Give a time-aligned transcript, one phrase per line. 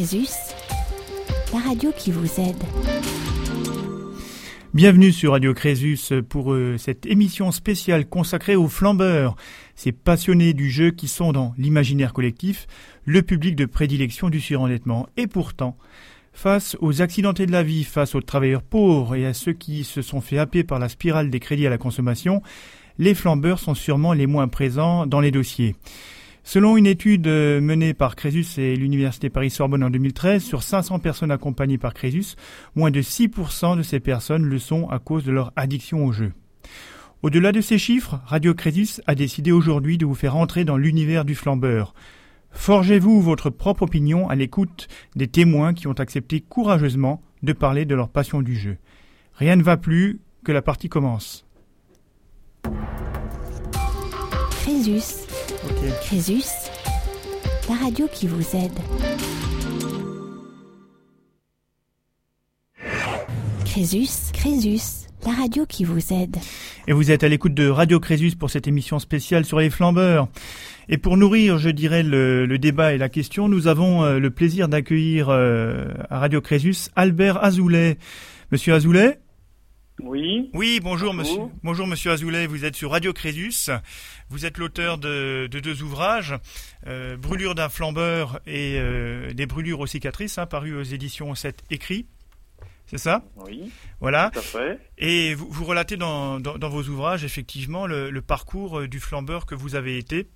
[0.00, 0.54] Crésus,
[1.52, 2.56] la radio qui vous aide.
[4.72, 9.36] Bienvenue sur Radio Crésus pour euh, cette émission spéciale consacrée aux flambeurs,
[9.74, 12.66] ces passionnés du jeu qui sont dans l'imaginaire collectif,
[13.04, 15.06] le public de prédilection du surendettement.
[15.18, 15.76] Et pourtant,
[16.32, 20.00] face aux accidentés de la vie, face aux travailleurs pauvres et à ceux qui se
[20.00, 22.40] sont fait happer par la spirale des crédits à la consommation,
[22.98, 25.76] les flambeurs sont sûrement les moins présents dans les dossiers.
[26.42, 31.30] Selon une étude euh, menée par Crésus et l'Université Paris-Sorbonne en 2013, sur 500 personnes
[31.30, 32.34] accompagnées par Crésus,
[32.74, 36.32] moins de 6% de ces personnes le sont à cause de leur addiction au jeu.
[37.22, 41.26] Au-delà de ces chiffres, Radio Crésus a décidé aujourd'hui de vous faire entrer dans l'univers
[41.26, 41.94] du flambeur.
[42.52, 47.94] Forgez-vous votre propre opinion à l'écoute des témoins qui ont accepté courageusement de parler de
[47.94, 48.78] leur passion du jeu.
[49.34, 51.46] Rien ne va plus, que la partie commence.
[54.50, 55.29] Crésus.
[56.00, 56.70] Crésus,
[57.68, 58.72] la radio qui vous aide.
[63.66, 66.38] Crésus, Crésus, la radio qui vous aide.
[66.88, 70.28] Et vous êtes à l'écoute de Radio Crésus pour cette émission spéciale sur les flambeurs.
[70.88, 74.66] Et pour nourrir, je dirais, le, débat et la question, nous avons euh, le plaisir
[74.66, 77.98] d'accueillir euh, à Radio Crésus Albert Azoulay.
[78.50, 79.18] Monsieur Azoulay
[80.02, 80.50] oui.
[80.54, 81.40] Oui, bonjour, monsieur.
[81.62, 83.70] Bonjour monsieur Azoulay, vous êtes sur Radio Crésus.
[84.28, 86.34] Vous êtes l'auteur de, deux ouvrages,
[86.86, 91.64] euh, Brûlure d'un flambeur et euh, des brûlures aux cicatrices, hein, parus aux éditions 7
[91.70, 92.06] écrits.
[92.86, 93.24] C'est ça?
[93.36, 93.70] Oui.
[94.00, 94.30] Voilà.
[94.32, 94.78] Tout à fait.
[94.98, 99.74] Et vous, vous relatez dans, vos ouvrages effectivement le, parcours euh, du flambeur que vous
[99.74, 100.28] avez été.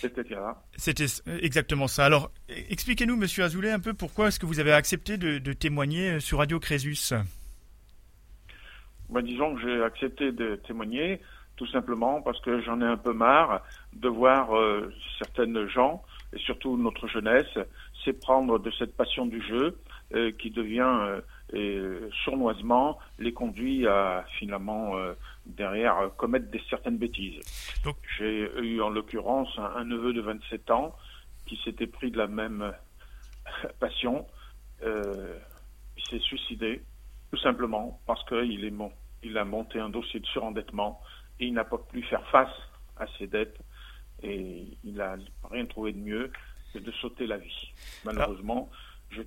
[0.00, 0.62] C'était ça.
[0.76, 1.06] C'était
[1.42, 2.06] exactement ça.
[2.06, 2.30] Alors,
[2.70, 6.58] expliquez-nous, Monsieur Azoulay, un peu pourquoi est-ce que vous avez accepté de témoigner sur Radio
[6.58, 7.12] Crésus?
[9.10, 11.20] Ben, disons que j'ai accepté de témoigner
[11.60, 16.02] tout simplement parce que j'en ai un peu marre de voir euh, certaines gens,
[16.32, 17.58] et surtout notre jeunesse,
[18.02, 19.78] s'éprendre de cette passion du jeu
[20.14, 21.20] euh, qui devient
[21.52, 24.94] euh, sournoisement les conduit à finalement
[25.44, 27.40] derrière commettre des certaines bêtises.
[28.18, 30.96] J'ai eu en l'occurrence un, un, neveu de 27 ans
[31.44, 32.72] qui s'était pris de la même
[33.80, 34.26] passion.
[34.82, 36.80] il s'est suicidé
[37.30, 38.92] tout simplement parce qu'il est mon,
[39.22, 41.00] il a monté un dossier de surendettement
[41.38, 42.54] et il n'a pas pu faire face
[42.96, 43.58] à ses dettes
[44.22, 45.16] et il n'a
[45.50, 46.30] rien trouvé de mieux
[46.72, 47.72] que de sauter la vie.
[48.04, 48.70] Malheureusement,
[49.10, 49.22] je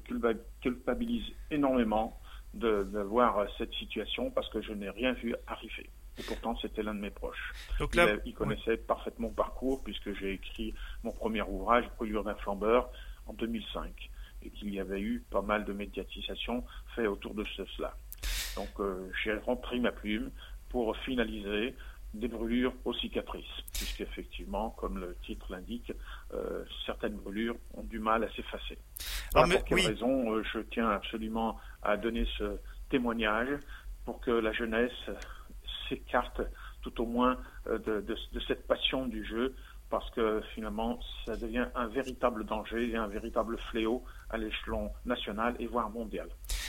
[0.62, 2.20] culpabilise énormément
[2.54, 5.90] de, voir cette situation parce que je n'ai rien vu arriver.
[6.20, 7.54] Et pourtant, c'était l'un de mes proches.
[7.80, 10.74] Donc là, il, connaissait parfaitement mon parcours puisque j'ai écrit
[11.04, 12.92] mon premier ouvrage, Brûlure d'un flambeur,
[13.26, 14.10] en 2005
[14.44, 16.64] et qu'il y avait eu pas mal de médiatisation
[16.96, 17.96] fait autour de cela.
[18.56, 20.32] Donc euh, j'ai rempli ma plume
[20.70, 21.76] pour finaliser
[22.14, 25.92] des brûlures aux cicatrices, puisqu'effectivement, comme le titre l'indique,
[26.34, 28.78] euh, certaines brûlures ont du mal à s'effacer.
[29.34, 33.58] pour quelle raison euh, je tiens absolument à donner ce témoignage
[34.06, 34.92] pour que la jeunesse
[35.90, 36.42] s'écarte
[36.84, 38.16] tout au moins de,
[38.48, 39.56] cette passion du jeu,
[39.90, 45.56] parce que finalement, ça devient un véritable danger et un véritable fléau à l'échelon national
[45.60, 46.28] et voire mondial.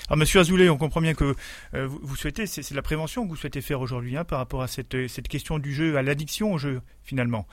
[0.09, 1.35] Alors, Monsieur Azoulay, on comprend bien que
[1.75, 4.69] euh, vous, souhaitez, c'est la prévention que vous souhaitez faire aujourd'hui hein, par rapport à
[4.69, 7.47] cette, cette question du jeu, à l'addiction au jeu, finalement.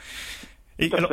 [0.77, 1.11] Et alors,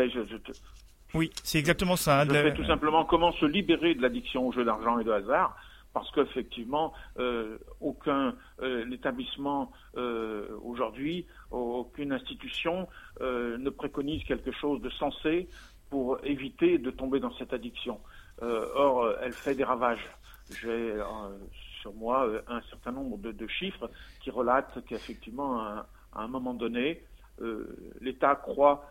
[1.14, 2.22] Oui, c'est exactement ça.
[2.22, 5.56] Hein, je tout simplement comment se libérer de l'addiction au jeu d'argent et de hasard
[5.98, 12.86] parce qu'effectivement, euh, aucun euh, établissement euh, aujourd'hui, aucune institution
[13.20, 15.48] ne préconise quelque chose de sensé
[15.91, 17.98] pour éviter de tomber dans cette addiction.
[18.41, 20.06] Or, elle fait des ravages.
[20.50, 20.94] J'ai
[21.81, 23.91] sur moi un certain nombre de, chiffres
[24.21, 27.04] qui relatent qu'effectivement, à, un moment donné,
[28.00, 28.84] l'État croit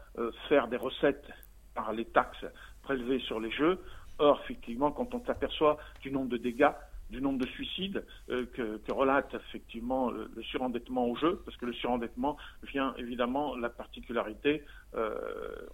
[0.49, 1.27] faire des recettes
[1.73, 2.45] par les taxes
[2.83, 3.79] prélevées sur les jeux.
[4.19, 6.71] Or, effectivement, quand on s'aperçoit du nombre de dégâts
[7.09, 11.73] du nombre de suicides euh, que, relate effectivement le, surendettement au jeu, parce que le
[11.73, 14.63] surendettement vient évidemment la particularité,
[14.95, 15.15] euh,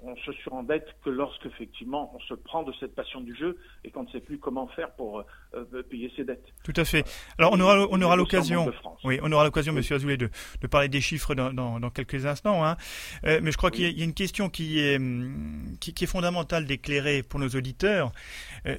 [0.02, 3.92] on se surendette que lorsque effectivement on se prend de cette passion du jeu et
[3.92, 5.24] qu'on ne sait plus comment faire pour
[5.56, 6.46] euh, payer ses dettes.
[6.64, 7.06] Tout à fait.
[7.38, 8.72] Alors on aura, on aura l'occasion,
[9.04, 10.30] oui, on aura l'occasion, Monsieur Azoulay, de,
[10.62, 12.66] de, parler des chiffres dans, dans, quelques instants.
[12.66, 12.78] Hein.
[13.24, 16.66] mais je crois qu'il y, a une question qui est, hum, qui, qui est fondamentale
[16.66, 18.12] d'éclairer pour nos auditeurs.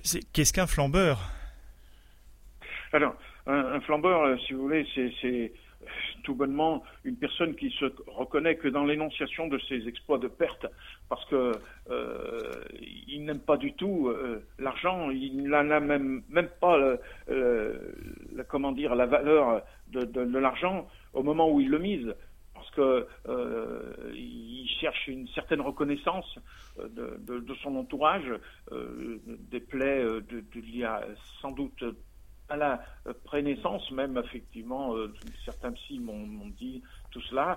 [0.02, 1.30] c'est qu'est-ce qu'un flambeur?
[2.94, 4.86] Alors, un, flambeur, euh, si vous voulez,
[5.20, 5.52] c'est
[6.22, 10.66] tout bonnement une personne qui se reconnaît que dans l'énonciation de ses exploits de perte,
[11.10, 11.52] parce que
[11.90, 12.52] euh,
[13.06, 16.96] il n'aime pas du tout euh, l'argent, il n'en a même même pas
[18.48, 22.14] comment dire la valeur de, de l'argent au moment où il le mise
[22.74, 23.06] que
[24.14, 26.38] il cherche une certaine reconnaissance
[26.78, 28.32] de, son entourage,
[28.70, 31.02] des plaies de, il y a
[31.40, 31.84] sans doute
[32.48, 32.84] à la
[33.24, 34.94] prénaissance même effectivement
[35.44, 37.56] certains psy m'ont dit tout cela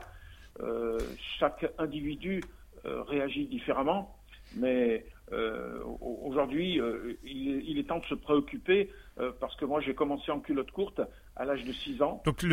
[1.39, 2.41] chaque individu
[2.83, 4.17] réagit différemment
[4.55, 5.03] mais
[5.33, 5.81] euh,
[6.23, 8.89] aujourd'hui, euh, il, est temps de se préoccuper
[9.19, 11.01] euh, parce que moi j'ai commencé en culotte courte
[11.35, 12.21] à l'âge de 6 ans.
[12.25, 12.43] Donc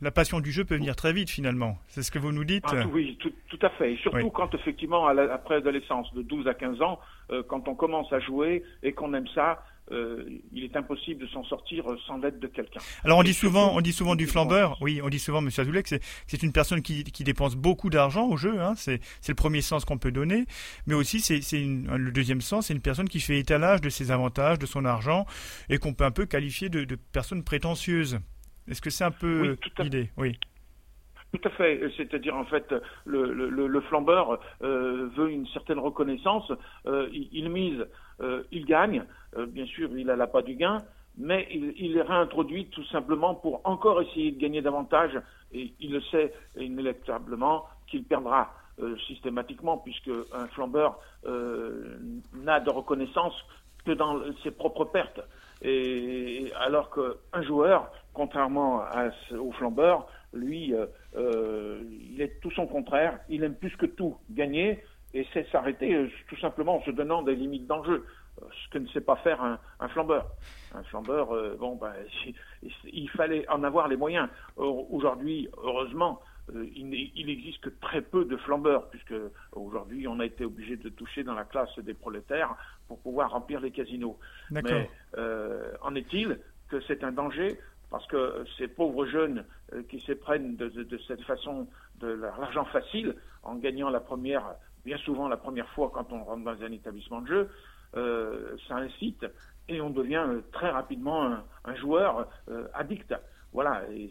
[0.00, 2.64] la passion du jeu peut venir très vite finalement, c'est ce que vous nous dites
[2.68, 3.94] ah, Oui, tout, à fait.
[3.94, 7.00] Et surtout quand effectivement après l'adolescence de 12 à 15 ans,
[7.48, 11.44] quand on commence à jouer et qu'on aime ça, euh, il est impossible de s'en
[11.44, 12.80] sortir sans l'aide de quelqu'un.
[13.04, 14.78] Alors on dit souvent, on dit souvent du flambeur.
[14.80, 18.36] Oui, on dit souvent, Monsieur Azoulay, que c'est une personne qui, dépense beaucoup d'argent au
[18.36, 18.60] jeu.
[18.60, 20.46] Hein, c'est le premier sens qu'on peut donner,
[20.86, 24.58] mais aussi c'est le deuxième sens, c'est une personne qui fait étalage de ses avantages,
[24.58, 25.26] de son argent,
[25.68, 28.18] et qu'on peut un peu qualifier de, de personne prétentieuse.
[28.68, 30.10] Est-ce que c'est un peu l'idée?
[30.16, 30.38] Oui.
[31.32, 31.80] Tout à fait.
[31.96, 32.74] C'est-à-dire, en fait,
[33.06, 36.52] le, flambeur euh, veut une certaine reconnaissance.
[36.86, 37.86] Euh, il, mise,
[38.20, 39.04] euh, il gagne.
[39.48, 40.78] bien sûr, il n'a pas du gain,
[41.16, 45.18] mais il, est réintroduit tout simplement pour encore essayer de gagner davantage.
[45.54, 48.50] Et il le sait inéluctablement qu'il perdra
[49.06, 53.34] systématiquement, puisque un flambeur n'a de reconnaissance
[53.86, 55.20] que dans ses propres pertes.
[55.62, 58.82] Et alors qu'un joueur, contrairement
[59.38, 60.86] au flambeur, lui, euh,
[61.16, 63.18] euh, il est tout son contraire.
[63.28, 64.82] Il aime plus que tout gagner
[65.14, 68.06] et c'est s'arrêter euh, tout simplement en se donnant des limites d'enjeu,
[68.40, 70.30] ce que ne sait pas faire un, flambeur.
[70.74, 71.92] Un flambeur, bon, ben,
[72.84, 74.28] il fallait en avoir les moyens.
[74.56, 76.20] Aujourd'hui, heureusement,
[76.54, 79.14] il, il existe que très peu de flambeurs, puisque
[79.52, 82.56] aujourd'hui on a été obligé de toucher dans la classe des prolétaires
[82.88, 84.18] pour pouvoir remplir les casinos.
[84.50, 84.88] Mais
[85.82, 86.38] en est-il
[86.70, 87.58] que c'est un danger
[87.92, 89.44] parce que ces pauvres jeunes
[89.74, 91.68] euh, qui s'éprennent de, de, cette façon
[92.00, 94.54] de l'argent facile, en gagnant la première,
[94.84, 97.48] bien souvent la première fois quand on rentre dans un établissement de jeu,
[97.94, 99.26] euh, ça incite
[99.68, 102.28] et on devient euh, très rapidement un, joueur
[102.72, 103.14] addict.
[103.52, 104.08] Voilà, et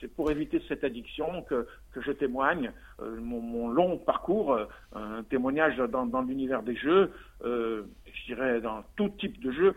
[0.00, 2.70] c'est pour éviter cette addiction que, que je témoigne
[3.00, 4.56] mon, long parcours,
[4.94, 7.10] un témoignage dans, l'univers des jeux,
[7.42, 9.74] je dirais dans tout type de jeu,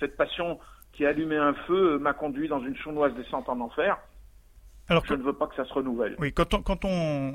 [0.00, 0.58] cette passion
[0.92, 3.98] qui a allumé un feu m'a conduit dans une chaunoise descente en enfer.
[4.90, 6.16] Alors, je ne veux pas que ça se renouvelle.
[6.18, 7.34] Oui, quand on, quand on,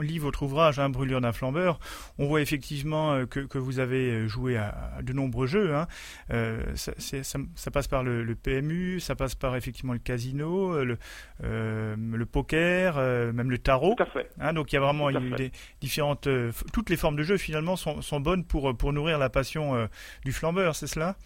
[0.00, 1.80] lit votre ouvrage, hein, Brûlure d'un flambeur,
[2.20, 5.74] on voit effectivement euh, que, que, vous avez joué à, de nombreux jeux.
[5.74, 5.88] Hein.
[6.30, 10.98] Euh, ça, ça, passe par le, PMU, ça passe par effectivement le casino, euh, le,
[11.42, 12.98] euh, le poker,
[13.32, 13.96] même le tarot.
[13.96, 14.30] Tout à fait.
[14.38, 15.50] Hein, donc il y a vraiment des
[15.80, 16.28] différentes,
[16.72, 19.88] toutes les formes de jeu finalement sont, sont bonnes pour pour nourrir la passion
[20.24, 21.16] du flambeur, c'est cela?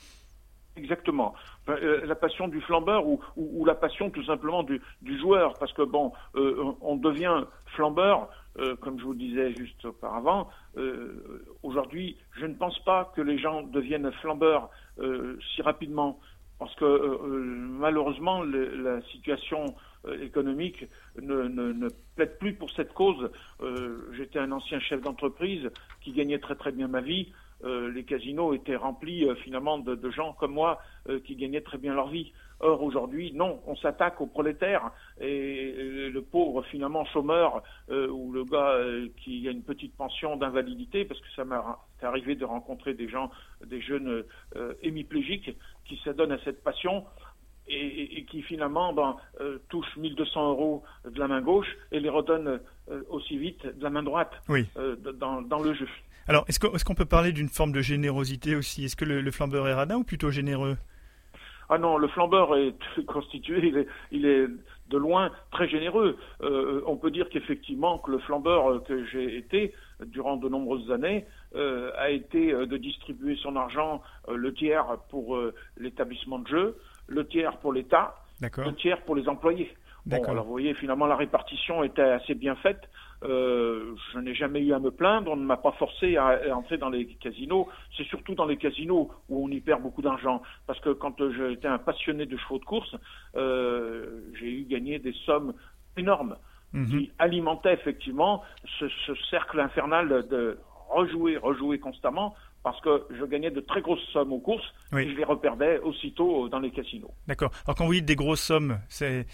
[0.78, 1.34] Exactement.
[1.68, 4.80] Euh, la passion du flambeur ou, la passion tout simplement du,
[5.18, 7.44] joueur, parce que bon, euh, on devient
[7.74, 8.28] flambeur,
[8.58, 10.48] euh, comme je vous disais juste auparavant.
[11.64, 14.70] Aujourd'hui, je ne pense pas que les gens deviennent flambeurs
[15.52, 16.20] si rapidement,
[16.60, 16.86] parce que
[17.24, 19.74] malheureusement, la situation
[20.22, 20.86] économique
[21.20, 23.30] ne, ne, ne, plaide plus pour cette cause.
[24.16, 25.68] J'étais un ancien chef d'entreprise
[26.00, 27.32] qui gagnait très très bien ma vie.
[27.64, 31.78] Euh, les casinos étaient remplis euh, finalement de, gens comme moi euh, qui gagnaient très
[31.78, 32.32] bien leur vie.
[32.60, 34.90] Or aujourd'hui, non, on s'attaque aux prolétaires
[35.20, 38.76] et, le pauvre finalement chômeur ou le gars
[39.22, 41.54] qui a une petite pension d'invalidité, parce que ça m'est
[42.02, 43.30] arrivé de rencontrer des gens,
[43.64, 44.24] des jeunes
[44.82, 47.04] hémiplégiques qui s'adonnent à cette passion.
[47.68, 49.16] Et, qui finalement ben,
[49.68, 52.60] touchent 1200 euros de la main gauche et les redonnent
[53.10, 54.32] aussi vite de la main droite
[55.20, 55.86] dans, dans le jeu.
[56.28, 58.84] Alors, est-ce qu'on peut parler d'une forme de générosité aussi?
[58.84, 60.76] Est-ce que le, flambeur est radin ou plutôt généreux?
[61.70, 62.74] Ah non, le flambeur est
[63.06, 64.46] constitué, il est,
[64.90, 66.18] de loin très généreux.
[66.42, 71.24] Euh, on peut dire qu'effectivement que le flambeur que j'ai été durant de nombreuses années
[71.54, 75.38] euh, a été de distribuer son argent euh, le tiers pour
[75.78, 79.74] l'établissement de jeu, le tiers pour l'État, le tiers pour les employés.
[80.06, 82.88] Bon, alors vous voyez, finalement, la répartition était assez bien faite.
[83.24, 86.78] Euh, je n'ai jamais eu à me plaindre, on ne m'a pas forcé à, entrer
[86.78, 87.68] dans les casinos.
[87.96, 90.42] C'est surtout dans les casinos où on y perd beaucoup d'argent.
[90.66, 92.94] Parce que quand j'étais un passionné de chevaux de course,
[93.36, 95.54] euh, j'ai eu gagné des sommes
[95.96, 96.36] énormes
[96.72, 96.86] mhm.
[96.86, 98.42] qui alimentaient effectivement
[98.78, 98.86] ce,
[99.30, 100.58] cercle infernal de
[100.88, 105.16] rejouer, rejouer constamment parce que je gagnais de très grosses sommes aux courses et je
[105.16, 107.12] les reperdais aussitôt dans les casinos.
[107.26, 107.50] D'accord.
[107.64, 109.26] Alors quand vous dites des grosses sommes, c'est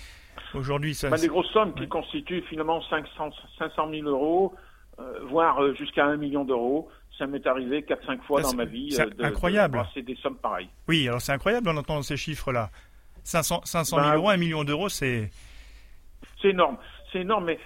[0.55, 1.11] Aujourd'hui, ça.
[1.11, 4.55] Bah, des grosses sommes qui constituent finalement 500, 500 000 euros,
[4.99, 6.89] euh, voire euh, jusqu'à 1 million d'euros.
[7.19, 8.93] Ça m'est arrivé 4-5 fois dans ma vie.
[8.93, 9.85] C'est euh, incroyable.
[9.95, 10.69] C'est des sommes pareilles.
[10.89, 12.71] Oui, alors c'est incroyable d'entendre ces chiffres-là.
[13.23, 15.31] 500, 500 000 ben, euros, 1 million d'euros, c'est.
[16.43, 16.77] c'est énorme.
[17.13, 17.59] C'est énorme, mais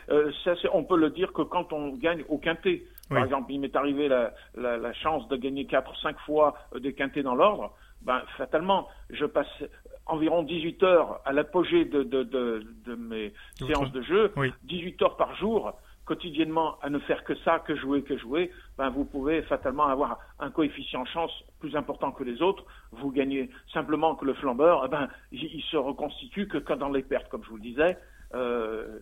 [0.45, 2.83] ça, on peut le dire que quand on gagne au quintet.
[3.09, 6.93] Par exemple, il m'est arrivé la, la, la, chance de gagner 4 cinq fois des
[6.93, 7.73] quintets dans l'ordre.
[8.03, 9.47] Ben, fatalement, je passe
[10.09, 14.33] environ 18 heures à l'apogée de, de, de, de, mes séances de jeu,
[14.65, 15.75] 18 heures par jour
[16.09, 20.19] quotidiennement à ne faire que ça, que jouer, que jouer, ben vous pouvez fatalement avoir
[20.39, 22.65] un coefficient chance plus important que les autres.
[22.93, 27.03] Vous gagnez simplement que le flambeur, eh ben, il, se reconstitue que quand dans les
[27.03, 27.99] pertes, comme je vous le disais.
[28.35, 29.01] Euh,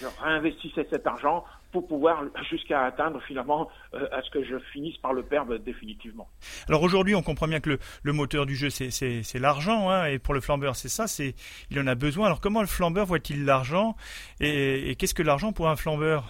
[0.00, 4.96] je réinvestissais cet argent pour pouvoir jusqu'à atteindre finalement euh, à ce que je finisse
[4.98, 6.28] par le perdre définitivement.
[6.68, 10.18] Alors aujourd'hui, on comprend bien que le, le moteur du jeu, c'est l'argent, hein, et
[10.18, 11.34] pour le flambeur, c'est ça, c'est
[11.70, 12.26] il en a besoin.
[12.26, 13.96] Alors comment le flambeur voit-il l'argent,
[14.40, 16.24] et, et qu'est-ce que l'argent pour un flambeur?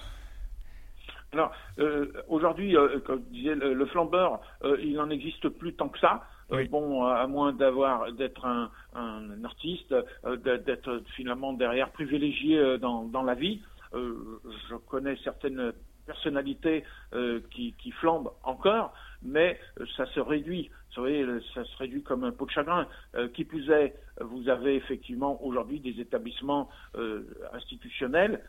[1.32, 5.98] Alors, euh, aujourd'hui, euh, comme disait le, flambeur, euh, il n'en existe plus tant que
[5.98, 6.22] ça.
[6.50, 9.94] Euh, bon, à moins d'avoir d'être un, un, artiste,
[10.42, 13.60] d'être finalement derrière privilégié dans, dans la vie.
[13.92, 15.72] Je connais certaines
[16.06, 16.84] personnalités
[17.50, 19.58] qui, qui flambent encore, mais
[19.96, 20.70] ça se réduit.
[20.88, 22.86] Vous savez, ça se réduit comme un pot de chagrin.
[23.34, 26.70] qui plus est, vous avez effectivement aujourd'hui des établissements
[27.52, 28.42] institutionnels.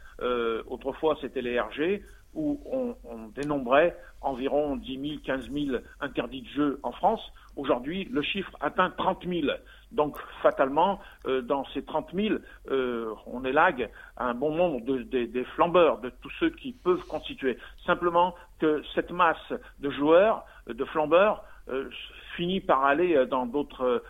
[0.67, 2.01] autrefois, c'était les RG
[2.33, 7.21] où on, on, dénombrait environ 10 000, 15 000 interdits de jeu en France.
[7.55, 9.47] Aujourd'hui, le chiffre atteint 30 000.
[9.91, 12.35] Donc, fatalement, euh, dans ces 30 000,
[12.69, 17.57] euh, on élague un bon nombre de, des flambeurs, de tous ceux qui peuvent constituer.
[17.85, 21.89] Simplement que cette masse de joueurs, de flambeurs, euh,
[22.35, 24.01] finit par aller dans d'autres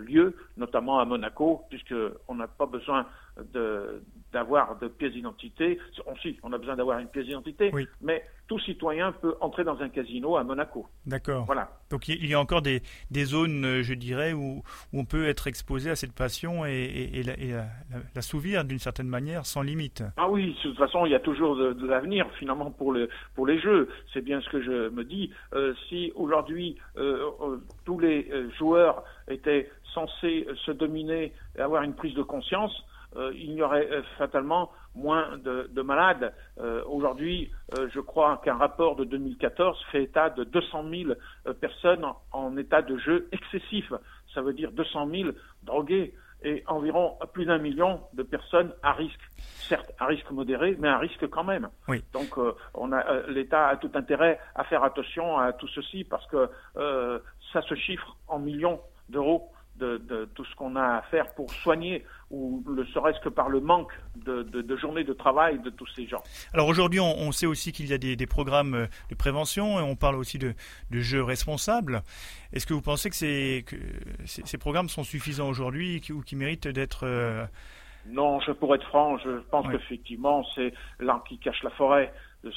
[0.00, 3.06] lieux, notamment à Monaco, puisqu'on n'a pas besoin
[4.32, 5.78] d'avoir de pièces d'identité.
[6.06, 9.80] On, si, on a besoin d'avoir une pièce d'identité, mais tout citoyen peut entrer dans
[9.80, 10.86] un casino à Monaco.
[11.06, 11.44] D'accord.
[11.44, 11.68] Voilà.
[11.90, 15.26] Donc il y a encore des, des zones, euh, je dirais, où, où, on peut
[15.28, 17.64] être exposé à cette passion et, et, et, la,
[18.14, 20.02] la, d'une certaine manière sans limite.
[20.16, 23.46] Ah oui, de toute façon, il y a toujours de, l'avenir finalement pour, le, pour
[23.46, 23.88] les jeux.
[24.12, 25.30] C'est bien ce que je me dis.
[25.54, 27.30] Euh, si aujourd'hui euh,
[27.84, 32.72] tous les joueurs étaient censés se dominer et avoir une prise de conscience,
[33.16, 36.34] euh, il y aurait euh, fatalement moins de, de malades.
[36.58, 37.50] Euh, aujourd'hui,
[37.92, 42.98] je crois qu'un rapport de 2014 fait état de 200 000 personnes en, état de
[42.98, 43.92] jeu excessif.
[44.34, 45.30] Ça veut dire 200 000
[45.62, 49.20] drogués et environ plus d'un million de personnes à risque.
[49.38, 51.68] Certes, à risque modéré, mais à risque quand même.
[51.88, 52.02] Oui.
[52.12, 52.38] Donc,
[52.74, 56.48] on a l'État a tout intérêt à faire attention à tout ceci parce que
[57.52, 62.04] ça se chiffre en millions d'euros de, tout ce qu'on a à faire pour soigner,
[62.30, 66.22] ou ne serait-ce que par le manque de, journées de travail de tous ces gens.
[66.52, 70.16] Alors aujourd'hui, on, sait aussi qu'il y a des, programmes de prévention et on parle
[70.16, 70.54] aussi de,
[70.90, 72.02] jeux responsables.
[72.52, 73.16] Est-ce que vous pensez que,
[74.26, 77.04] ces programmes sont suffisants aujourd'hui ou qui méritent d'être...
[77.04, 77.44] Euh,
[78.06, 82.12] non, je pourrais être franc, je pense qu'effectivement, c'est l'arbre qui cache la forêt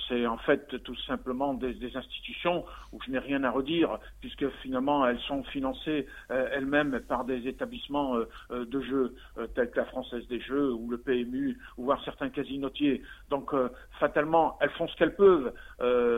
[0.08, 5.06] c'est en fait tout simplement des, institutions où je n'ai rien à redire, puisque finalement
[5.06, 9.16] elles sont financées euh, elles-mêmes par des établissements euh, euh, de jeux
[9.56, 13.02] tels que la Française des Jeux ou le PMU, ou voire certains casinotiers.
[13.30, 13.54] Donc
[14.00, 15.54] fatalement, elles font ce qu'elles peuvent.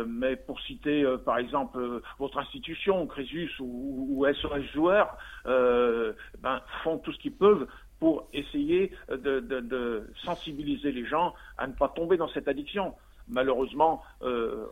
[0.07, 7.11] mais pour citer par exemple votre institution, Crésus ou, ou SOS Joueurs, ben, font tout
[7.11, 7.67] ce qu'ils peuvent
[7.99, 12.93] pour essayer de, de, sensibiliser les gens à ne pas tomber dans cette addiction.
[13.27, 14.65] Malheureusement, euh,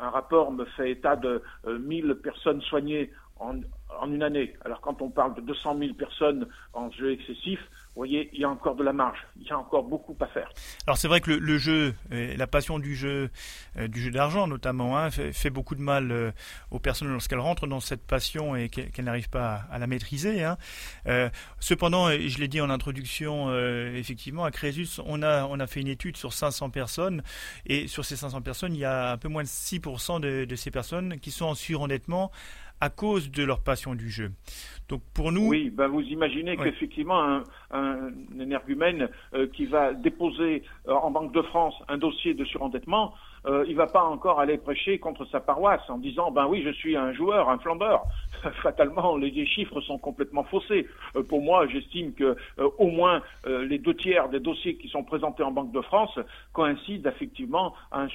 [0.00, 3.60] un rapport me fait état de 1000 euh, personnes soignées en,
[4.00, 4.54] en, une année.
[4.64, 7.60] Alors quand on parle de 200 000 personnes en jeu excessif,
[7.94, 10.26] vous voyez, il y a encore de la marge, il y a encore beaucoup à
[10.26, 10.50] faire.
[10.88, 13.30] Alors c'est vrai que le, jeu, la passion du jeu,
[13.76, 16.32] euh, du jeu d'argent notamment, hein, fait, beaucoup de mal euh,
[16.72, 20.42] aux personnes lorsqu'elles rentrent dans cette passion et qu'elles n'arrivent pas à, la maîtriser.
[20.42, 20.58] Hein.
[21.06, 23.54] Euh, cependant, je l'ai dit en introduction,
[23.94, 27.22] effectivement, à Crésus, on a, on a fait une étude sur 500 personnes
[27.66, 30.56] et sur ces 500 personnes, il y a un peu moins de 6% de, de
[30.56, 32.32] ces personnes qui sont en surendettement
[32.84, 34.30] à cause de leur passion du jeu.
[34.90, 35.46] Donc pour nous.
[35.48, 41.32] Oui, ben vous imaginez qu'effectivement un, un, énergumène euh, qui va déposer euh, en Banque
[41.32, 43.14] de France un dossier de surendettement,
[43.46, 46.70] euh, il va pas encore aller prêcher contre sa paroisse en disant ben oui je
[46.70, 48.04] suis un joueur, un flambeur.
[48.62, 50.86] Fatalement les chiffres sont complètement faussés.
[51.16, 54.88] Euh, pour moi j'estime que euh, au moins euh, les deux tiers des dossiers qui
[54.88, 56.18] sont présentés en Banque de France
[56.52, 58.08] coïncident effectivement à un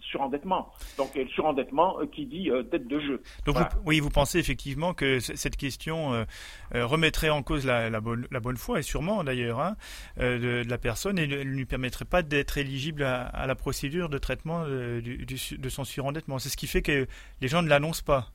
[0.00, 0.72] surendettement.
[0.96, 3.22] Donc le surendettement qui dit dette de jeu.
[3.44, 6.24] Donc oui vous pensez effectivement que cette question
[6.72, 9.76] remettrait en cause la, la, bonne, la, bonne, foi et sûrement d'ailleurs hein,
[10.18, 14.08] de, de, la personne et ne lui permettrait pas d'être éligible à, à la procédure
[14.08, 16.38] de traitement de, son surendettement.
[16.38, 17.06] C'est ce qui fait que
[17.40, 18.28] les gens ne l'annoncent pas.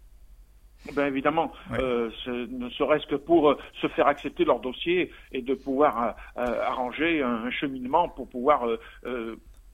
[0.93, 7.21] Ben évidemment, ne serait-ce que pour se faire accepter leur dossier et de pouvoir arranger
[7.21, 8.65] un, cheminement pour pouvoir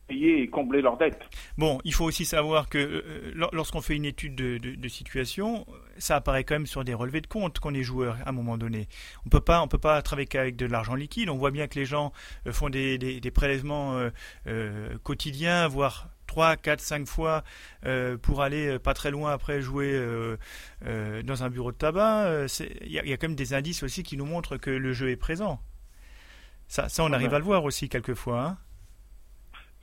[0.08, 1.22] payer et combler leurs dettes.
[1.58, 5.66] Bon, il faut aussi savoir que euh, lorsqu'on fait une étude de, situation,
[5.98, 8.58] ça apparaît quand même sur des relevés de compte qu'on est joueur à un moment
[8.58, 8.88] donné.
[9.26, 11.30] On peut pas, on peut pas travailler qu'avec de l'argent liquide.
[11.30, 12.12] On voit bien que les gens
[12.48, 14.10] euh, font des, prélèvements
[14.48, 17.44] euh, quotidiens, voire 3, 4, 5 fois
[18.22, 19.98] pour aller pas très loin après jouer
[21.24, 22.48] dans un bureau de tabac.
[22.82, 25.16] Il y, a quand même des indices aussi qui nous montrent que le jeu est
[25.16, 25.62] présent.
[26.68, 28.42] Ça, ça on arrive à le voir aussi quelquefois.
[28.42, 28.58] Hein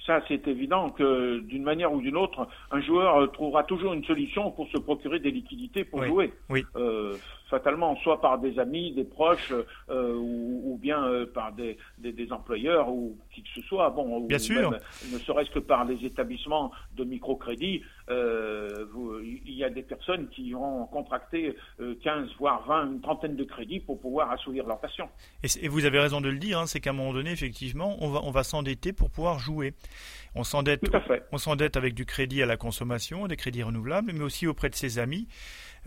[0.06, 4.04] ça, c'est évident que d'une manière ou d'une autre, un joueur euh, trouvera toujours une
[4.04, 6.32] solution pour se procurer des liquidités pour jouer.
[6.48, 6.64] Oui.
[6.76, 7.16] Euh,
[7.52, 9.52] fatalement, soit par des amis, des proches,
[9.90, 13.90] euh, ou, bien euh, par des, des, employeurs ou qui que ce soit.
[13.90, 14.70] Bon, bien sûr.
[14.70, 18.86] ne serait-ce que par les établissements de microcrédit, euh,
[19.22, 23.80] il y a des personnes qui ont contracté 15, voire 20, une trentaine de crédits
[23.80, 25.08] pour pouvoir assouvir leur passion.
[25.42, 28.08] Et, vous avez raison de le dire, hein, c'est qu'à un moment donné, effectivement, on
[28.08, 29.74] va, on va s'endetter pour pouvoir jouer.
[30.34, 30.80] On s'endette,
[31.32, 34.74] on s'endette avec du crédit à la consommation, des crédits renouvelables, mais aussi auprès de
[34.74, 35.28] ses amis.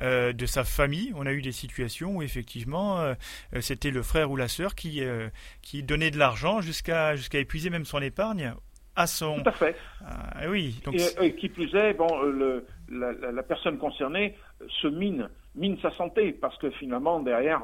[0.01, 1.13] Euh, de sa famille.
[1.15, 3.13] On a eu des situations où effectivement euh,
[3.61, 5.29] c'était le frère ou la sœur qui, euh,
[5.61, 8.53] qui donnait de l'argent jusqu'à jusqu'à épuiser même son épargne
[8.97, 9.41] à son.
[9.41, 9.75] Tout à fait.
[10.05, 10.81] Ah, oui.
[10.83, 10.95] Donc...
[11.21, 14.35] Et, qui plus est, bon, le, la, la, personne concernée
[14.81, 17.61] se mine mine sa santé parce que finalement derrière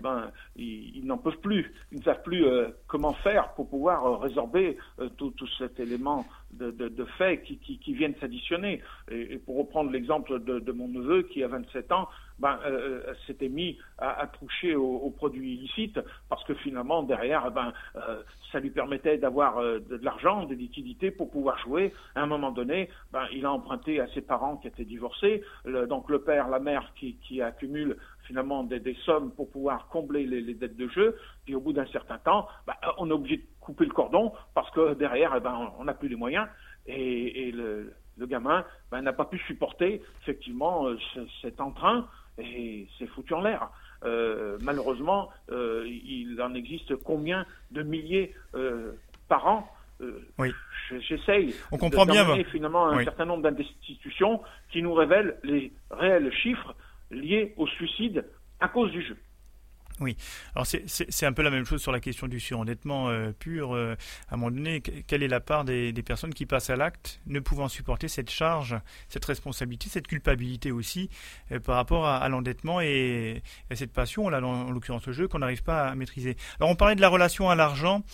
[0.00, 2.44] ben ils, n'en peuvent plus ils ne savent plus
[2.86, 4.76] comment faire pour pouvoir résorber
[5.16, 8.80] tout, cet élément de, de, de faits qui, qui, viennent s'additionner.
[9.10, 13.14] Et, pour reprendre l'exemple de, de, mon neveu qui a 27 ans, ben, euh, euh,
[13.26, 18.60] s'était mis à, à toucher aux, produits illicites parce que finalement derrière, ben, euh, ça
[18.60, 21.92] lui permettait d'avoir de, l'argent, de liquidités pour pouvoir jouer.
[22.14, 25.42] À un moment donné, ben, il a emprunté à ses parents qui étaient divorcés,
[25.88, 30.54] donc le père, la mère qui, qui accumule finalement des, sommes pour pouvoir combler les,
[30.54, 31.16] dettes de jeu.
[31.44, 34.70] Puis au bout d'un certain temps, ben, on est obligé de couper le cordon parce
[34.70, 36.46] que derrière, eh ben, on n'a plus les moyens
[36.86, 40.86] et, le, gamin ben, n'a pas pu supporter effectivement
[41.42, 42.06] cet entrain
[42.38, 43.70] et c'est foutu en l'air.
[44.04, 48.92] Euh, malheureusement, euh, il en existe combien de milliers euh,
[49.28, 49.68] par an
[50.38, 50.52] oui.
[51.08, 51.56] J'essaye.
[51.72, 52.24] On comprend bien.
[52.44, 56.76] finalement un certain nombre d'institutions qui nous révèlent les réels chiffres
[57.10, 58.24] liés au suicide
[58.60, 59.16] à cause du jeu.
[60.00, 60.16] Oui,
[60.54, 63.74] alors c'est un peu la même chose sur la question du surendettement euh, pur.
[63.74, 63.96] Euh,
[64.28, 67.20] à un moment donné, quelle est la part des, des personnes qui passent à l'acte
[67.26, 68.76] ne pouvant supporter cette charge,
[69.08, 71.10] cette responsabilité, cette culpabilité aussi
[71.50, 75.26] euh, par rapport à, à l'endettement et à cette passion, là, en, l'occurrence le jeu,
[75.26, 76.36] qu'on n'arrive pas à maîtriser.
[76.60, 78.04] Alors on parlait de la relation à l'argent.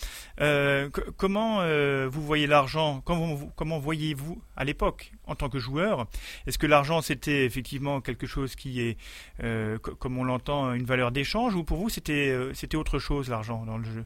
[1.17, 1.61] comment
[2.07, 3.01] vous voyez l'argent?
[3.05, 6.07] Comment, comment voyez-vous à l'époque en tant que joueur
[6.47, 8.97] Est-ce que l'argent c'était effectivement quelque chose qui est,
[9.99, 13.65] comme on l'entend, une valeur d'échange ou pour vous, c'était euh, c'était autre chose l'argent
[13.65, 14.05] dans le jeu?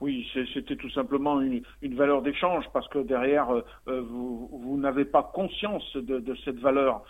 [0.00, 1.62] Oui, c'était tout simplement une,
[1.94, 7.04] valeur d'échange parce que derrière, euh, euh, vous, vous n'avez pas conscience de, cette valeur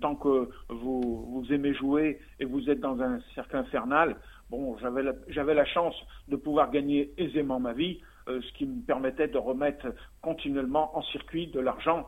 [0.00, 4.16] tant que vous, vous aimez jouer et vous êtes dans un cercle infernal.
[4.48, 5.94] Bon, j'avais la, la chance
[6.28, 9.88] de pouvoir gagner aisément ma vie, ce qui me permettait de remettre
[10.22, 12.06] continuellement en circuit de l'argent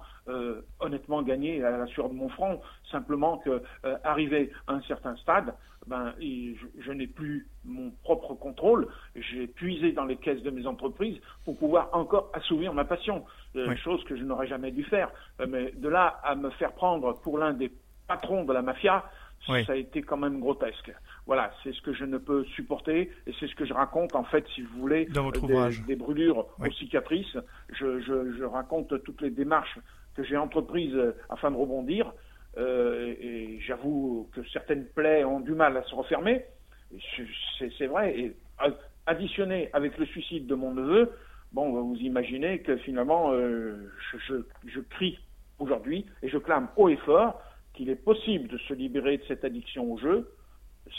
[0.81, 2.61] honnêtement gagné à la sueur de mon front.
[2.91, 3.63] Simplement que
[4.05, 5.55] arrivé à un certain stade,
[5.87, 8.89] ben, je, n'ai plus mon propre contrôle.
[9.17, 13.25] J'ai puisé dans les caisses de mes entreprises pour pouvoir encore assouvir ma passion,
[13.57, 15.11] euh, chose que je n'aurais jamais dû faire.
[15.41, 17.73] Euh, mais de là à me faire prendre pour l'un des
[18.07, 19.05] patrons de la mafia,
[19.47, 20.93] ça a été quand même grotesque.
[21.27, 24.23] Voilà, c'est ce que je ne peux supporter et c'est ce que je raconte en
[24.23, 27.37] fait, si vous voulez, dans votre des, des, brûlures aux cicatrices.
[27.71, 29.79] Je, je, je raconte toutes les démarches
[30.14, 30.96] que j'ai entreprises
[31.29, 32.12] afin de rebondir.
[32.59, 36.44] Euh, et j'avoue que certaines plaies ont du mal à se refermer,
[37.79, 38.18] c'est vrai.
[38.18, 38.37] Et
[39.07, 41.12] additionné avec le suicide de mon neveu,
[41.53, 45.18] bon, vous imaginez que finalement, euh, je, je, crie
[45.59, 47.40] aujourd'hui et je clame haut et fort
[47.72, 50.31] qu'il est possible de se libérer de cette addiction au jeu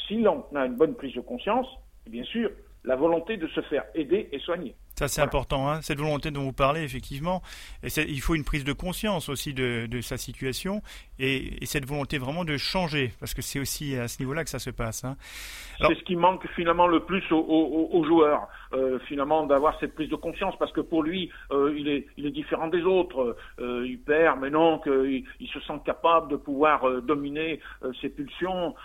[0.07, 1.67] si l'on a une bonne prise de conscience,
[2.07, 2.49] et bien sûr,
[2.83, 4.75] la volonté de se faire aider et soigner.
[4.95, 7.41] Ça, c'est important, hein, cette volonté dont vous parlez, effectivement.
[7.81, 10.81] Et il faut une prise de conscience aussi de, de sa situation
[11.17, 14.51] et, et, cette volonté vraiment de changer, parce que c'est aussi à ce niveau-là que
[14.51, 15.03] ça se passe.
[15.03, 15.17] Hein.
[15.79, 19.95] C'est ce qui manque finalement le plus aux, aux, aux joueurs, euh, finalement, d'avoir cette
[19.95, 23.35] prise de conscience, parce que pour lui, euh, il, est, il est différent des autres.
[23.59, 27.59] Euh, il perd, mais non, qu'il il se sent capable de pouvoir dominer
[27.99, 28.75] ses pulsions.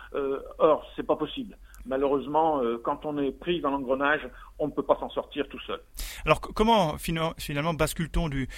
[0.58, 1.56] or, c'est pas possible
[1.88, 4.20] malheureusement, euh, quand on est pris dans l'engrenage,
[4.58, 5.80] on ne peut pas s'en sortir tout seul.
[6.24, 8.48] Alors comment finalement bascule-t-on du,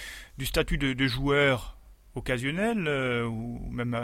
[0.41, 1.77] statut de, joueur
[2.15, 2.87] occasionnel
[3.25, 3.97] ou même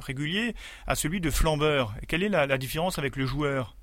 [0.00, 0.54] régulier
[0.86, 1.92] à celui de flambeur?
[2.08, 3.76] quelle est la, différence avec le joueur?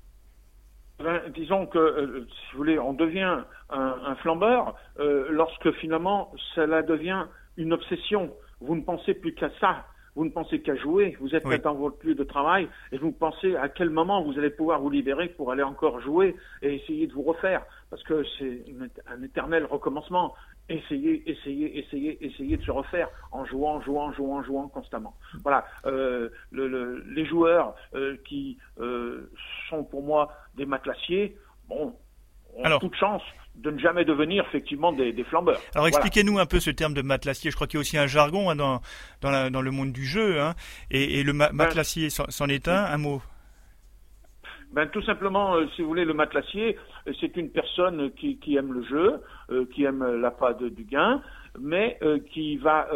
[0.98, 7.26] Ben, disons que, si vous voulez, on devient un, flambeur lorsque finalement cela devient
[7.56, 8.32] une obsession.
[8.60, 9.84] Vous ne pensez plus qu'à ça
[10.16, 12.68] vous ne pensez qu'à jouer, vous êtes dans votre lieu de travail.
[12.90, 16.34] Et vous pensez à quel moment vous allez pouvoir vous libérer pour aller encore jouer
[16.62, 18.64] et essayer de vous refaire, parce que c'est
[19.06, 20.34] un éternel recommencement.
[20.68, 25.14] Essayez, essayez, essayez, essayez de se refaire en jouant, jouant, jouant, jouant constamment.
[25.44, 29.30] Voilà, euh, les joueurs euh, qui euh,
[29.68, 31.36] sont pour moi des matelassiers,
[31.68, 31.94] bon,
[32.56, 33.22] ont toute chance
[33.56, 35.60] de ne jamais devenir effectivement des, flambeurs.
[35.74, 37.50] Alors expliquez-nous un peu ce terme de matelassier.
[37.50, 38.80] Je crois qu'il y a aussi un jargon hein, dans,
[39.22, 40.40] dans, le monde du jeu.
[40.40, 40.54] Hein.
[40.90, 43.22] Et, le ben, matelassier, c'en est un, un mot?
[44.72, 48.72] Ben, tout simplement, euh, si vous voulez, le matelassier, euh, c'est une personne qui, aime
[48.72, 51.22] le jeu, euh, qui aime la pâte du gain,
[51.58, 51.98] mais
[52.34, 52.86] qui va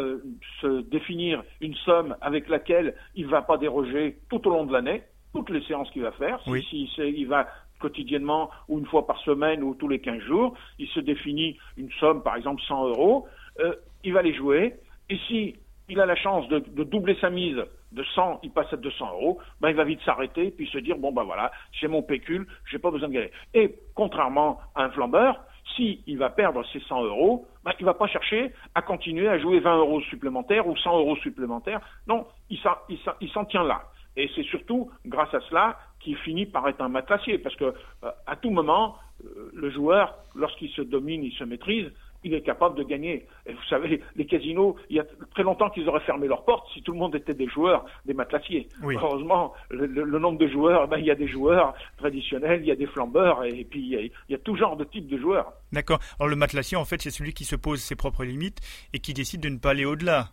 [0.61, 4.73] se définir une somme avec laquelle il ne va pas déroger tout au long de
[4.73, 5.01] l'année,
[5.33, 6.39] toutes les séances qu'il va faire.
[6.69, 7.47] Si, il va
[7.81, 10.53] quotidiennement ou une fois par semaine ou tous les 15 jours.
[10.79, 13.27] Il se définit une somme, par exemple 100 euros.
[13.59, 14.75] Euh, il va les jouer.
[15.09, 15.55] Et si
[15.89, 19.39] il a la chance de, doubler sa mise de 100, il passe à 200 euros,
[19.59, 22.79] ben il va vite s'arrêter puis se dire bon ben voilà, j'ai mon pécule, j'ai
[22.79, 23.31] pas besoin de gagner.
[23.53, 25.43] Et contrairement à un flambeur,
[25.75, 29.37] si il va perdre ses 100 euros, ben, il va pas chercher à continuer à
[29.37, 31.81] jouer 20 euros supplémentaires ou 100 euros supplémentaires.
[32.07, 33.83] Non, il s'en tient là.
[34.17, 38.11] Et c'est surtout grâce à cela qu'il finit par être un matelassier, parce que euh,
[38.25, 41.91] à tout moment, euh, le joueur, lorsqu'il se domine, il se maîtrise,
[42.23, 43.25] il est capable de gagner.
[43.45, 46.67] Et vous savez, les casinos, il y a très longtemps qu'ils auraient fermé leurs portes
[46.73, 48.69] si tout le monde était des joueurs, des matelassiers.
[48.83, 52.75] Heureusement, le, nombre de joueurs, ben, il y a des joueurs traditionnels, il y a
[52.75, 55.51] des flambeurs, et, puis il y, a, tout genre de types de joueurs.
[55.71, 55.99] D'accord.
[56.19, 58.59] Alors le matelassier, en fait, c'est celui qui se pose ses propres limites
[58.93, 60.29] et qui décide de ne pas aller au-delà.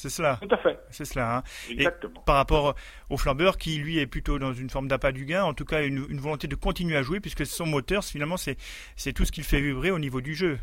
[0.00, 0.38] C'est cela.
[0.40, 0.80] Tout à fait.
[0.90, 1.36] C'est cela.
[1.36, 1.42] Hein.
[1.68, 2.20] Exactement.
[2.22, 2.74] par rapport
[3.10, 5.82] au flambeur qui, lui, est plutôt dans une forme d'appât du gain, en tout cas
[5.84, 9.44] une, une, volonté de continuer à jouer, puisque son moteur, finalement, c'est tout ce qu'il
[9.44, 10.58] fait vibrer au niveau du jeu.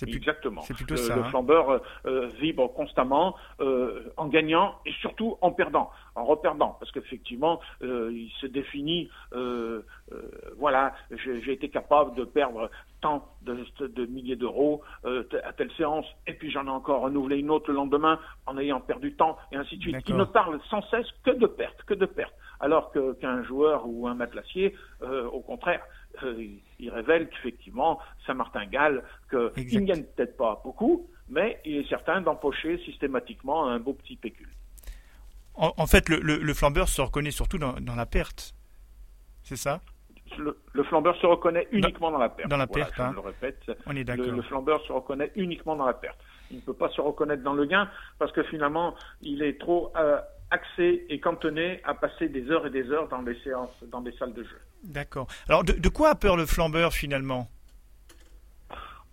[0.00, 0.62] Exactement.
[0.62, 1.16] C'est plutôt ça.
[1.16, 1.24] Le hein.
[1.24, 6.90] flambeur euh, euh, vibre constamment euh, en gagnant et surtout en perdant, en reperdant, parce
[6.92, 9.10] qu'effectivement, il se définit.
[10.58, 16.50] voilà, j'ai été capable de perdre tant de, milliers d'euros à telle séance, et puis
[16.50, 19.82] j'en ai encore renouvelé une autre le lendemain en ayant perdu tant, et ainsi de
[19.82, 20.08] suite.
[20.08, 24.06] Il ne parle sans cesse que de pertes, que de pertes, alors qu'un joueur ou
[24.06, 25.82] un matelassier, au contraire,
[26.22, 26.46] euh,
[26.78, 32.78] il révèle qu'effectivement, Saint-Martin-Galles, qu'il ne gagne peut-être pas beaucoup, mais il est certain d'empocher
[32.84, 34.50] systématiquement un beau petit pécule.
[35.54, 38.54] En, fait, le, flambeur se reconnaît surtout dans, la perte,
[39.42, 39.80] c'est ça?
[40.38, 42.48] Le, flambeur se reconnaît uniquement dans, la perte.
[42.48, 43.10] Dans la perte, hein.
[43.10, 43.70] je le répète.
[43.84, 44.26] On est d'accord.
[44.26, 46.18] Le, flambeur se reconnaît uniquement dans la perte.
[46.50, 49.92] Il ne peut pas se reconnaître dans le gain parce que finalement, il est trop
[49.96, 50.18] euh,
[50.52, 54.12] axé et cantonné à passer des heures et des heures dans des séances, dans des
[54.12, 54.60] salles de jeu.
[54.84, 55.26] D'accord.
[55.48, 57.48] Alors, de, quoi a peur le flambeur finalement?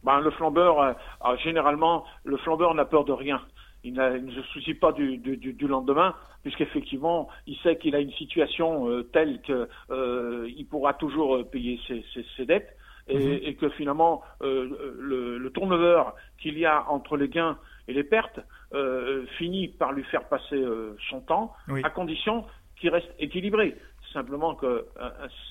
[0.03, 3.41] Ben, Le flambeur, euh, généralement, le flambeur n'a peur de rien.
[3.83, 8.89] Il, ne se soucie pas du, du, lendemain, puisqu'effectivement, il sait qu'il a une situation
[8.89, 12.75] euh, telle qu'il euh, pourra toujours payer ses, dettes.
[13.09, 13.39] Mhm.
[13.41, 17.57] Et, que finalement le, le tourneveur qu'il y a entre les gains
[17.89, 18.39] et les pertes
[19.37, 20.63] finit par lui faire passer
[21.09, 22.45] son temps, à condition
[22.79, 23.75] qu'il reste équilibré.
[24.13, 24.81] Simplement qu'un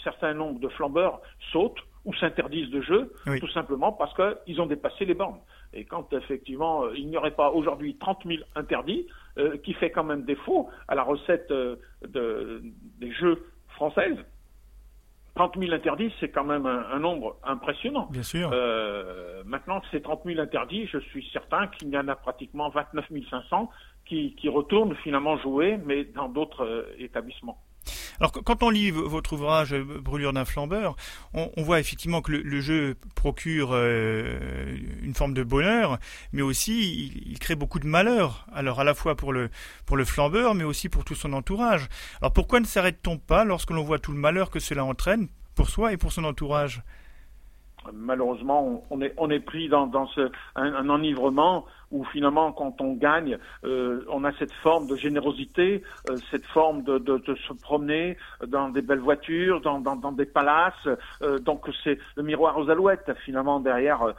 [0.03, 1.20] certain nombre de flambeurs
[1.53, 5.40] sautent ou s'interdisent de jeu, tout simplement parce qu'ils ont dépassé les bornes.
[5.74, 9.90] Et quand effectivement euh, il n'y aurait pas aujourd'hui 30 000 interdits, euh, qui fait
[9.90, 14.16] quand même défaut à la recette euh, des jeux françaises,
[15.38, 18.09] 30 000 interdits, c'est quand même un, nombre impressionnant.
[18.11, 18.51] Bien sûr.
[19.44, 23.07] maintenant que ces 30 000 interdits, je suis certain qu'il y en a pratiquement 29
[23.31, 23.70] 500
[24.05, 27.59] qui, qui retournent finalement jouer, mais dans d'autres établissements.
[28.20, 30.96] Alors quand on lit votre ouvrage euh, Brûlure d'un flambeur,
[31.35, 35.98] on, voit effectivement que le, jeu procure euh, une forme de bonheur,
[36.33, 38.46] mais aussi il, crée beaucoup de malheur.
[38.52, 39.50] Alors à la fois pour le
[39.87, 41.88] pour le flambeur, mais aussi pour tout son entourage.
[42.20, 45.68] Alors pourquoi ne s'arrête-t-on pas lorsque l'on voit tout le malheur que cela entraîne pour
[45.68, 46.83] soi et pour son entourage?
[47.92, 49.90] Malheureusement, on est, pris dans,
[50.57, 56.16] un, enivrement où finalement, quand on gagne, euh, on a cette forme de générosité, euh,
[56.31, 60.88] cette forme de, se promener dans des belles voitures, dans, des palaces.
[61.22, 64.14] Euh, donc c'est le miroir aux alouettes, finalement, derrière,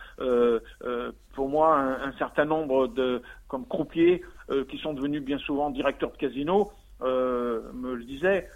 [1.36, 4.24] pour moi, un, un, certain nombre de comme croupiers
[4.70, 6.72] qui sont devenus bien souvent directeurs de casino.
[7.02, 8.50] me le disaient,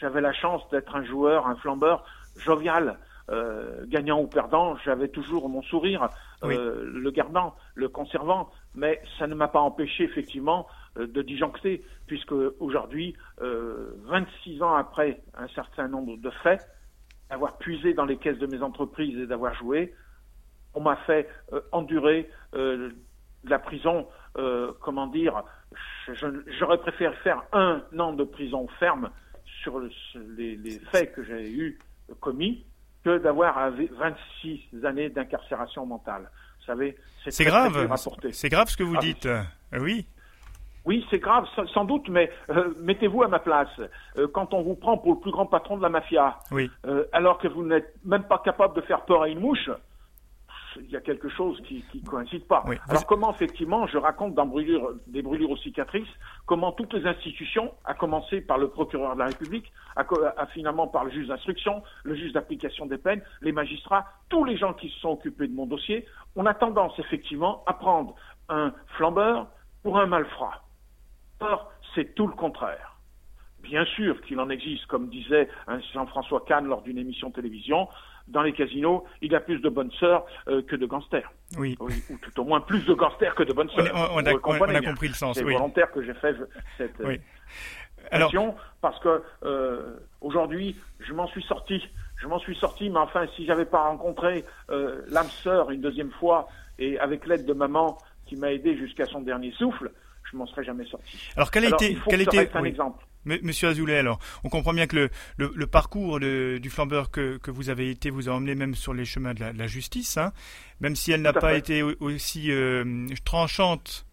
[0.00, 2.04] j'avais la chance d'être un joueur, un flambeur
[2.36, 2.98] jovial,
[3.30, 6.08] euh, gagnant ou perdant, j'avais toujours mon sourire,
[6.42, 8.50] euh, le gardant, le conservant.
[8.74, 10.66] mais ça ne m'a pas empêché effectivement
[10.96, 16.66] euh, de disjoncter, puisque aujourd'hui, 26 ans après un certain nombre de faits,
[17.30, 19.94] d'avoir puisé dans les caisses de mes entreprises et d'avoir joué,
[20.74, 21.28] on m'a fait
[21.70, 24.08] endurer la prison,
[24.80, 25.44] comment dire,
[26.58, 29.10] j'aurais préféré faire un an de prison ferme
[29.62, 29.80] sur
[30.36, 31.78] les, faits que j'ai eu
[32.20, 32.64] commis
[33.04, 36.30] que d'avoir 26 années d'incarcération mentale.
[36.60, 36.96] Vous savez,
[37.28, 37.88] c'est grave.
[38.32, 39.26] C'est grave ce que vous ah dites.
[39.26, 39.42] Euh,
[39.80, 40.06] oui.
[40.86, 43.68] Oui, c'est grave, sans doute, mais euh, mettez-vous à ma place.
[44.16, 46.70] Euh, quand on vous prend pour le plus grand patron de la mafia, oui.
[47.12, 49.68] alors que vous n'êtes même pas capable de faire peur à une mouche,
[50.76, 52.64] il y a quelque chose qui ne coïncide pas.
[52.88, 56.08] Alors comment effectivement, je raconte dans brûlure, des brûlures aux cicatrices,
[56.46, 60.04] comment toutes les institutions, à commencer par le procureur de la République, à,
[60.46, 64.74] finalement par le juge d'instruction, le juge d'application des peines, les magistrats, tous les gens
[64.74, 66.06] qui se sont occupés de mon dossier,
[66.36, 68.14] on a tendance effectivement à prendre
[68.48, 69.48] un flambeur
[69.82, 70.62] pour un malfrat.
[71.40, 72.96] Or, c'est tout le contraire.
[73.62, 75.48] Bien sûr qu'il en existe, comme disait
[75.92, 77.88] Jean-François Kahn lors d'une émission télévision,
[78.30, 81.30] dans les casinos, il y a plus de bonnes sœurs euh, que de gangsters.
[81.58, 81.76] Oui.
[81.80, 81.88] Ou
[82.22, 84.10] tout au moins plus de gangsters que de bonnes sœurs.
[84.14, 85.36] On, a, compris le sens.
[85.36, 86.36] C'est volontaire que j'ai fait
[86.78, 87.20] cette oui.
[88.10, 88.32] Alors...
[88.80, 91.82] parce que euh, aujourd'hui, je m'en suis sorti.
[92.16, 96.10] Je m'en suis sorti, mais enfin, si j'avais pas rencontré euh, l'âme sœur une deuxième
[96.10, 99.90] fois et avec l'aide de maman qui m'a aidé jusqu'à son dernier souffle,
[100.30, 101.18] je m'en serais jamais sorti.
[101.36, 103.04] Alors, quel était, quel était, un exemple.
[103.24, 108.10] Monsieur Azoulay, alors, on comprend bien que le, parcours du flambeur que, vous avez été
[108.10, 110.32] vous a emmené même sur les chemins de la, justice, hein,
[110.80, 114.06] même si elle n'a pas été aussi euh, tranchante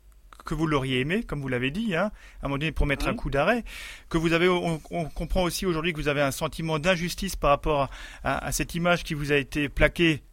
[0.48, 3.08] que vous l'auriez aimé, comme vous l'avez dit, hein, à un moment donné pour mettre
[3.08, 3.64] un coup d'arrêt,
[4.10, 7.90] que vous avez, on, comprend aussi aujourd'hui que vous avez un sentiment d'injustice par rapport
[8.24, 10.24] à, cette image qui vous a été plaquée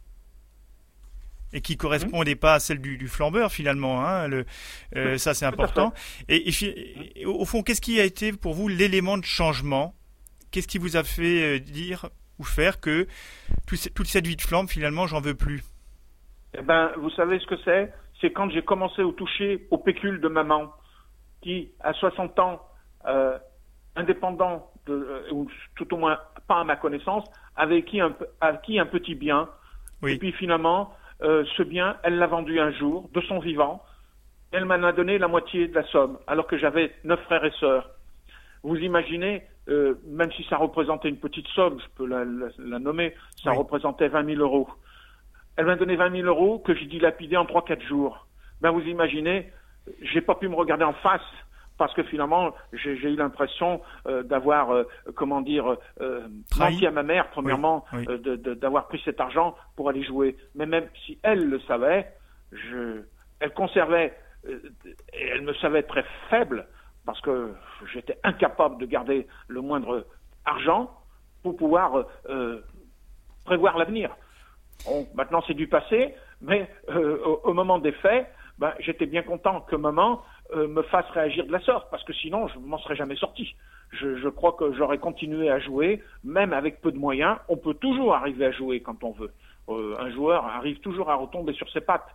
[1.55, 4.05] et qui correspondait pas à celle du, flambeur finalement.
[4.05, 4.45] Hein, le,
[4.95, 5.93] euh, ça c'est important.
[6.27, 6.51] Et,
[7.25, 9.95] au fond, qu'est-ce qui a été pour vous l'élément de changement?
[10.51, 13.07] Qu'est-ce qui vous a fait euh, dire ou faire que
[13.65, 15.63] toute cette vie de flambe finalement j'en veux plus?
[16.57, 17.93] Eh ben, vous savez ce que c'est?
[18.19, 20.73] C'est quand j'ai commencé au toucher au pécule de maman,
[21.41, 22.61] qui à 60 ans,
[23.07, 23.37] euh,
[23.95, 28.85] indépendant de, ou tout au moins pas à ma connaissance, avait acquis un, acquis un
[28.85, 29.49] petit bien.
[30.05, 33.81] Et puis finalement, euh, ce bien, elle l'a vendu un jour, de son vivant.
[34.51, 37.51] Elle m'en a donné la moitié de la somme, alors que j'avais neuf frères et
[37.59, 37.89] sœurs.
[38.63, 43.51] Vous imaginez, euh, même si ça représentait une petite somme, je peux la, nommer, ça
[43.51, 44.67] représentait 20 000 euros.
[45.57, 48.27] Elle m'a donné 20 000 euros que j'ai dilapidé en 3-4 jours.
[48.61, 49.51] Ben vous imaginez,
[50.01, 51.21] j'ai pas pu me regarder en face
[51.77, 57.03] parce que finalement, j'ai eu l'impression euh, d'avoir, euh, comment dire, euh, menti à ma
[57.03, 57.85] mère, premièrement,
[58.61, 60.37] d'avoir pris cet argent pour aller jouer.
[60.55, 62.07] Mais même si elle le savait,
[62.51, 63.01] je,
[63.39, 64.13] elle conservait,
[64.47, 66.67] et elle me savait très faible,
[67.05, 67.53] parce que
[67.93, 70.05] j'étais incapable de garder le moindre
[70.45, 70.91] argent
[71.43, 72.05] pour pouvoir
[73.43, 74.15] prévoir l'avenir.
[74.85, 79.61] Bon, maintenant c'est du passé, mais au, au, moment des faits, ben, j'étais bien content
[79.61, 80.21] que maman
[80.53, 83.55] euh, me fasse réagir de la sorte, parce que sinon je m'en serais jamais sorti.
[83.91, 87.37] Je, crois que j'aurais continué à jouer, même avec peu de moyens.
[87.47, 89.31] On peut toujours arriver à jouer quand on veut.
[89.69, 92.09] Euh, un joueur arrive toujours à retomber sur ses pattes,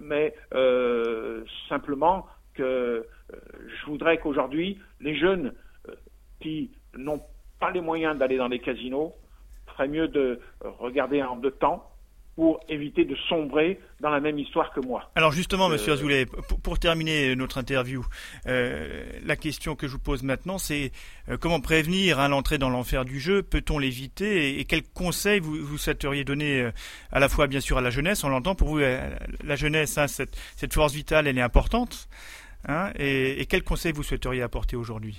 [0.00, 5.54] mais euh, simplement que je voudrais qu'aujourd'hui les jeunes
[6.40, 7.22] qui n'ont
[7.58, 9.14] pas les moyens d'aller dans les casinos
[9.68, 11.91] feraient mieux de regarder en deux temps
[12.34, 15.10] pour éviter de sombrer dans la même histoire que moi.
[15.16, 16.26] Alors justement, Monsieur euh, Azoulay,
[16.62, 18.04] pour, terminer notre interview,
[18.46, 20.92] euh, la question que je vous pose maintenant, c'est
[21.28, 23.42] euh, comment prévenir à l'entrée dans l'enfer du jeu?
[23.42, 24.58] Peut-on l'éviter?
[24.58, 26.70] Et, quels conseils vous, vous souhaiteriez donner
[27.10, 30.06] à la fois, bien sûr, à la jeunesse On l'entend, pour vous, la jeunesse, hein,
[30.06, 32.08] cette, cette, force vitale, elle est importante.
[32.66, 35.18] Hein, et, et quels conseils vous souhaiteriez apporter aujourd'hui?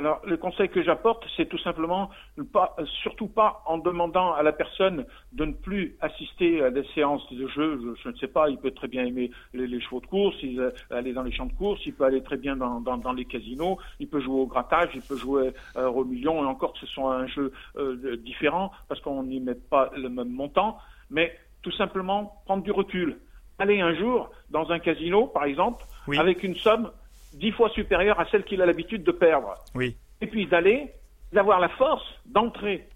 [0.00, 2.08] Alors, le conseil que j'apporte, c'est tout simplement
[2.54, 7.30] pas, surtout pas en demandant à la personne de ne plus assister à des séances
[7.30, 7.94] de jeu.
[8.02, 10.70] Je, ne sais pas, il peut très bien aimer les, chevaux de course, il, euh,
[10.90, 14.08] aller dans les champs de course, il peut aller très bien dans, les casinos, il
[14.08, 17.14] peut jouer au grattage, il peut jouer euh, au million, et encore que ce soit
[17.14, 20.78] un jeu euh, différent, parce qu'on n'y met pas le même montant,
[21.10, 23.18] mais tout simplement prendre du recul.
[23.58, 25.84] Aller un jour dans un casino, par exemple,
[26.16, 26.90] avec une somme
[27.34, 29.54] dix fois supérieure à celle qu'il a l'habitude de perdre.
[29.74, 29.96] Oui.
[30.20, 30.92] Et puis d'aller,
[31.32, 32.88] d'avoir la force d'entrer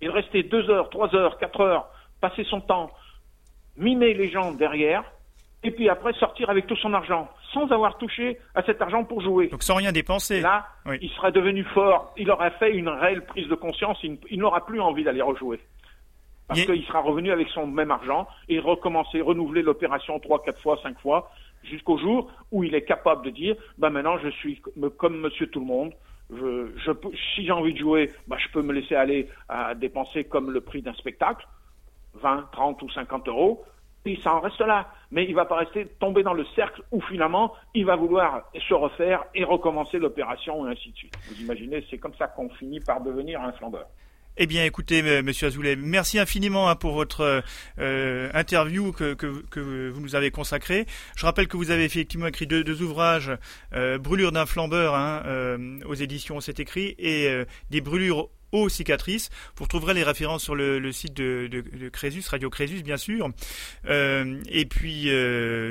[0.00, 1.88] et de rester deux heures, trois heures, quatre heures,
[2.20, 2.90] passer son temps,
[3.76, 5.04] mimer les gens derrière,
[5.64, 9.20] et puis après sortir avec tout son argent, sans avoir touché à cet argent pour
[9.20, 9.48] jouer.
[9.48, 10.40] Donc sans rien dépenser.
[10.40, 10.66] Là,
[11.00, 14.80] il sera devenu fort, il aura fait une réelle prise de conscience, il, n'aura plus
[14.80, 15.60] envie d'aller rejouer.
[16.46, 20.78] Parce qu'il sera revenu avec son même argent et recommencer, renouveler l'opération trois, quatre fois,
[20.82, 21.30] cinq fois,
[21.64, 24.60] jusqu'au jour où il est capable de dire, bah maintenant je suis
[24.96, 25.92] comme Monsieur Tout le Monde.
[26.30, 26.92] Je,
[27.34, 30.60] si j'ai envie de jouer, bah, je peux me laisser aller à dépenser comme le
[30.60, 31.46] prix d'un spectacle,
[32.14, 33.64] 20, 30 ou 50 euros,
[34.04, 34.88] puis ça en reste là.
[35.10, 38.74] Mais il va pas rester tombé dans le cercle où finalement il va vouloir se
[38.74, 41.18] refaire et recommencer l'opération et ainsi de suite.
[41.28, 43.86] Vous imaginez, c'est comme ça qu'on finit par devenir un flambeur.
[44.40, 47.42] Eh bien, écoutez, Monsieur Azoulay, merci infiniment hein, pour votre
[47.80, 49.16] euh, interview que,
[49.90, 50.86] vous nous avez consacrée.
[51.16, 53.32] Je rappelle que vous avez effectivement écrit deux, ouvrages,
[53.74, 57.28] euh, Brûlure d'un flambeur hein, euh, aux éditions C'est écrit et
[57.70, 59.28] des brûlures aux cicatrices.
[59.56, 63.30] Vous retrouverez les références sur le, site de, de, Crésus, Radio Crésus bien sûr.
[63.88, 65.10] et puis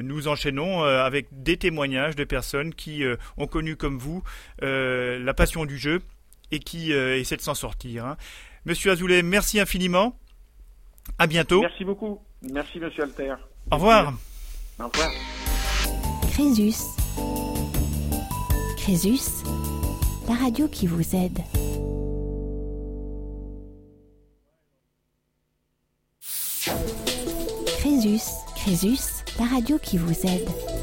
[0.04, 3.06] nous enchaînons avec des témoignages de personnes qui
[3.38, 4.24] ont connu comme vous
[4.60, 6.02] la passion du jeu
[6.52, 8.06] et qui essaient de s'en sortir.
[8.06, 8.18] Hein.
[8.68, 10.14] Monsieur Azoulay, merci infiniment.
[11.18, 11.62] À bientôt.
[11.62, 12.20] Merci beaucoup.
[12.42, 13.36] Merci, monsieur Alter.
[13.72, 14.14] Au revoir.
[14.78, 15.10] Au revoir.
[16.34, 16.84] Crésus.
[18.76, 19.46] Crésus,
[20.28, 21.40] la radio qui vous aide.
[27.80, 28.20] Crésus,
[28.58, 30.77] Crésus, la radio qui vous aide.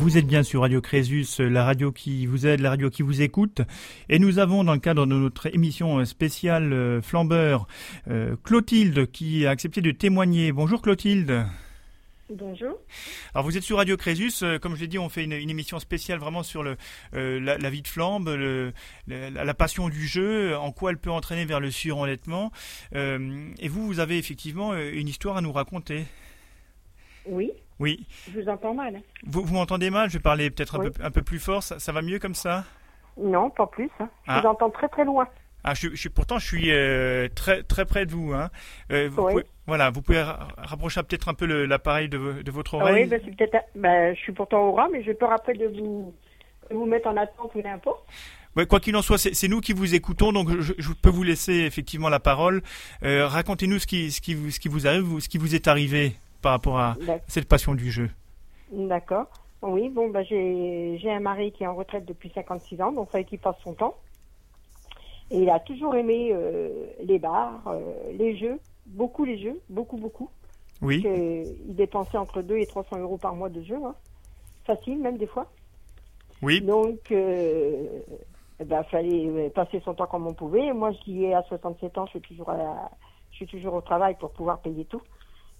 [0.00, 3.20] Vous êtes bien sur Radio Crésus, la radio qui vous aide, la radio qui vous
[3.20, 3.62] écoute.
[4.08, 7.66] Et nous avons, dans le cadre de notre émission spéciale euh, Flambeur,
[8.08, 10.52] euh, Clotilde qui a accepté de témoigner.
[10.52, 11.44] Bonjour Clotilde.
[12.30, 12.78] Bonjour.
[13.34, 15.80] Alors vous êtes sur Radio Crésus, euh, comme je l'ai dit, on fait une, émission
[15.80, 16.76] spéciale vraiment sur le,
[17.12, 18.72] la, vie de flambe, le,
[19.08, 22.52] la, passion du jeu, en quoi elle peut entraîner vers le surendettement.
[22.94, 26.04] et vous, vous avez effectivement une histoire à nous raconter.
[27.26, 27.50] Oui.
[27.80, 28.06] Oui.
[28.32, 29.00] Je vous entends mal.
[29.24, 30.08] Vous, vous m'entendez mal?
[30.08, 31.62] Je vais parler peut-être un, peu, un peu plus fort.
[31.62, 32.64] Ça, va mieux comme ça?
[33.16, 33.90] Non, pas plus.
[34.00, 34.08] Hein.
[34.26, 34.40] Je ah.
[34.40, 35.28] vous entends très très loin.
[35.64, 38.32] Ah, je, je, pourtant, je suis euh, très très près de vous.
[38.32, 38.48] Hein.
[38.92, 43.08] Euh, vous voilà, vous pouvez rapprocher peut-être un peu l'appareil de, de, votre oreille.
[43.10, 43.66] oui, peut-être.
[43.74, 46.14] Bah, je suis pourtant au ras, mais je peux rappeler de vous,
[46.70, 48.02] vous mettre en attente ou n'importe.
[48.56, 51.22] Ouais, quoi qu'il en soit, c'est nous qui vous écoutons, donc je, je, peux vous
[51.22, 52.62] laisser effectivement la parole.
[53.04, 55.68] Euh, Racontez-nous ce qui, ce, qui vous, ce qui vous arrive, ce qui vous est
[55.68, 56.96] arrivé par rapport à
[57.26, 58.10] cette passion du jeu
[58.72, 59.26] D'accord.
[59.62, 63.22] Oui, bon, bah, j'ai un mari qui est en retraite depuis 56 ans, donc ça
[63.22, 63.96] qu'il passe son temps.
[65.30, 67.80] Et il a toujours aimé euh, les bars, euh,
[68.12, 70.30] les jeux, beaucoup les jeux, beaucoup, beaucoup.
[70.80, 71.02] Oui.
[71.04, 73.96] il dépensait entre 2 et 300 euros par mois de jeux, hein.
[74.64, 75.50] facile même des fois.
[76.40, 76.60] Oui.
[76.60, 78.00] Donc, euh,
[78.60, 80.72] eh ben, fallait passer son temps comme on pouvait.
[80.72, 82.52] Moi, qui ai à 67 ans, je suis toujours,
[83.32, 85.02] je suis toujours au travail pour pouvoir payer tout.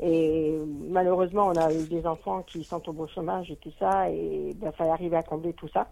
[0.01, 0.57] Et
[0.89, 4.55] malheureusement, on a eu des enfants qui sont au beau chômage et tout ça, et
[4.61, 5.91] il fallait arriver à combler tout ça.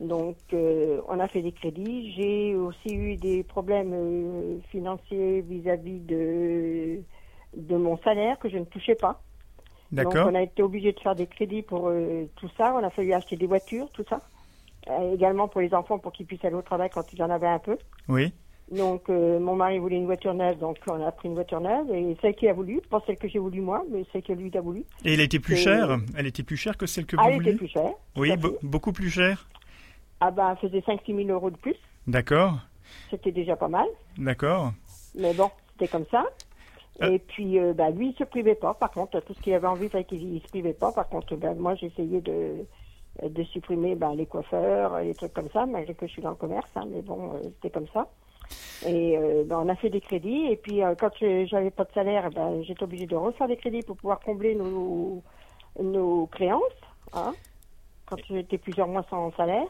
[0.00, 2.12] Donc, euh, on a fait des crédits.
[2.12, 7.00] J'ai aussi eu des problèmes euh, financiers vis-à-vis de,
[7.56, 9.22] de mon salaire que je ne touchais pas.
[9.92, 12.74] Donc, on a été obligé de faire des crédits pour euh, tout ça.
[12.74, 14.20] On a fallu acheter des voitures, tout ça.
[15.12, 17.58] également pour les enfants, pour qu'ils puissent aller au travail quand ils en avaient un
[17.58, 17.78] peu.
[18.08, 18.32] Oui.
[18.70, 21.88] Donc, euh, mon mari voulait une voiture neuve, donc on a pris une voiture neuve.
[21.94, 24.50] Et celle qu'il a voulu, pas celle que j'ai voulu moi, mais celle que lui
[24.56, 24.84] a voulu.
[25.04, 27.50] Et elle était plus chère Elle était plus chère que celle que vous ah, vouliez
[27.50, 27.92] Elle était plus chère.
[28.16, 29.48] Oui, beaucoup plus chère
[30.20, 31.76] Ah ben, elle faisait 5-6 000 euros de plus.
[32.08, 32.58] D'accord.
[33.10, 33.86] C'était déjà pas mal.
[34.18, 34.72] D'accord.
[35.14, 36.24] Mais bon, c'était comme ça.
[37.02, 37.12] Euh.
[37.12, 38.74] Et puis, euh, ben, lui, il se privait pas.
[38.74, 40.90] Par contre, tout ce qu'il avait envie, qu'il se privait pas.
[40.90, 42.66] Par contre, ben, moi, j'essayais de,
[43.22, 46.36] de supprimer ben, les coiffeurs, les trucs comme ça, malgré que je suis dans le
[46.36, 46.70] commerce.
[46.74, 48.08] Hein, mais bon, c'était comme ça.
[48.86, 50.46] Et euh, ben, on a fait des crédits.
[50.50, 53.82] Et puis, euh, quand j'avais pas de salaire, ben, j'étais obligée de refaire des crédits
[53.82, 55.22] pour pouvoir combler nos,
[55.80, 56.62] nos créances.
[57.12, 57.34] Hein,
[58.06, 59.66] quand j'étais plusieurs mois sans salaire.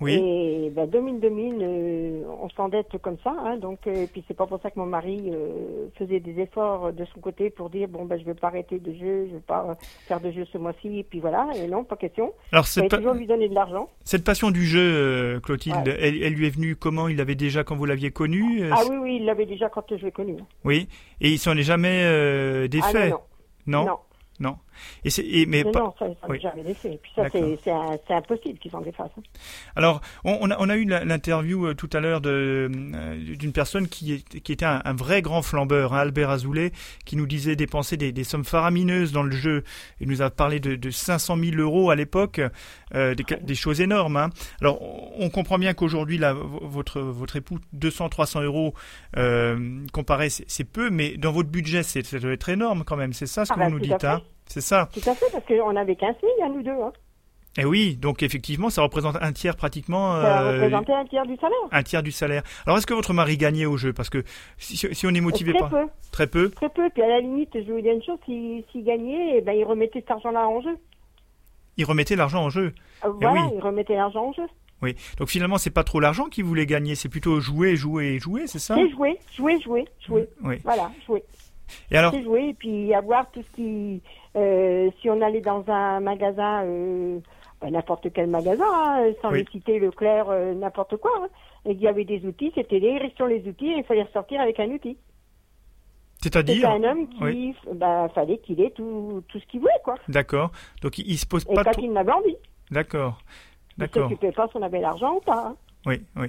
[0.00, 0.14] Oui.
[0.14, 1.20] Et ben, 2000,
[1.62, 3.34] euh, on s'endette comme ça.
[3.44, 6.40] Hein, donc, euh, et puis c'est pas pour ça que mon mari euh, faisait des
[6.40, 9.34] efforts de son côté pour dire bon ben je vais pas arrêter de jeu, je
[9.34, 9.76] vais pas
[10.06, 10.98] faire de jeu ce mois-ci.
[10.98, 11.48] Et puis voilà.
[11.56, 12.32] Et non, pas question.
[12.50, 13.88] Alors c'est toujours lui donner de l'argent.
[14.04, 17.08] Cette passion du jeu, Clotilde, elle, elle, lui est venue comment?
[17.08, 20.04] Il l'avait déjà quand vous l'aviez connu Ah oui, oui, il l'avait déjà quand je
[20.04, 20.36] l'ai connu.
[20.64, 20.88] Oui.
[21.20, 23.12] Et il s'en est jamais défait?
[23.12, 23.20] Ah,
[23.66, 23.84] non.
[23.84, 23.86] non?
[23.86, 23.98] non.
[24.40, 24.56] Non.
[25.04, 25.80] Et c'est, et, mais, pas...
[25.80, 29.10] non, ça, ça jamais Et puis ça, c'est, impossible qu'ils s'en défassent.
[29.18, 29.22] Hein.
[29.76, 33.88] Alors, on, a, on a eu l'interview euh, tout à l'heure de, euh, d'une personne
[33.88, 36.72] qui, qui était un, vrai grand flambeur, hein, Albert Azoulay,
[37.04, 39.64] qui nous disait dépenser des, des, sommes faramineuses dans le jeu.
[40.00, 42.40] Il nous a parlé de, de 500 000 euros à l'époque,
[42.94, 44.16] euh, des, des, choses énormes.
[44.16, 44.30] Hein.
[44.60, 44.80] Alors,
[45.18, 48.74] on comprend bien qu'aujourd'hui, là, votre, votre époux, 200, 300 euros,
[49.16, 53.12] euh, comparé, c'est, peu, mais dans votre budget, c'est, ça doit être énorme quand même.
[53.12, 54.88] C'est ça ce que ah vous bah, nous dites, hein c'est ça.
[54.92, 56.70] Tout à fait, parce qu'on n'avait qu'un signe, à nous deux.
[56.70, 56.92] Hein.
[57.56, 60.20] Et eh oui, donc effectivement, ça représente un tiers pratiquement.
[60.20, 61.56] Ça euh, représentait un tiers du salaire.
[61.70, 62.42] Un tiers du salaire.
[62.66, 63.92] Alors, est-ce que votre mari gagnait au jeu?
[63.92, 64.24] Parce que
[64.58, 65.86] si, si, on est motivé très Peu.
[66.10, 66.50] Très peu.
[66.50, 66.90] Très peu.
[66.90, 70.00] Puis à la limite, je vous dis une chose, s'il gagnait, eh ben, il remettait
[70.00, 70.76] cet argent-là en jeu.
[71.76, 72.72] il remettait l'argent en jeu.
[73.04, 73.50] Euh, Eh voilà, oui.
[73.54, 74.46] il remettait l'argent en jeu.
[74.82, 74.96] Oui.
[75.18, 78.58] Donc finalement, c'est pas trop l'argent qu'il voulait gagner, c'est plutôt jouer, jouer, jouer, c'est
[78.58, 78.74] ça?
[78.74, 80.28] C'est jouer, jouer, jouer, jouer.
[80.42, 80.56] Oui.
[80.64, 81.22] Voilà, jouer.
[81.92, 84.02] Et alors, C'est jouer et puis avoir tout ce qui.
[84.36, 87.20] Euh, si on allait dans un magasin, euh,
[87.60, 89.38] ben, n'importe quel magasin, hein, sans Oui.
[89.40, 91.28] les citer, Leclerc, euh, n'importe quoi, hein,
[91.64, 94.40] et qu'il y avait des outils, c'était les sur les outils et il fallait ressortir
[94.40, 94.98] avec un outil.
[96.22, 97.54] C'était c'est-à-dire, un homme qui, Oui.
[97.74, 99.94] ben, fallait qu'il ait tout, tout ce qu'il voulait, quoi.
[100.08, 100.50] d'accord.
[100.82, 101.82] Donc il, il se pose Et pas quand trop.
[101.82, 102.36] il n'avait envie,
[102.70, 103.18] D'accord.
[103.76, 104.08] il D'accord.
[104.08, 105.48] s'occupait pas si on avait l'argent ou pas.
[105.48, 105.56] hein.
[105.86, 106.28] Oui, oui.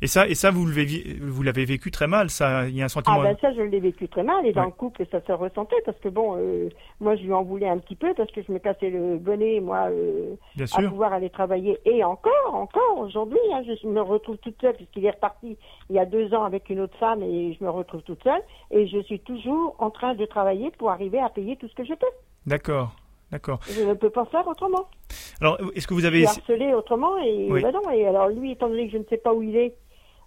[0.00, 2.30] Et ça, et ça, vous l'avez, vi- vous l'avez vécu très mal.
[2.30, 3.18] Ça, il y a un sentiment.
[3.20, 4.46] Ah ben ça, je l'ai vécu très mal.
[4.46, 4.66] Et dans Ouais.
[4.68, 7.78] le couple, ça se ressentait parce que bon, euh, moi, je lui en voulais un
[7.78, 10.88] petit peu parce que je me cassais le bonnet, moi, euh, bien à sûr.
[10.90, 11.78] pouvoir aller travailler.
[11.84, 15.56] Et encore, encore aujourd'hui, hein, je me retrouve toute seule puisqu'il est reparti
[15.90, 18.40] il y a deux ans avec une autre femme et je me retrouve toute seule.
[18.70, 21.84] Et je suis toujours en train de travailler pour arriver à payer tout ce que
[21.84, 22.06] je peux.
[22.46, 22.94] D'accord,
[23.34, 23.60] d'accord.
[23.68, 24.86] Je ne peux pas faire autrement.
[25.40, 27.62] Alors, est-ce que vous Je avez, suis harcelée autrement et Oui.
[27.62, 27.90] ben non.
[27.90, 29.74] Et alors lui, étant donné que je ne sais pas où il est,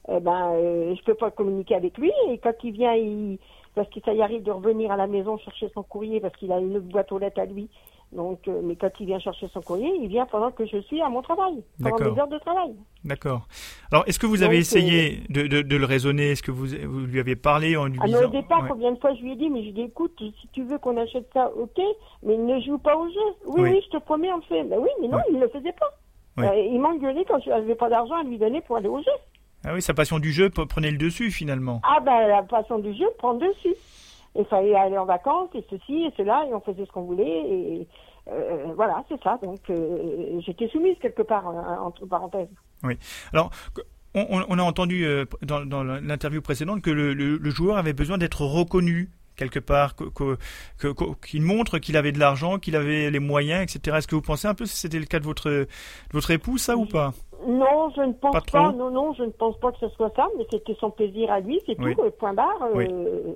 [0.10, 2.12] ben euh, je peux pas communiquer avec lui.
[2.30, 3.40] Et quand il vient, il
[3.76, 6.52] parce que ça y arrive de revenir à la maison chercher son courrier parce qu'il
[6.52, 7.70] a une autre boîte aux lettres à lui.
[8.14, 11.02] Donc, euh, mais quand il vient chercher son courrier, il vient pendant que je suis
[11.02, 12.74] à mon travail, pendant mes heures de travail.
[13.04, 13.48] d'accord.
[13.92, 16.32] Alors, est-ce que vous avez Donc, essayé de, de, de le raisonner?
[16.32, 18.70] Est-ce que vous, vous lui avez parlé en lui Ah, disant au départ, Ouais.
[18.70, 20.64] combien de fois je lui ai dit, mais je lui ai dit, écoute, si tu
[20.64, 21.82] veux qu'on achète ça, ok,
[22.24, 23.20] mais ne joue pas au jeu.
[23.48, 23.70] Oui, Oui.
[23.72, 24.64] oui, je te promets, on le fait.
[24.64, 25.90] Ben oui, mais non, il ne le faisait pas.
[26.38, 26.46] Oui.
[26.46, 29.12] Euh, il m'engueulait quand je n'avais pas d'argent à lui donner pour aller au jeu.
[29.66, 31.82] Ah oui, sa passion du jeu prenait le dessus finalement.
[31.84, 33.76] Ah ben la passion du jeu prend dessus.
[34.38, 37.26] Il fallait aller en vacances et ceci et cela et on faisait ce qu'on voulait
[37.28, 37.88] et
[38.32, 42.50] euh, voilà c'est ça donc euh, j'étais soumise quelque part hein, entre parenthèses.
[43.34, 43.50] Alors,
[44.14, 48.18] on, a entendu euh, dans, dans l'interview précédente que le, le- le joueur avait besoin
[48.18, 50.10] d'être reconnu quelque part, que-
[50.80, 53.98] que- qu'il montre qu'il avait de l'argent, qu'il avait les moyens, etc.
[53.98, 55.68] Est-ce que vous pensez un peu si c'était le cas de votre, de
[56.14, 57.14] votre époux, ça ou pas?
[57.48, 60.12] Non je ne pense Pas pas, non non je ne pense pas que ce soit
[60.16, 61.94] ça mais c'était son plaisir à lui c'est Oui.
[61.96, 62.64] tout euh, point barre.
[62.64, 62.88] euh, Oui.
[62.92, 63.34] euh,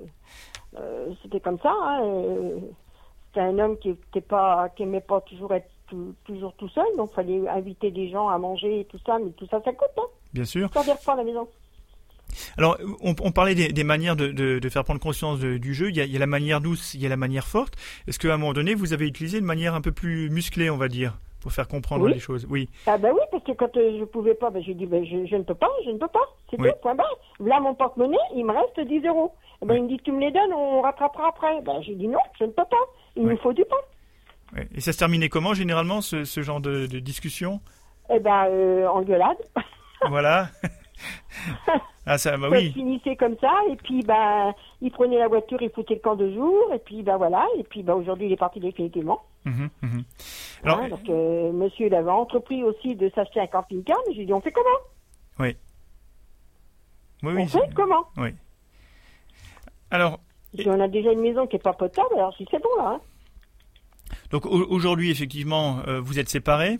[1.22, 1.72] c'était comme ça.
[1.82, 2.58] Hein, euh,
[3.28, 6.84] c'était un homme qui était pas qui aimait pas toujours être tout- toujours tout seul
[6.96, 9.88] donc fallait inviter des gens à manger et tout ça mais tout ça ça coûte
[9.98, 10.02] hein.
[10.32, 10.68] Bien sûr.
[10.70, 11.46] Des repas à la maison.
[12.56, 15.74] Alors, on, on parlait des, des manières de, de- de faire prendre conscience de- du
[15.74, 15.90] jeu.
[15.90, 17.74] Il y, a, il y a la manière douce, il y a la manière forte.
[18.06, 20.78] Est-ce qu'à un moment donné, vous avez utilisé une manière un peu plus musclée, on
[20.78, 22.14] va dire, pour faire comprendre Oui.
[22.14, 22.70] les choses Oui.
[22.86, 25.26] Ah ben oui, parce que quand euh, je pouvais pas, ben j'ai dit ben je,
[25.26, 26.24] je ne peux pas, je ne peux pas.
[26.50, 26.70] C'est Oui.
[26.70, 27.18] tout, point barre.
[27.40, 29.34] Là mon porte-monnaie, il me reste 10 euros.
[29.62, 29.80] Eh Ben Oui.
[29.80, 31.60] il me dit tu me les donnes, on rattrapera après.
[31.62, 32.76] Ben j'ai dit non, je ne peux pas.
[33.16, 34.62] Il me faut du pain.
[34.74, 37.60] Et ça se terminait comment, généralement, ce, ce genre de, de discussion?
[38.12, 39.38] Eh ben euh, engueulade.
[40.08, 40.48] Voilà.
[42.06, 42.72] ah, ça, bah oui.
[42.72, 46.32] finissait comme ça, et puis ben il prenait la voiture, il foutait le camp de
[46.32, 49.22] jour, et puis ben voilà, et puis ben aujourd'hui il est parti définitivement.
[49.44, 50.04] Mhm, mhm.
[50.64, 54.32] Alors, parce que monsieur il avait entrepris aussi de s'acheter un camping-car, mais j'ai dit
[54.32, 54.68] on fait comment?
[55.40, 55.56] Oui,
[57.22, 57.46] On oui.
[57.48, 58.04] fait c'est- comment?
[58.16, 58.30] Oui.
[59.90, 60.18] Alors,
[60.66, 62.94] on a déjà une maison qui est pas potable, alors dis c'est bon là.
[62.96, 63.00] Hein.
[64.30, 66.78] donc au- aujourd'hui, effectivement, euh, vous êtes séparés,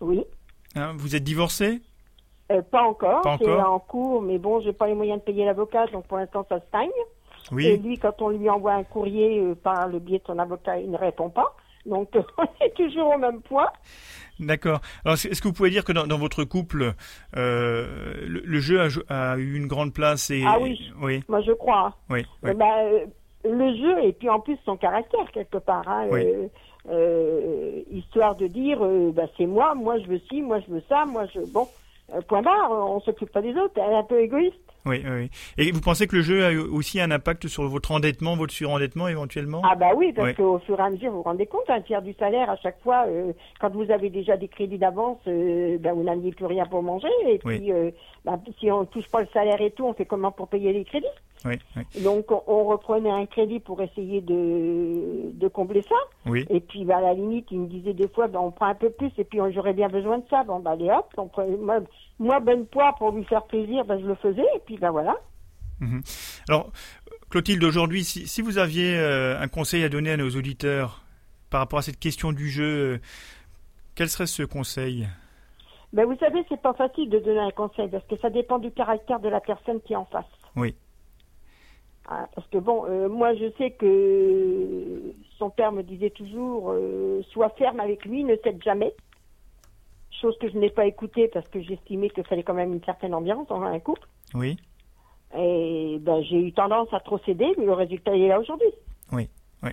[0.00, 0.22] Oui.
[0.76, 1.80] hein, vous êtes divorcés?
[2.50, 5.44] Euh, pas encore, Pas c'est en cours, mais bon, j'ai pas les moyens de payer
[5.44, 6.88] l'avocat, donc pour l'instant ça stagne.
[7.52, 7.76] Et Oui.
[7.78, 10.90] lui, quand on lui envoie un courrier euh, par le biais de son avocat, il
[10.90, 11.54] ne répond pas.
[11.86, 13.68] Donc on est toujours au même point.
[14.40, 14.80] D'accord.
[15.04, 16.94] Alors, est-ce que vous pouvez dire que dans, dans votre couple,
[17.36, 20.78] euh, le, le jeu a, a eu une grande place et Ah oui.
[21.00, 21.94] oui, Moi, je crois.
[22.10, 22.54] oui, oui.
[22.54, 22.66] Bah,
[23.44, 25.86] le jeu et puis en plus son caractère quelque part.
[25.88, 26.26] hein, Oui.
[27.90, 28.80] histoire de dire,
[29.14, 31.68] bah, c'est moi, moi je veux ci, moi je veux ça, moi je bon.
[32.14, 33.74] Euh, point barre, on s'occupe pas des autres.
[33.76, 34.69] Elle est un peu égoïste.
[34.86, 35.30] Oui, oui.
[35.58, 39.08] Et vous pensez que le jeu a aussi un impact sur votre endettement, votre surendettement
[39.08, 39.60] éventuellement?
[39.64, 42.00] Ah bah oui, parce qu'au fur et à mesure, vous vous rendez compte, un tiers
[42.02, 45.92] du salaire à chaque fois, euh, quand vous avez déjà des crédits d'avance, euh, ben
[45.92, 47.08] vous n'aviez plus rien pour manger.
[47.26, 47.72] Et puis, Oui.
[47.72, 47.90] euh,
[48.24, 50.84] ben, si on touche pas le salaire et tout, on fait comment pour payer les
[50.84, 51.06] crédits?
[51.44, 55.94] Oui, oui, Donc, on, on reprenait un crédit pour essayer de, de combler ça.
[56.26, 56.46] oui.
[56.50, 58.90] Et puis, ben, à la limite, il me disait des fois, on prend un peu
[58.90, 60.42] plus et puis on- j'aurais bien besoin de ça.
[60.44, 61.80] Bon, ben, allez hop, on moi,
[62.20, 64.46] moi, bonne poids pour lui faire plaisir, ben, je le faisais.
[64.54, 65.16] Et puis, ben voilà.
[66.48, 66.70] Alors,
[67.30, 71.02] Clotilde, aujourd'hui, si, si vous aviez euh, un conseil à donner à nos auditeurs
[71.48, 72.98] par rapport à cette question du jeu, euh,
[73.94, 75.08] quel serait ce conseil?
[75.92, 78.70] Ben, vous savez, c'est pas facile de donner un conseil parce que ça dépend du
[78.70, 80.24] caractère de la personne qui est en face.
[80.54, 80.76] Oui.
[82.06, 87.22] Ah, parce que bon, euh, moi je sais que son père me disait toujours euh,
[87.30, 88.92] sois ferme avec lui, ne cède jamais.
[90.20, 93.14] Chose que je n'ai pas écoutée parce que j'estimais qu'il fallait quand même une certaine
[93.14, 94.06] ambiance dans un couple.
[94.34, 94.56] Oui,
[95.36, 98.68] Et ben j'ai eu tendance à trop céder, mais le résultat il est là aujourd'hui.
[99.12, 99.28] oui,
[99.62, 99.70] oui.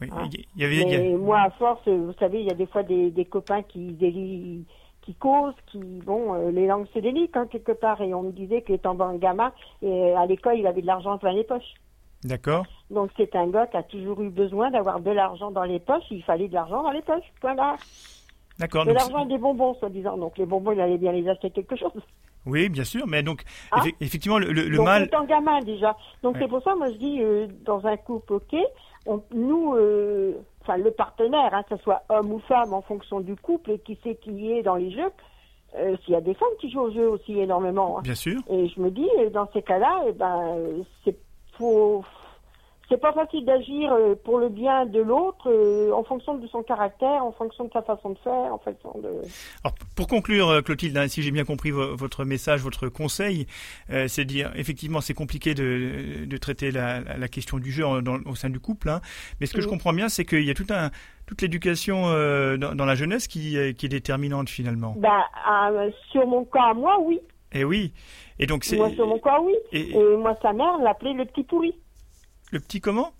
[0.00, 0.08] Oui,
[0.56, 2.54] il y avait, il y a- Mais moi, à force, vous savez, il y a
[2.54, 4.66] des fois des, des copains qui délient,
[5.00, 8.02] qui causent, qui, bon, euh, les langues se délient hein, quelque part.
[8.02, 11.32] Et on me disait qu'étant bon gamin, et à l'école, il avait de l'argent plein
[11.32, 11.72] les poches.
[12.24, 12.66] D'accord.
[12.90, 16.04] Donc c'est un gars qui a toujours eu besoin d'avoir de l'argent dans les poches.
[16.10, 17.32] Il fallait de l'argent dans les poches.
[17.40, 17.76] Voilà.
[18.58, 18.84] D'accord.
[18.86, 20.16] De l'argent et des bonbons, soi-disant.
[20.16, 21.92] Donc les bonbons, il allait bien les acheter quelque chose.
[22.48, 23.42] Oui, bien sûr, mais donc
[23.72, 23.80] Ah.
[23.80, 25.02] effe- effectivement le, le- le Donc mal.
[25.02, 25.96] étant gamin déjà.
[26.22, 26.42] Donc Ouais.
[26.42, 28.54] c'est pour ça, moi je dis, euh, dans un couple, ok,
[29.04, 33.18] on, nous, euh, enfin le partenaire, hein, que ce soit homme ou femme, en fonction
[33.18, 35.10] du couple et qui c'est qui est dans les jeux.
[35.76, 37.98] euh, S'il y a des femmes qui jouent au jeu aussi énormément.
[37.98, 38.02] hein.
[38.04, 38.40] Bien sûr.
[38.48, 41.16] Et je me dis, dans ces cas-là, eh ben, c'est
[41.58, 42.04] faut,
[42.88, 46.62] c'est pas facile d'agir euh, pour le bien de l'autre euh, en fonction de son
[46.62, 49.08] caractère, en fonction de sa façon de faire, en fonction de.
[49.64, 53.46] Alors, pour conclure, euh, Clotilde, hein, si j'ai bien compris vo- votre message, votre conseil,
[53.90, 57.84] euh, c'est de dire effectivement c'est compliqué de, de traiter la, la- question du jeu
[58.02, 59.00] dans- au sein du couple, hein,
[59.40, 60.90] mais ce que je comprends bien, c'est qu'il y a tout un,
[61.26, 64.94] toute l'éducation euh, dans, dans la jeunesse qui, euh, qui est déterminante finalement.
[64.96, 65.70] Ben, à-
[66.12, 67.20] sur mon cas, moi, oui.
[67.52, 67.92] Et oui.
[68.38, 69.54] Et donc c'est Moi, sur mon cas, oui.
[69.72, 71.74] et- Et moi, sa mère l'appelait le petit pourri.
[72.52, 73.12] Le petit comment?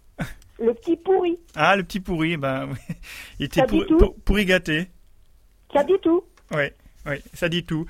[0.59, 1.39] Le petit pourri.
[1.55, 2.95] Ah, le petit pourri, ben oui.
[3.39, 3.99] il était Ça dit pour- tout.
[3.99, 4.89] pour- pourri gâté.
[5.72, 6.24] Ça dit tout.
[6.53, 6.74] Ouais,
[7.05, 7.85] ouais, ça dit tout.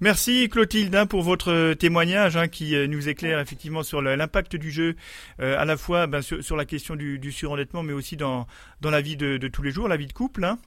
[0.00, 4.70] Merci Clotilde hein, pour votre témoignage hein, qui euh, nous éclaire effectivement sur l'impact du
[4.70, 4.96] jeu,
[5.40, 8.46] euh, à la fois ben, sur, sur la question du, du surendettement, mais aussi dans,
[8.80, 10.44] dans la vie de, de tous les jours, la vie de couple.
[10.44, 10.58] hein.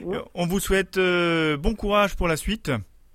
[0.00, 0.16] Oui.
[0.16, 2.70] Euh, on vous souhaite euh, bon courage pour la suite.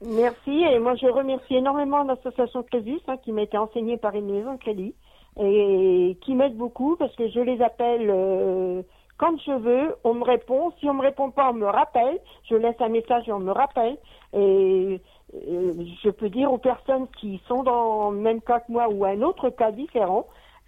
[0.06, 0.50] Merci.
[0.50, 2.66] Et moi, je remercie énormément l'association
[3.08, 4.96] hein, qui m'a été enseignée par une maison de crédit
[5.40, 8.82] et qui m'aide beaucoup parce que je les appelle euh,
[9.18, 9.96] quand je veux.
[10.04, 10.72] On me répond.
[10.80, 12.20] Si on me répond pas, on me rappelle.
[12.50, 13.98] Je laisse un message et on me rappelle.
[14.34, 15.00] Et
[15.34, 15.74] euh,
[16.04, 19.22] je peux dire aux personnes qui sont dans le même cas que moi ou un
[19.22, 20.28] autre cas différent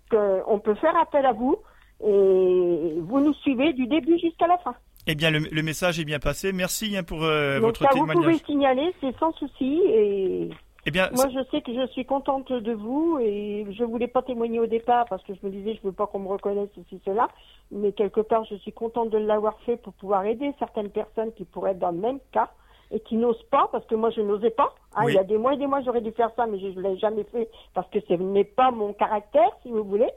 [0.09, 1.57] qu'on peut faire appel à vous
[2.03, 4.73] et vous nous suivez du début jusqu'à la fin.
[5.07, 6.51] Eh bien, le, le message est bien passé.
[6.53, 8.45] Merci hein, pour euh, Donc votre ça, vous pouvez témoignage.
[8.45, 9.81] signaler, c'est sans souci.
[9.87, 10.49] Et
[10.85, 14.23] Eh bien, moi, je sais que je suis contente de vous et je voulais pas
[14.23, 16.99] témoigner au départ parce que je me disais je veux pas qu'on me reconnaisse ceci
[17.05, 17.27] cela,
[17.71, 21.45] mais quelque part je suis contente de l'avoir fait pour pouvoir aider certaines personnes qui
[21.45, 22.49] pourraient être dans le même cas
[22.89, 24.73] et qui n'osent pas parce que moi je n'osais pas.
[24.95, 25.11] Hein, Oui.
[25.13, 26.81] Il y a des mois et des mois j'aurais dû faire ça, mais je ne
[26.81, 30.09] l'ai jamais fait parce que ce n'est pas mon caractère, si vous voulez,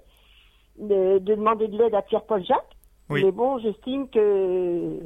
[0.78, 2.76] de, de demander de l'aide à Pierre-Paul Jacques.
[3.10, 3.22] Oui.
[3.22, 4.98] Mais bon, j'estime que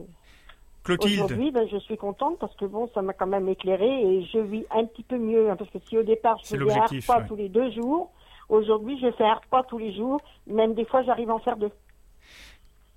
[0.96, 4.38] Aujourd'hui, ben, je suis contente parce que bon, ça m'a quand même éclairé et je
[4.38, 5.50] vis un petit peu mieux.
[5.50, 7.26] hein, parce que si au départ, je faisais un repas ouais.
[7.28, 8.12] tous les deux jours,
[8.48, 10.20] aujourd'hui, je fais un repas tous les jours.
[10.46, 11.70] Même des fois, j'arrive à en faire deux.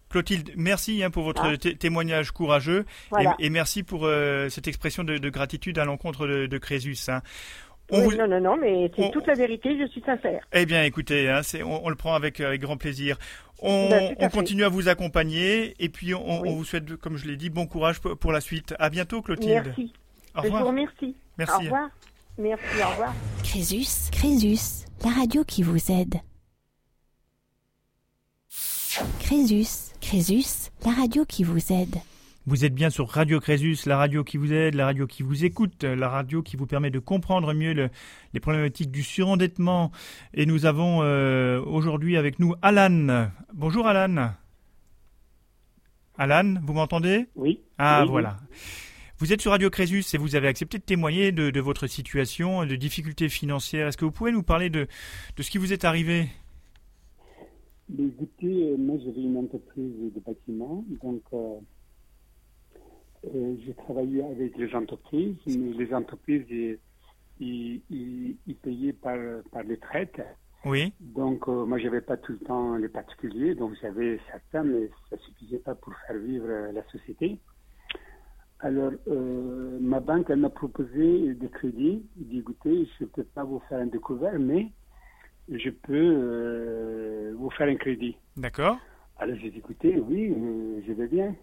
[0.09, 1.57] Clotilde, merci hein, pour votre Ah.
[1.57, 3.35] té- témoignage courageux Voilà.
[3.39, 6.97] et, et merci pour euh, cette expression de, de gratitude à l'encontre de, de Crésus.
[7.07, 7.21] hein.
[7.93, 10.45] On Oui, vous- Non, non, non, mais c'est on- toute la vérité, je suis sincère.
[10.53, 13.17] Eh bien, écoutez, hein, on, on le prend avec, avec grand plaisir.
[13.61, 14.31] On, Ben, fait.
[14.31, 16.49] continue à vous accompagner et puis on, Oui.
[16.49, 18.73] on vous souhaite, comme je l'ai dit, bon courage pour, pour la suite.
[18.79, 19.63] À bientôt, Clotilde.
[19.65, 19.93] Merci.
[20.35, 20.65] Au Je vous revoir.
[20.65, 21.15] remercie.
[21.37, 21.55] Merci.
[21.55, 21.89] Au revoir.
[22.37, 23.13] Merci, au revoir.
[23.43, 26.15] Crésus, Crésus, la radio qui vous aide.
[29.19, 31.95] Crésus, Crésus, la radio qui vous aide.
[32.47, 35.45] Vous êtes bien sur Radio Crésus, la radio qui vous aide, la radio qui vous
[35.45, 37.89] écoute, la radio qui vous permet de comprendre mieux le-
[38.33, 39.91] les problématiques du surendettement.
[40.33, 43.29] Et nous avons euh, aujourd'hui avec nous Alan.
[43.53, 44.31] Bonjour Alan.
[46.17, 47.27] Alan, vous m'entendez?
[47.35, 47.59] Oui.
[47.77, 48.11] Ah Oui, oui.
[48.11, 48.37] voilà.
[49.19, 52.65] Vous êtes sur Radio Crésus et vous avez accepté de témoigner de, de votre situation,
[52.65, 53.87] de difficultés financières.
[53.87, 54.87] Est-ce que vous pouvez nous parler de,
[55.37, 56.27] de ce qui vous est arrivé?
[57.87, 61.59] Mais écoutez, euh, moi j'avais une entreprise de bâtiment, donc euh,
[63.23, 66.45] j'ai travaillé avec les entreprises, mais les entreprises
[67.39, 69.17] ils, payaient par,
[69.51, 70.21] par les traites.
[70.63, 74.91] Oui, Donc euh, moi j'avais pas tout le temps les particuliers, donc j'avais certains, mais
[75.09, 77.39] ça suffisait pas pour faire vivre euh, la société.
[78.59, 82.05] Alors euh, ma banque elle m'a proposé des crédits.
[82.19, 84.71] Il dit écoutez, je peux pas vous faire un découvert, mais
[85.49, 88.15] je peux euh, vous faire un crédit.
[88.37, 88.77] d'accord.
[89.17, 91.35] Alors j'ai dit, écoutez, oui, euh, je vais bien.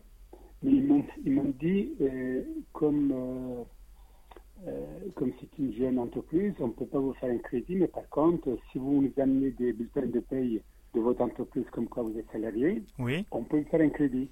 [0.62, 2.42] Mais ils m'ont, ils m'ont dit, euh,
[2.72, 7.38] comme, euh, euh, comme c'est une jeune entreprise, on ne peut pas vous faire un
[7.38, 10.60] crédit, mais par contre, si vous nous amenez des bulletins de paye
[10.94, 13.24] de votre entreprise comme quoi vous êtes salarié, Oui.
[13.30, 14.30] on peut vous faire un crédit.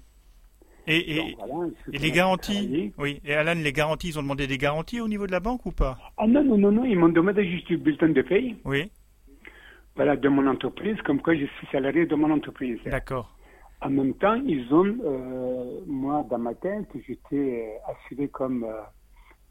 [0.89, 2.93] Et, et, Donc, voilà, et les garanties travailler.
[2.97, 3.21] Oui.
[3.25, 5.71] Et Alan, les garanties, ils ont demandé des garanties au niveau de la banque ou
[5.71, 5.97] pas?
[6.17, 8.89] Ah non, non, non, non, ils m'ont demandé juste du bulletin de paye Oui,
[9.95, 12.79] voilà, de mon entreprise, comme quoi je suis salarié de mon entreprise.
[12.85, 13.36] d'accord.
[13.81, 18.81] En même temps, ils ont, euh, moi, dans ma tête, j'étais euh, assuré comme, euh,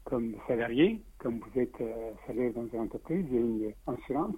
[0.05, 4.35] comme salarié, comme vous êtes euh, salarié dans une entreprise, j'ai une assurance.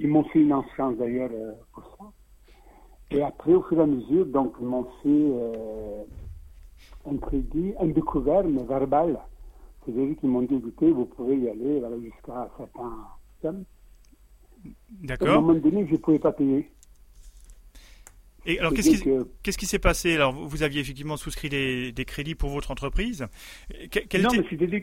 [0.00, 1.30] Ils m'ont fait une assurance d'ailleurs
[1.72, 2.12] pour ça.
[3.10, 6.06] Et après, au fur et à mesure, donc, ils m'ont fait
[7.06, 9.20] un crédit, un découvert, mais verbal.
[9.84, 13.08] C'est-à-dire qu'ils m'ont dit, écoutez, vous pouvez y aller voilà, jusqu'à certains
[13.42, 13.64] sommes.
[15.20, 15.28] À un D'accord.
[15.28, 16.70] moment donné, je ne pouvais pas payer.
[18.46, 20.14] Et alors, qu'est-ce qui, C'est-à-dire que- qu'est-ce qui s'est passé?
[20.14, 23.26] Alors, vous aviez effectivement souscrit des, des crédits pour votre entreprise.
[23.90, 24.82] Que- quel Non, était- mais c'est-à-dire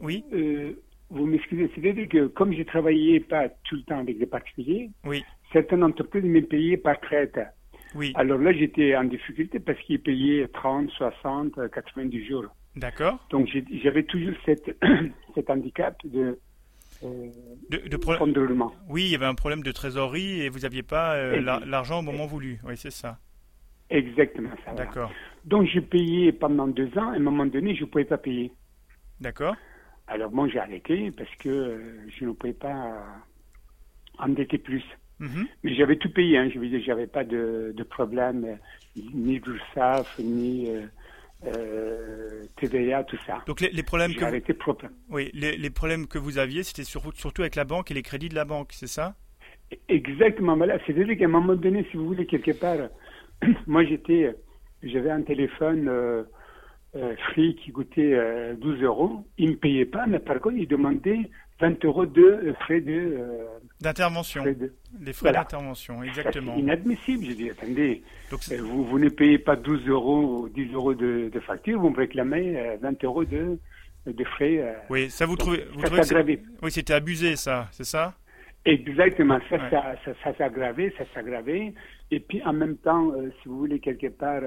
[0.00, 0.72] Oui, euh,
[1.10, 5.22] vous m'excusez, c'est-à-dire que comme je travaillais pas tout le temps avec des particuliers, oui,
[5.52, 7.38] certaines entreprises me payaient par traite.
[7.94, 8.12] oui.
[8.16, 12.46] Alors là, j'étais en difficulté parce qu'ils payaient 30, 60, euh, 90 jours.
[12.74, 13.24] D'accord.
[13.30, 13.48] Donc
[13.82, 14.76] j'avais toujours cette,
[15.34, 16.40] cet handicap de euh,
[17.70, 18.48] De, de pro- de.
[18.88, 22.02] Oui, il y avait un problème de trésorerie et vous n'aviez pas euh, l'argent au
[22.02, 22.58] moment voulu.
[22.64, 23.18] Oui, c'est ça.
[23.90, 24.72] Exactement ça.
[24.72, 24.84] voilà.
[24.84, 25.12] D'accord.
[25.44, 27.10] Donc j'ai payé pendant deux ans.
[27.10, 28.52] À un moment donné, je ne pouvais pas payer.
[29.20, 29.54] D'accord.
[30.08, 33.00] Alors bon, j'ai arrêté parce que euh, je ne pouvais pas euh,
[34.18, 34.84] endetter plus.
[35.18, 35.46] Mhm.
[35.64, 36.50] Mais j'avais tout payé, hein.
[36.52, 38.58] je veux dire, j'avais pas de, de problème,
[38.96, 40.86] ni d'URSSAF, ni euh,
[41.44, 43.42] euh, TVA, tout ça.
[43.46, 44.86] Donc les, les problèmes que vous, propre.
[45.10, 48.02] oui, les, les problèmes que vous aviez, c'était sur- surtout avec la banque et les
[48.02, 49.14] crédits de la banque, c'est ça?
[49.88, 50.78] Exactement, voilà.
[50.86, 52.88] C'est-à-dire qu'à un moment donné, si vous voulez, quelque part,
[53.66, 54.34] moi j'étais,
[54.82, 56.22] j'avais un téléphone euh,
[56.94, 59.24] euh, free qui coûtait euh, 12 euros.
[59.38, 61.28] Il ne me payait pas, mais par contre, il demandait
[61.60, 62.92] 20 euros de euh, frais de.
[62.92, 63.46] euh,
[63.80, 64.44] D'intervention.
[64.44, 64.72] de...
[65.00, 65.38] Les frais Voilà.
[65.40, 66.54] d'intervention, exactement.
[66.54, 67.24] C'est inadmissible.
[67.24, 70.94] Je dis, attendez, Donc, euh, vous, vous ne payez pas 12 euros ou 10 euros
[70.94, 73.58] de, de facture, vous me réclamez euh, 20 euros de,
[74.06, 74.58] de frais.
[74.58, 76.42] euh, oui, ça vous trouvez, vous ça trouvez aggravé.
[76.62, 78.14] oui, c'était abusé, ça, c'est ça?
[78.64, 79.70] Exactement, ça, Ouais.
[79.70, 81.72] ça, ça, ça s'est aggravé, ça s'est aggravé.
[82.10, 84.42] Et puis en même temps, euh, si vous voulez, quelque part,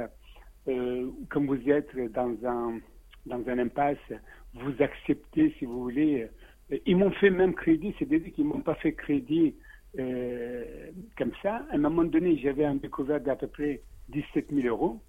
[0.68, 2.80] euh, comme vous êtes dans un,
[3.26, 3.98] dans un impasse,
[4.54, 6.28] vous acceptez, si vous voulez.
[6.72, 9.56] Euh, ils m'ont fait même crédit, c'est-à-dire qu'ils m'ont pas fait crédit
[9.98, 10.64] euh,
[11.18, 11.66] comme ça.
[11.72, 15.02] À un moment donné, j'avais un découvert d'à peu près 17 000 euros.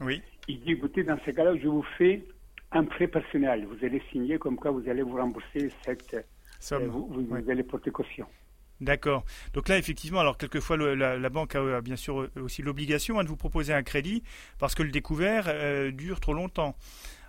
[0.00, 0.20] Oui.
[0.48, 2.24] Il dit, écoutez, dans ce cas-là, je vous fais
[2.72, 3.66] un prêt personnel.
[3.66, 6.14] Vous allez signer comme quoi vous allez vous rembourser cette...
[6.14, 6.22] euh,
[6.60, 6.86] Somme.
[6.86, 8.26] vous, vous- allez porter caution.
[8.80, 9.24] D'accord.
[9.54, 12.62] Donc là, effectivement, alors quelquefois, le- la, la banque a, a bien sûr euh, aussi
[12.62, 14.24] l'obligation hein, de vous proposer un crédit
[14.58, 16.74] parce que le découvert euh, dure trop longtemps.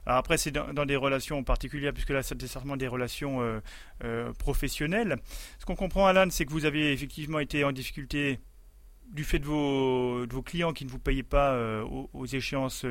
[0.05, 3.59] Alors après, c'est dans, dans des relations particulières, puisque là, c'est certainement des relations euh,
[4.03, 5.15] euh, professionnelles.
[5.59, 8.39] Ce qu'on comprend, Alan, c'est que vous avez effectivement été en difficulté
[9.11, 12.25] du fait de vos, de vos clients qui ne vous payaient pas euh, aux, aux
[12.25, 12.85] échéances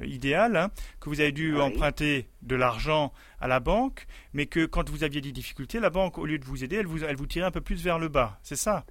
[0.00, 0.70] idéales, hein,
[1.00, 1.60] que vous avez dû Oui.
[1.60, 6.16] emprunter de l'argent à la banque, mais que quand vous aviez des difficultés, la banque,
[6.18, 8.08] au lieu de vous aider, elle vous, elle vous tirait un peu plus vers le
[8.08, 8.38] bas.
[8.42, 8.84] C'est ça?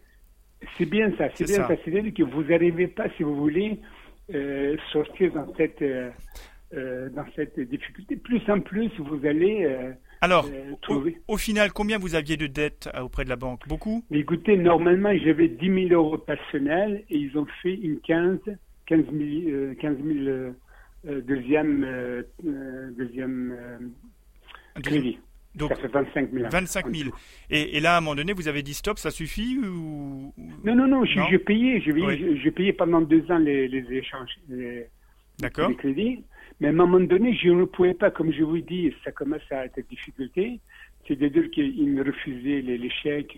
[0.77, 1.67] C'est bien ça, C'est bien ça.
[1.69, 1.75] ça.
[1.85, 3.79] C'est-à-dire que vous n'arrivez pas, si vous voulez,
[4.91, 5.81] sortir dans cette,
[6.73, 8.15] euh, dans cette difficulté.
[8.17, 9.91] Plus en plus, vous allez euh,
[10.21, 11.17] Alors, euh, au, trouver.
[11.27, 13.67] au final, combien vous aviez de dettes euh, auprès de la banque?
[13.67, 14.03] Beaucoup?
[14.09, 18.39] Mais écoutez, normalement, j'avais 10 000 euros personnels et ils ont fait une 15,
[18.87, 19.13] 15 000,
[19.49, 20.51] euh, 15 000 euh,
[21.07, 21.85] euh, deuxième,
[22.97, 23.93] deuxième
[24.83, 25.19] crédit.
[25.55, 26.49] Donc, ça fait 25 000.
[26.51, 27.09] 25 000.
[27.49, 30.31] Et, et là, à un moment donné, vous avez dit stop, ça suffit ou...
[30.63, 32.51] Non, non, non, je payais, je, Oui.
[32.51, 34.29] payais pendant deux ans les, les échanges.
[34.49, 34.85] les-
[35.41, 36.23] les crédits.
[36.59, 39.41] Mais à un moment donné, je ne pouvais pas, comme je vous dis, ça commence
[39.51, 40.59] à être difficulté.
[41.07, 43.37] C'est-à-dire qu'ils me refusaient les, les chèques,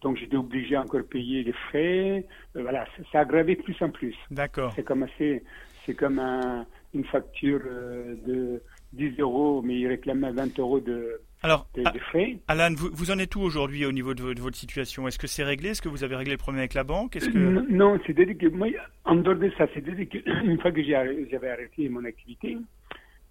[0.00, 2.26] donc j'étais obligé à encore payer les frais.
[2.56, 4.16] Euh, voilà, ça, ça a aggravé de plus en plus.
[4.30, 4.72] D'accord.
[4.74, 5.42] C'est comme, assez-
[5.84, 8.62] c'est comme un- une facture euh, de
[8.92, 11.68] 10 euros, mais ils réclamaient 20 euros de, Alors.
[12.48, 15.08] Alan, vous, vous en êtes où aujourd'hui au niveau de, vo- de votre situation?
[15.08, 15.70] Est-ce que c'est réglé?
[15.70, 17.16] Est-ce que vous avez réglé le problème avec la banque?
[17.16, 17.38] Est-ce que...
[17.38, 18.68] Non, c'est-à-dire que moi,
[19.04, 22.58] en dehors de ça, c'est-à-dire qu'une fois que j'avais arrêté mon activité,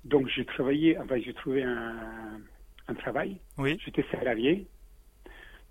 [0.06, 2.40] donc j'ai travaillé, enfin j'ai trouvé un,
[2.88, 4.66] un travail, Oui, j'étais salarié.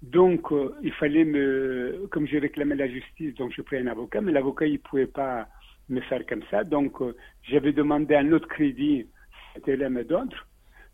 [0.03, 4.21] Donc euh, il fallait me, comme je réclamais la justice, donc je pris un avocat,
[4.21, 5.49] mais l'avocat il pouvait pas
[5.89, 9.07] me faire comme ça, donc euh, j'avais demandé un autre crédit,
[9.55, 10.47] c'était l'un et d'autres.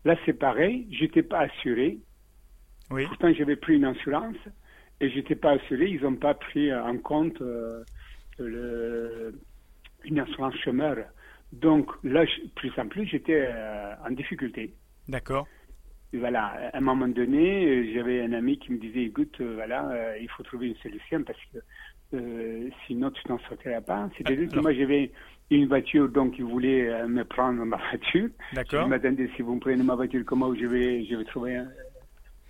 [0.05, 1.97] Là c'est pareil, j'étais pas assuré,
[2.91, 3.05] oui.
[3.07, 4.37] Pourtant, j'avais pris une assurance
[5.01, 5.89] et j'étais pas assuré.
[5.89, 7.83] Ils n'ont pas pris en compte euh,
[8.37, 9.33] le,
[10.03, 10.97] une assurance chômeur.
[11.51, 14.75] Donc là, je- plus en plus, j'étais euh, en difficulté.
[15.07, 15.47] D'accord.
[16.13, 20.17] Voilà, à un moment donné, euh, j'avais un ami qui me disait, écoute, voilà, euh,
[20.21, 21.57] il faut trouver une solution parce que
[22.85, 24.09] sinon tu t'en sortiras pas.
[24.15, 25.11] C'est-à-dire que Alors- moi, j'avais
[25.51, 28.29] une voiture, donc il voulait euh, me prendre ma voiture.
[28.51, 28.87] Je D'accord.
[28.87, 31.67] m'attendais, si vous me prenez ma voiture, comment je vais, je vais trouver un,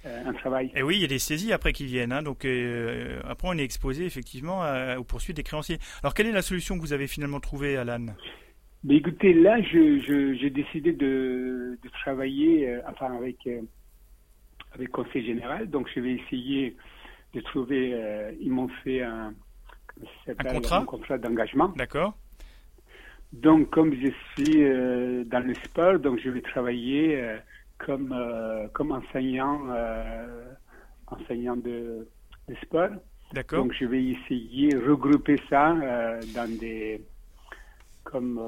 [0.06, 2.12] euh, un travail Et oui, il y a des saisies après qui viennent.
[2.14, 5.78] hein, donc euh, après, on est exposé effectivement à- aux poursuites des créanciers.
[6.04, 8.06] Alors, quelle est la solution que vous avez finalement trouvée, Alan?
[8.84, 13.38] Mais écoutez, là, je, je- j'ai décidé de, de travailler, euh, enfin avec
[14.74, 15.70] avec Conseil général.
[15.70, 16.76] Donc, je vais essayer
[17.34, 17.93] de trouver.
[18.41, 19.34] ils m'ont fait un,
[20.26, 21.70] C'est Un contrat Un contrat d'engagement.
[21.78, 22.18] D'accord.
[23.34, 27.38] Donc, comme je suis euh, dans le sport, donc je vais travailler euh,
[27.80, 29.59] comme, euh, comme enseignant,
[31.07, 32.07] enseignant de,
[32.47, 32.89] de sport.
[33.34, 33.63] D'accord.
[33.63, 35.73] Donc, je vais essayer de regrouper ça
[36.34, 37.01] dans des
[38.03, 38.39] comme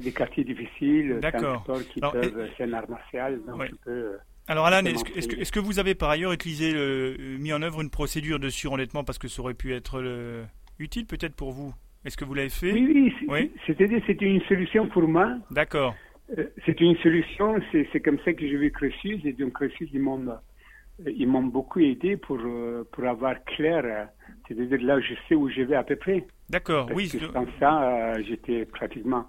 [0.00, 1.62] des quartiers difficiles, D'accord.
[1.62, 3.68] sport qui Alors, peuvent, c'est un art martial, donc Ouais.
[3.70, 6.72] je peux, Alors Alan, est-ce que, est-ce que- est-ce que vous avez par ailleurs utilisé,
[6.72, 10.44] le- mis en œuvre une procédure de surendettement parce que ça aurait pu être le-
[10.78, 11.74] utile peut-être pour vous?
[12.06, 13.52] Est-ce que vous l'avez fait Oui, oui, c'est- Oui.
[13.66, 15.36] c'est-à-dire c'était une solution pour moi.
[15.50, 15.94] D'accord.
[16.38, 17.56] Euh, C'est une solution,
[17.92, 21.80] c'est comme ça que je vais Crésus, et donc ils m'ont euh, ils m'ont beaucoup
[21.80, 24.08] aidé pour, euh, pour avoir clair,
[24.46, 26.24] c'est-à-dire là je sais où je vais à peu près.
[26.48, 26.86] D'accord.
[26.86, 27.08] Parce Oui.
[27.10, 29.26] que sans ça, j'étais pratiquement,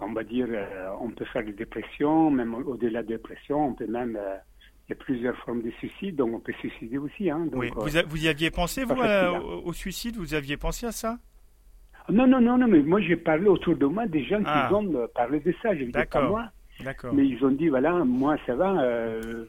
[0.00, 0.48] on va dire,
[1.00, 4.18] on peut faire des dépressions, même au- au-delà de dépression, on peut même,
[4.86, 7.28] il y a plusieurs formes de suicide, donc on peut suicider aussi.
[7.30, 7.70] Hein, donc, oui.
[7.76, 9.40] Vous, a- vous y aviez pensé, vous, à- hein.
[9.40, 11.18] au, au suicide Vous aviez pensé à ça?
[12.10, 14.66] Non, non, non, non, mais moi j'ai parlé autour de moi des gens Ah.
[14.68, 16.30] qui ont euh, parlé de ça, je pas D'accord.
[16.30, 16.50] moi.
[16.80, 17.14] D'accord.
[17.14, 19.44] Mais ils ont dit, voilà, moi ça va, euh,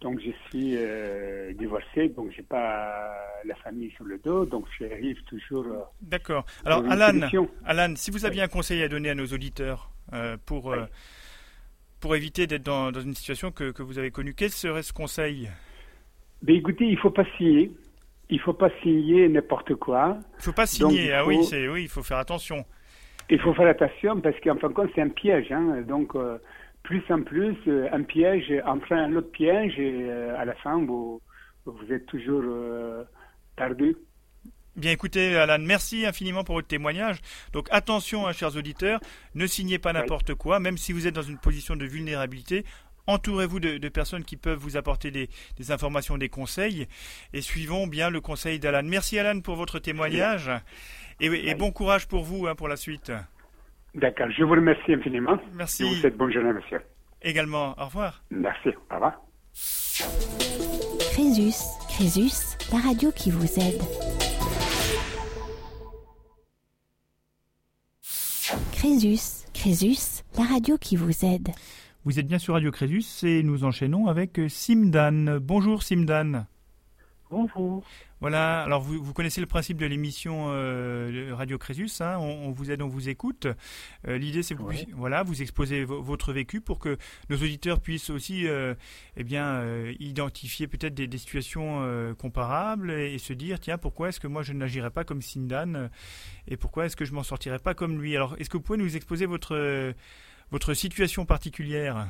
[0.00, 3.10] donc je suis euh, divorcé, donc j'ai pas
[3.44, 6.44] la famille sur le dos, donc j'arrive toujours euh, D'accord.
[6.64, 7.26] Alors, Alan.
[7.64, 9.90] Alan, si vous aviez un conseil à donner à nos auditeurs
[10.46, 10.76] pour, Oui.
[12.00, 14.92] pour éviter d'être dans, dans une situation que, que vous avez connue, quel serait ce
[14.92, 15.50] conseil?
[16.42, 17.70] Ben écoutez, il faut pas signer.
[18.30, 20.18] Il faut pas signer n'importe quoi.
[20.34, 21.12] Il ne faut pas signer.
[21.12, 22.64] Ah oui, c'est oui, il faut faire attention.
[23.28, 25.50] Il faut faire attention parce qu'en fin de compte, c'est un piège.
[25.52, 25.82] Hein.
[25.86, 26.38] Donc, euh,
[26.82, 30.84] plus en plus, euh, un piège entraîne un autre piège et euh, à la fin,
[30.84, 31.20] vous,
[31.66, 33.04] vous êtes toujours euh,
[33.56, 33.96] perdu.
[34.76, 37.20] Bien écoutez, Alan, merci infiniment pour votre témoignage.
[37.52, 39.00] Donc attention, hein, chers auditeurs,
[39.34, 42.64] ne signez pas n'importe quoi, même si vous êtes dans une position de vulnérabilité.
[43.06, 46.86] Entourez-vous de, de personnes qui peuvent vous apporter des, des informations, des conseils,
[47.32, 48.82] et suivons bien le conseil d'Alan.
[48.84, 50.50] Merci Alan pour votre témoignage,
[51.20, 53.12] et, et bon courage pour vous hein, pour la suite.
[53.94, 54.28] D'accord.
[54.30, 55.38] Je vous remercie infiniment.
[55.54, 56.80] Merci Je vous souhaite bonne journée, monsieur.
[57.22, 57.74] également.
[57.78, 58.22] Au revoir.
[58.30, 58.68] Merci.
[58.90, 59.20] Au revoir.
[61.12, 63.82] Crésus, Crésus, la radio qui vous aide.
[68.72, 71.48] Crésus, Crésus, la radio qui vous aide.
[72.04, 75.38] Vous êtes bien sur Radio Crésus et nous enchaînons avec euh, Simdan.
[75.40, 76.46] Bonjour Simdan.
[77.30, 77.84] Bonjour.
[78.20, 82.50] Voilà, alors vous, vous connaissez le principe de l'émission euh, Radio Crésus, hein, on, on
[82.50, 83.46] vous aide, on vous écoute.
[84.08, 86.98] Euh, L'idée c'est que vous, voilà, vous exposez vo- votre vécu pour que
[87.28, 88.74] nos auditeurs puissent aussi euh,
[89.16, 89.62] eh bien,
[90.00, 91.82] identifier peut-être des, des situations
[92.18, 95.88] comparables et, et se dire tiens, pourquoi est-ce que moi je n'agirais pas comme Sindan
[96.48, 98.16] et pourquoi est-ce que je m'en sortirais pas comme lui?
[98.16, 99.94] Alors, est-ce que vous pouvez nous exposer votre,
[100.50, 102.08] votre situation particulière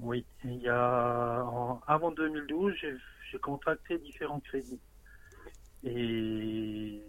[0.00, 1.44] Oui, il y a
[1.86, 2.96] avant 2012, j'ai
[3.30, 4.80] j'ai contracté différents crédits.
[5.84, 7.02] Et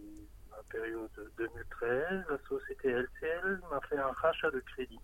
[0.50, 5.00] la période 2013, la société LCL m'a fait un rachat de crédit.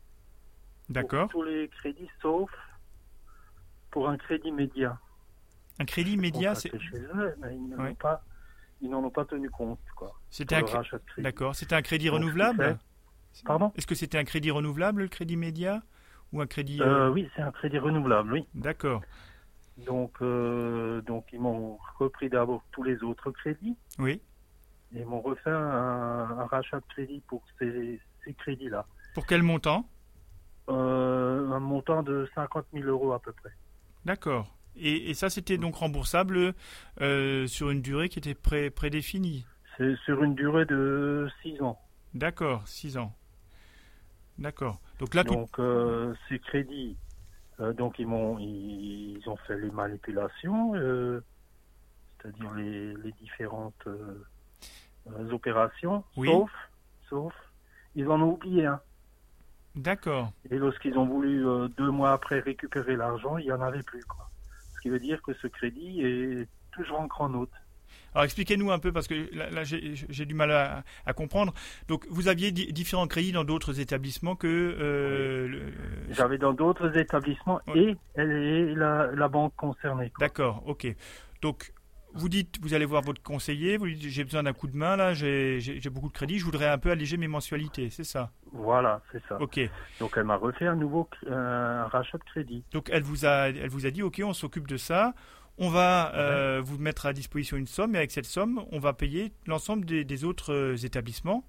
[0.87, 2.49] D'accord Pour tous les crédits sauf
[3.91, 4.97] pour un crédit média.
[5.79, 7.89] Un crédit média, c'est Contracté chez eux, mais ils n'en Ouais.
[7.89, 8.23] ont pas,
[8.81, 10.13] ont tenu compte, quoi.
[10.29, 11.21] c'était un, crédit.
[11.21, 12.77] d'accord, c'était un crédit Donc, renouvelable
[13.45, 15.81] Pardon Est-ce que c'était un crédit renouvelable, le crédit média
[16.33, 16.81] Ou un crédit.
[16.81, 18.45] euh, Euh, Oui, c'est un crédit renouvelable, oui.
[18.53, 19.01] D'accord.
[19.85, 24.21] Donc, euh, donc ils m'ont repris d'abord tous les autres crédits Oui.
[24.93, 28.85] et m'ont refait un, un rachat de crédit pour ces, ces crédits-là.
[29.13, 29.87] Pour quel montant?
[30.67, 33.51] Un montant de 50 000 euros à peu près.
[34.05, 34.55] D'accord.
[34.75, 36.53] Et, et ça, c'était donc remboursable
[37.01, 39.45] euh, sur une durée qui était pré- prédéfinie?
[39.77, 41.79] C'est sur une durée de 6 ans.
[42.13, 43.15] D'accord, 6 ans.
[44.39, 44.79] D'accord.
[44.99, 45.33] Donc là, tout...
[45.33, 46.97] Donc, euh, ces crédits,
[47.59, 51.21] euh, donc ils m'ont, ils, ils ont fait les manipulations, euh,
[52.21, 53.87] c'est-à-dire les, les différentes
[55.31, 56.27] opérations, Oui.
[56.29, 56.51] sauf,
[57.09, 57.33] sauf,
[57.95, 58.81] ils en ont oublié un.
[59.75, 60.31] D'accord.
[60.49, 61.45] Et lorsqu'ils ont voulu
[61.77, 64.03] deux mois après récupérer l'argent, il n'y en avait plus.
[64.05, 64.29] Quoi.
[64.75, 67.51] Ce qui veut dire que ce crédit est toujours en grand note.
[68.13, 71.53] Alors expliquez-nous un peu, parce que là, là, j'ai du mal à, à comprendre.
[71.87, 74.47] Donc vous aviez di- différents crédits dans d'autres établissements que...
[74.47, 75.71] euh,
[76.11, 80.11] J'avais dans d'autres établissements et la, la banque concernée.
[80.19, 80.87] D'accord, ok.
[81.41, 81.71] Donc,
[82.13, 84.95] vous dites, vous allez voir votre conseiller, vous dites, j'ai besoin d'un coup de main,
[84.95, 88.31] là, j'ai beaucoup de crédit, je voudrais un peu alléger mes mensualités, c'est ça?
[88.51, 89.39] Voilà, c'est ça.
[89.39, 89.59] Ok.
[89.99, 92.63] Donc elle m'a refait un nouveau un rachat de crédit.
[92.71, 95.13] Donc, elle vous a, elle vous a dit, ok, on s'occupe de ça,
[95.59, 98.93] on va euh, vous mettre à disposition une somme, et avec cette somme, on va
[98.93, 101.43] payer l'ensemble des, des autres euh, établissements,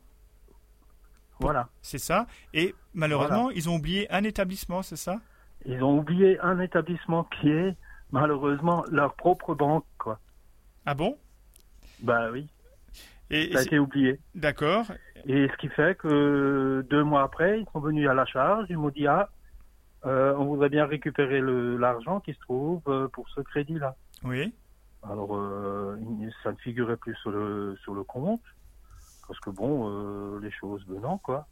[1.38, 1.68] Voilà.
[1.80, 5.20] c'est ça Et malheureusement, ils ont oublié un établissement, c'est ça?
[5.64, 7.76] Ils ont oublié un établissement qui est
[8.12, 9.84] malheureusement leur propre banque.
[9.98, 10.18] Quoi.
[10.86, 11.16] Ah bon?
[12.02, 12.48] Bah oui.
[13.30, 14.18] Et, Ça a c'est- été oublié.
[14.34, 14.86] D'accord.
[15.26, 18.66] Et ce qui fait que deux mois après, ils sont venus à la charge.
[18.70, 19.28] Ils m'ont dit ah,
[20.06, 23.96] euh, on voudrait bien récupérer l'argent qui se trouve euh, pour ce crédit-là.
[24.24, 24.52] Oui.
[25.02, 25.96] Alors euh,
[26.42, 28.42] ça ne figurait plus sur le sur le compte
[29.26, 31.46] parce que bon, euh, les choses venant quoi.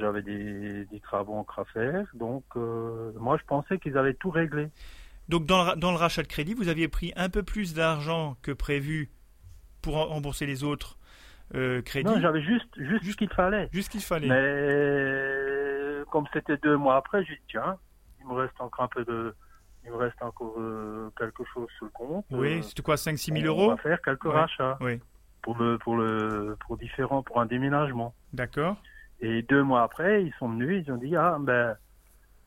[0.00, 4.68] J'avais des, des travaux encore à faire, donc moi je pensais qu'ils allaient tout régler.
[5.28, 8.36] Donc dans le, dans le rachat de crédit, vous aviez pris un peu plus d'argent
[8.42, 9.10] que prévu
[9.80, 10.98] pour en- rembourser les autres
[11.84, 12.08] crédits?
[12.08, 13.68] Non, j'avais juste juste ce qu'il fallait.
[13.72, 14.28] Juste ce qu'il fallait.
[14.28, 15.39] Mais
[16.10, 17.76] comme c'était deux mois après, j'ai dit tiens,
[18.20, 19.34] il me reste encore un peu de,
[19.84, 22.26] il me reste encore euh, quelque chose sur le compte.
[22.30, 24.32] Oui, Euh, c'était quoi 5-6 000 on euros va faire quelques Ouais.
[24.32, 25.00] rachats Oui.
[25.42, 28.14] pour le pour le pour différents pour un déménagement.
[28.32, 28.76] D'accord.
[29.20, 31.76] Et deux mois après, ils sont venus, ils ont dit ah ben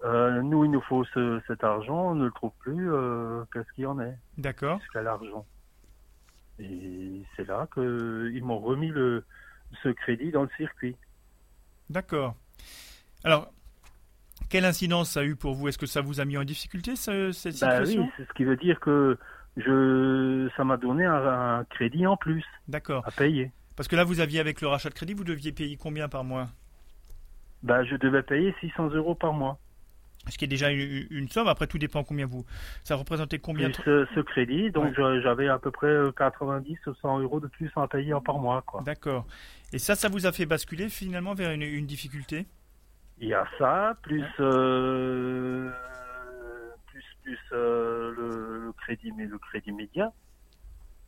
[0.03, 3.71] euh, nous il nous faut ce, cet argent, on ne le trouve plus, euh, qu'est-ce
[3.73, 4.17] qu'il y en est?
[4.37, 4.79] D'accord.
[4.79, 5.45] jusqu'à l'argent.
[6.59, 9.23] Et c'est là que ils m'ont remis le
[9.81, 10.95] ce crédit dans le circuit.
[11.89, 12.35] D'accord.
[13.23, 13.51] Alors,
[14.49, 15.67] quelle incidence ça a eu pour vous?
[15.67, 18.03] Est-ce que ça vous a mis en difficulté, ce- cette Bah situation?
[18.03, 19.17] oui, c'est ce qui veut dire que
[19.57, 23.07] je, ça m'a donné un, un crédit en plus D'accord.
[23.07, 23.51] à payer.
[23.75, 26.23] Parce que là, vous aviez, avec le rachat de crédit, vous deviez payer combien par
[26.23, 26.49] mois?
[27.63, 29.57] Bah, je devais payer 600 euros par mois.
[30.29, 31.47] Ce qui est déjà une, une somme.
[31.47, 32.45] Après, tout dépend combien vous.
[32.83, 35.21] Ça représentait combien Plus ce, ce crédit, donc Ouais.
[35.21, 38.63] j'avais à peu près euh, 90 ou 100 euros de plus à payer par mois.
[38.85, 39.25] D'accord.
[39.73, 42.45] Et ça, ça vous a fait basculer finalement vers une, une difficulté?
[43.23, 45.71] Il y a ça, plus euh,
[46.87, 50.11] plus plus euh, le, le crédit, mais le crédit média,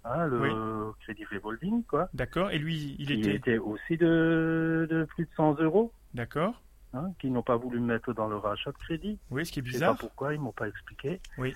[0.05, 0.93] hein, le Oui.
[1.01, 2.07] crédit revolving, quoi.
[2.13, 2.51] D'accord.
[2.51, 3.35] Et lui, il était.
[3.35, 5.91] était aussi de, de plus de 100 euros.
[6.13, 6.61] D'accord.
[6.93, 9.19] hein, qui n'ont pas voulu me mettre dans le rachat de crédit.
[9.29, 9.97] Oui, ce qui est Je sais pas bizarre.
[9.97, 11.19] pourquoi, ils m'ont pas expliqué.
[11.37, 11.53] Oui.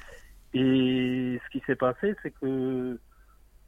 [0.54, 3.00] Et ce qui s'est passé, c'est que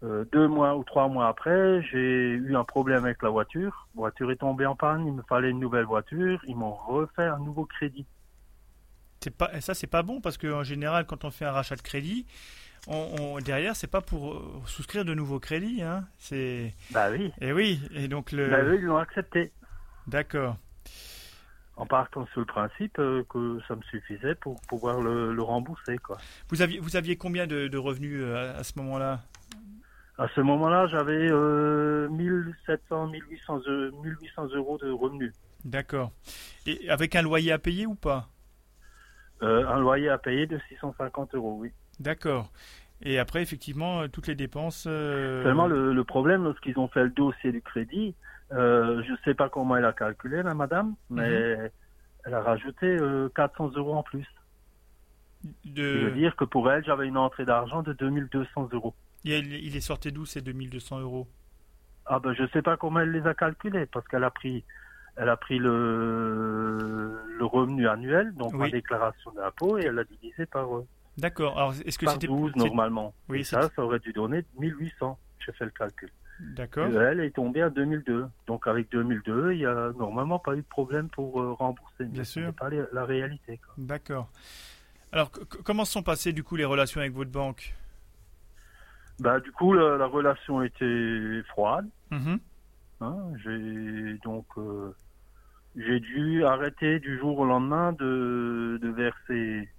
[0.03, 3.87] euh, deux mois ou trois mois après, j'ai eu un problème avec la voiture.
[3.95, 6.41] La voiture est tombée en panne, il me fallait une nouvelle voiture.
[6.47, 8.05] Ils m'ont refait un nouveau crédit.
[9.23, 11.81] C'est pas, ça, c'est pas bon parce qu'en général, quand on fait un rachat de
[11.83, 12.25] crédit,
[12.87, 15.83] on, on- derrière, c'est pas pour euh, souscrire de nouveaux crédits.
[15.83, 16.07] Hein.
[16.17, 16.73] C'est.
[16.89, 17.31] Bah oui.
[17.39, 17.79] Et oui.
[17.93, 18.49] Et donc le.
[18.49, 19.51] Bah, eux, ils l'ont accepté.
[20.07, 20.57] D'accord.
[21.77, 25.97] En partant sur le principe euh, que ça me suffisait pour pouvoir le, le rembourser,
[25.99, 26.17] quoi.
[26.49, 29.21] Vous aviez, vous aviez combien de, de revenus à, à ce moment-là?
[30.21, 35.33] À ce moment-là, j'avais euh, 1700, 1800, eu- 1800 euros de revenus.
[35.65, 36.11] D'accord.
[36.67, 38.27] Et avec un loyer à payer ou pas?
[39.41, 41.71] Euh, un loyer à payer de 650 euros, oui.
[41.99, 42.51] D'accord.
[43.01, 44.85] Et après, effectivement, euh, toutes les dépenses.
[44.87, 48.15] euh, Seulement, le, le problème, lorsqu'ils ont fait le dossier du crédit,
[48.51, 51.69] euh, je ne sais pas comment elle a calculé, la madame, mais Mhm.
[52.25, 54.27] elle a rajouté euh, 400 euros en plus.
[55.65, 55.81] de...
[55.93, 58.93] Qui veut dire que pour elle, j'avais une entrée d'argent de 2200 euros.
[59.23, 61.27] Il, il est sorti d'où ces 2200 euros?
[62.05, 64.63] Ah ben, je sais pas comment elle les a calculés, parce qu'elle a pris,
[65.15, 68.59] elle a pris le, le revenu annuel, donc Oui.
[68.59, 70.85] ma déclaration d'impôt, et elle l'a divisé par, euh,
[71.17, 71.57] D'accord.
[71.57, 73.13] Alors, est-ce que c'était 12 c'est- normalement.
[73.29, 75.19] Oui, et ça, ça aurait dû donner 1800.
[75.45, 76.09] J'ai fait le calcul.
[76.39, 76.87] D'accord.
[76.87, 78.25] Elle est tombée à 2002.
[78.47, 82.05] Donc avec 2002, il y a normalement pas eu de problème pour euh, rembourser.
[82.05, 82.53] Bien sûr.
[82.53, 83.59] Pas la réalité.
[83.77, 84.29] D'accord.
[85.11, 85.29] Alors,
[85.65, 87.75] comment sont passées du coup les relations avec votre banque?
[89.19, 91.87] Bah du coup, la, la relation était froide.
[92.11, 92.39] Mhm.
[93.01, 93.31] hein.
[93.43, 94.93] J'ai donc euh,
[95.75, 99.69] j'ai dû arrêter du jour au lendemain de, de verser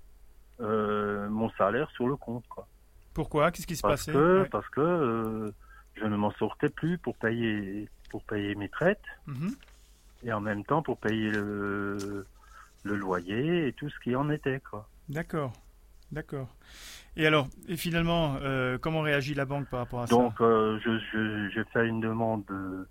[0.61, 2.47] euh, mon salaire sur le compte.
[2.49, 2.67] Quoi.
[3.15, 3.51] Pourquoi?
[3.51, 4.13] Qu'est-ce qui se Parce passait?
[4.13, 4.49] que Ouais.
[4.49, 5.53] parce que euh,
[5.95, 9.03] je ne m'en sortais plus pour payer pour payer mes traites.
[9.27, 9.55] Mhm.
[10.25, 12.27] et en même temps pour payer le,
[12.85, 14.89] le loyer et tout ce qui en était quoi.
[15.09, 15.62] D'accord.
[16.13, 16.49] D'accord.
[17.17, 20.79] Et alors, et finalement, euh, comment réagit la banque par rapport à Donc ça euh,
[20.85, 22.87] je, je- j'ai fait une demande euh,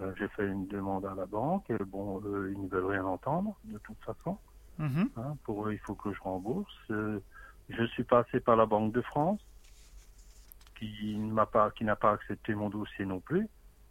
[0.00, 3.04] euh, j'ai fait une demande à la banque et bon euh, ils ne veulent rien
[3.04, 4.38] entendre de toute façon
[4.78, 5.08] Mhm.
[5.16, 7.20] hein, pour eux il faut que je rembourse Euh,
[7.68, 9.40] je suis passé par la Banque de France
[10.78, 11.16] qui
[11.52, 13.46] pas n'a pas accepté mon dossier non plus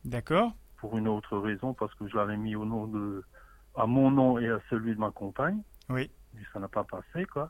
[0.05, 0.53] D'accord.
[0.77, 3.23] pour une autre raison parce que je l'avais mis au nom de
[3.75, 6.11] à mon nom et à celui de ma compagne Oui.
[6.33, 7.49] mais ça n'a pas passé quoi.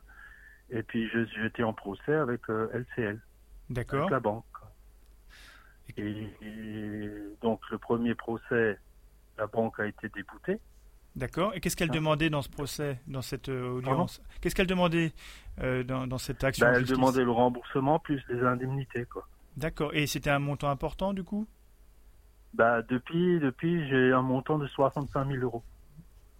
[0.70, 1.08] Et puis
[1.42, 3.20] j'étais en procès avec euh, LCL,
[3.70, 4.00] D'accord.
[4.00, 4.44] avec la banque.
[5.96, 7.10] Et, et
[7.42, 8.78] donc le premier procès,
[9.38, 10.58] la banque a été déboutée.
[11.14, 11.54] D'accord.
[11.54, 11.94] Et qu'est-ce qu'elle Ah.
[11.94, 14.20] demandait dans ce procès, dans cette euh, audience?
[14.40, 15.12] Qu'est-ce qu'elle demandait
[15.60, 19.28] euh, dans, dans cette action Ben, en elle demandait le remboursement plus les indemnités quoi.
[19.56, 19.94] D'accord.
[19.94, 21.46] Et c'était un montant important du coup?
[22.54, 25.62] Ben, depuis depuis j'ai un montant de 65 000 euros.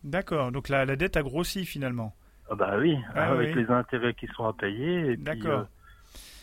[0.02, 0.50] D'accord.
[0.50, 2.14] Donc la, la dette a grossi finalement.
[2.50, 3.62] Ah bah oui, Ah avec oui.
[3.64, 5.16] les intérêts qui sont à payer.
[5.16, 5.66] D'accord.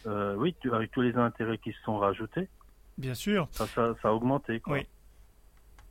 [0.08, 2.49] euh, euh, oui, tu- avec tous les intérêts qui se sont rajoutés.
[2.97, 3.47] Bien sûr.
[3.52, 4.60] Ça, ça, ça a augmenté.
[4.60, 4.78] Quoi.
[4.78, 4.88] Oui.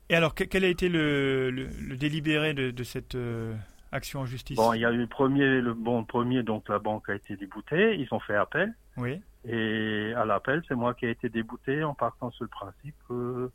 [0.08, 3.54] Et alors, que- quel a été le, le, le délibéré de, de cette euh,
[3.92, 4.56] action en justice?
[4.56, 7.36] Bon, il y a eu le premier, le bon premier, donc la banque a été
[7.36, 7.96] déboutée.
[7.96, 8.74] Ils ont fait appel.
[8.96, 9.20] Oui.
[9.44, 13.50] Et à l'appel, c'est moi qui ai été débouté en partant sur le principe que,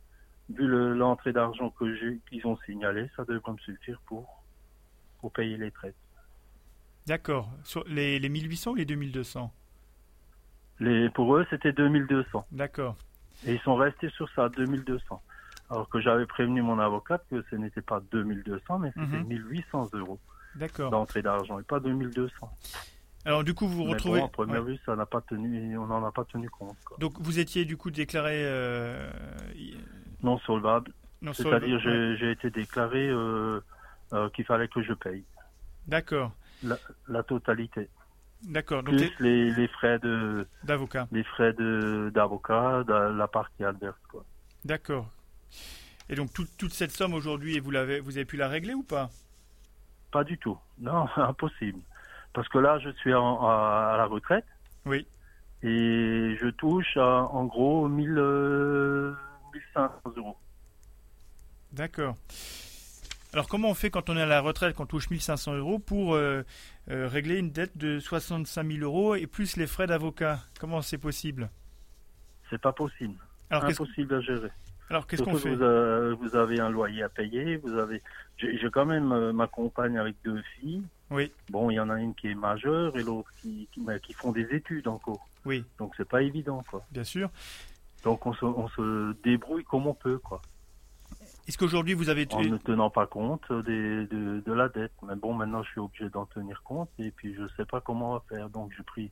[0.49, 4.41] vu le- l'entrée d'argent que j'ai, qu'ils ont signalé, ça devrait me suffire pour,
[5.19, 5.95] pour payer les traites.
[7.07, 7.49] D'accord.
[7.63, 9.51] Sur les, les 1800 ou les 2200
[10.79, 12.45] Les, pour eux, c'était 2200.
[12.51, 12.95] D'accord.
[13.45, 15.21] Et ils sont restés sur ça, 2200.
[15.69, 19.27] Alors que j'avais prévenu mon avocate que ce n'était pas 2200, mais c'était Mhm.
[19.27, 20.19] 1800 euros
[20.55, 20.91] D'accord.
[20.91, 22.49] d'entrée d'argent et pas 2200.
[23.25, 24.19] Alors, du coup, vous vous retrouvez.
[24.19, 24.73] bon, à première Ouais.
[24.73, 26.77] vue, ça n'a pas tenu, on n'en a pas tenu compte.
[26.85, 26.97] quoi.
[26.99, 28.35] Donc, vous étiez du coup déclaré.
[28.45, 29.09] euh,
[30.21, 30.91] Non solvable.
[31.23, 31.77] non C'est-à-dire.
[31.77, 31.81] Ouais.
[31.83, 33.59] j'ai j'ai été déclaré euh,
[34.13, 35.23] euh, qu'il fallait que je paye
[35.87, 36.31] D'accord.
[36.65, 37.89] La, la totalité,
[38.43, 38.83] D'accord.
[38.83, 41.07] Donc, plus les- frais de d'avocat.
[41.11, 43.95] les frais de d'avocat, la partie adverse.
[44.09, 44.23] Quoi.
[44.65, 45.09] D'accord.
[46.09, 48.83] Et donc, toute- toute cette somme aujourd'hui, vous, l'avez, vous avez pu la régler ou
[48.83, 49.09] pas?
[50.11, 50.57] Pas du tout.
[50.79, 51.79] Non, impossible.
[52.33, 54.45] Parce que là, je suis en- à, à la retraite.
[54.85, 55.07] Oui.
[55.63, 59.13] Et je touche à, en gros 1000, euh,
[59.53, 60.37] 1500 euros.
[61.71, 62.15] D'accord.
[63.35, 66.13] Alors, comment on fait quand on est à la retraite, qu'on touche 1500 euros, pour
[66.15, 66.43] euh,
[66.89, 70.39] euh, régler une dette de 65 000 euros et plus les frais d'avocat?
[70.57, 71.49] Comment c'est possible?
[72.49, 73.15] C'est pas possible.
[73.49, 74.47] Alors, Impossible à gérer.
[74.89, 75.53] alors, qu'est-ce qu'on fait?
[75.53, 77.57] vous, euh, vous avez un loyer à payer.
[77.57, 78.01] Vous avez.
[78.37, 80.83] J'ai quand même ma compagne avec deux filles.
[81.11, 81.29] Oui.
[81.49, 84.31] Bon, il y en a une qui est majeure et l'autre qui, qui, qui font
[84.31, 85.27] des études encore.
[85.43, 86.85] Oui, Donc c'est pas évident, quoi.
[86.89, 87.29] bien sûr.
[88.05, 90.41] Donc on se, on se débrouille comme on peut, quoi.
[91.47, 92.27] Est-ce qu'aujourd'hui, vous avez...
[92.31, 94.93] En ne tenant pas compte des, de, de la dette.
[95.07, 98.11] Mais bon, maintenant je suis obligé d'en tenir compte et puis je sais pas comment
[98.11, 98.49] on va faire.
[98.49, 99.11] Donc j'ai pris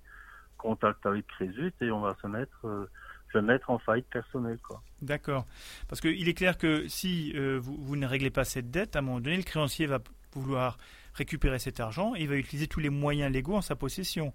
[0.58, 2.90] contact avec Crésus et on va se mettre, euh,
[3.28, 4.58] je vais me mettre en faillite personnelle.
[5.02, 5.46] D'accord.
[5.88, 9.00] Parce qu'il est clair que si euh, vous, vous ne réglez pas cette dette, à
[9.00, 10.00] un moment donné, le créancier va
[10.34, 10.78] vouloir
[11.14, 14.34] récupérer cet argent et il va utiliser tous les moyens légaux en sa possession.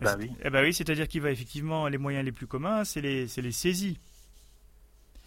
[0.00, 0.30] Bah oui.
[0.42, 3.42] eh ben oui, c'est-à-dire qu'il va effectivement, les moyens les plus communs, c'est les, c'est
[3.42, 3.98] les saisies.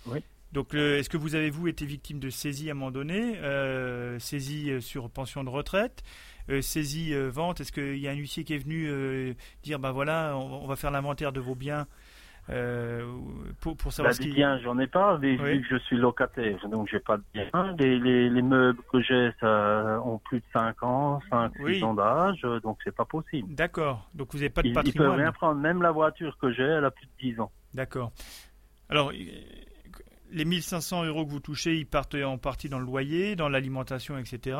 [0.07, 0.23] Oui.
[0.53, 4.19] Donc, est-ce que vous avez, vous, été victime de saisie à un moment donné euh,
[4.19, 6.03] Saisie euh, sur pension de retraite
[6.49, 7.59] euh, Saisie euh, vente?
[7.59, 9.33] Est-ce qu'il y a un huissier qui est venu euh,
[9.63, 11.87] dire, bah voilà, on, on va faire l'inventaire de vos biens
[13.61, 14.35] pour, pour Bah, savoir ce des qui...
[14.35, 15.57] biens, j'en ai pas, mais Oui.
[15.57, 17.75] vu que je suis locataire, donc j'ai pas de biens.
[17.79, 21.83] Les, les, les meubles que j'ai, ça ont plus de 5 ans, 5, 6 Oui.
[21.83, 23.47] ans d'âge, donc c'est pas possible.
[23.55, 24.07] D'accord.
[24.13, 25.19] Donc vous n'avez pas de Ils, ils peuvent patrimoine.
[25.19, 27.51] rien prendre, même la voiture que j'ai, elle a plus de 10 ans.
[27.73, 28.11] D'accord.
[28.89, 29.11] Alors,
[30.33, 34.17] les 1500 euros que vous touchez, ils partent en partie dans le loyer, dans l'alimentation,
[34.17, 34.57] etc.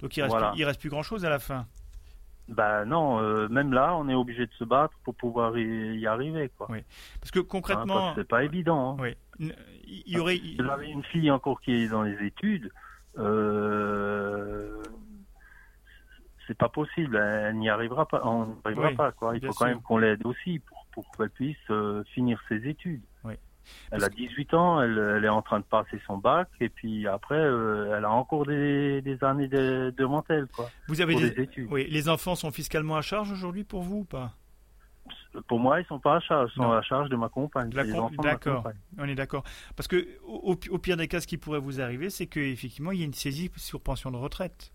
[0.00, 0.50] Donc il reste, Voilà.
[0.52, 1.66] plus, il reste plus grand-chose à la fin.
[2.48, 6.06] Bah non, euh, même là, on est obligé de se battre pour pouvoir y, y
[6.06, 6.68] arriver, quoi.
[6.70, 6.78] Oui.
[7.20, 8.96] Parce que Hein, concrètement, que c'est pas évident.
[9.00, 9.02] Hein.
[9.40, 9.52] oui,
[9.88, 10.38] il y aurait...
[10.58, 12.70] J'avais une fille encore qui est dans les études.
[13.18, 14.80] Euh,
[16.46, 18.20] c'est pas possible, elle n'y arrivera pas.
[18.24, 19.36] On n'y arrivera Oui, pas, quoi.
[19.36, 23.02] Il faut quand même qu'on l'aide aussi pour, pour qu'elle puisse euh, finir ses études.
[23.92, 27.06] Elle a 18 ans, elle, elle est en train de passer son bac, et puis
[27.06, 31.40] après, euh, elle a encore des, des années de, devant elle, quoi, Vous avez des...
[31.42, 31.68] études.
[31.70, 34.32] Oui, les enfants sont fiscalement à charge aujourd'hui pour vous ou pas?
[35.48, 36.72] Pour moi, ils sont pas à charge, ils sont Non.
[36.72, 37.68] à charge de ma compagne.
[37.70, 38.66] De de D'accord.
[38.98, 39.44] On est d'accord.
[39.76, 42.98] Parce que au, au- pire des cas, ce qui pourrait vous arriver, c'est qu'effectivement, il
[43.00, 44.72] y a une saisie sur pension de retraite.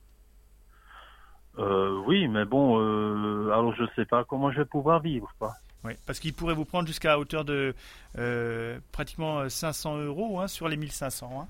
[1.58, 5.52] Euh, oui, mais bon, euh, alors je sais pas comment je vais pouvoir vivre, quoi.
[5.84, 7.74] Oui, parce qu'il pourrait vous prendre jusqu'à hauteur de
[8.18, 11.42] euh, pratiquement 500 euros hein, sur les 1500.
[11.42, 11.48] Hein.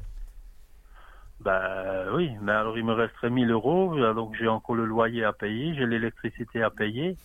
[1.41, 5.34] Bah oui, mais alors il me resterait 1000 euros, donc j'ai encore le loyer à
[5.34, 7.17] payer, j'ai l'électricité à payer,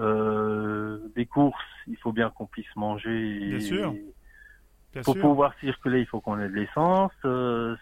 [0.00, 3.36] euh, des courses, il faut bien qu'on puisse manger.
[3.36, 3.94] et- Bien sûr.
[4.94, 5.20] Bien Pour sûr.
[5.22, 7.12] pouvoir circuler, il faut qu'on ait de l'essence.
[7.26, 7.76] euh,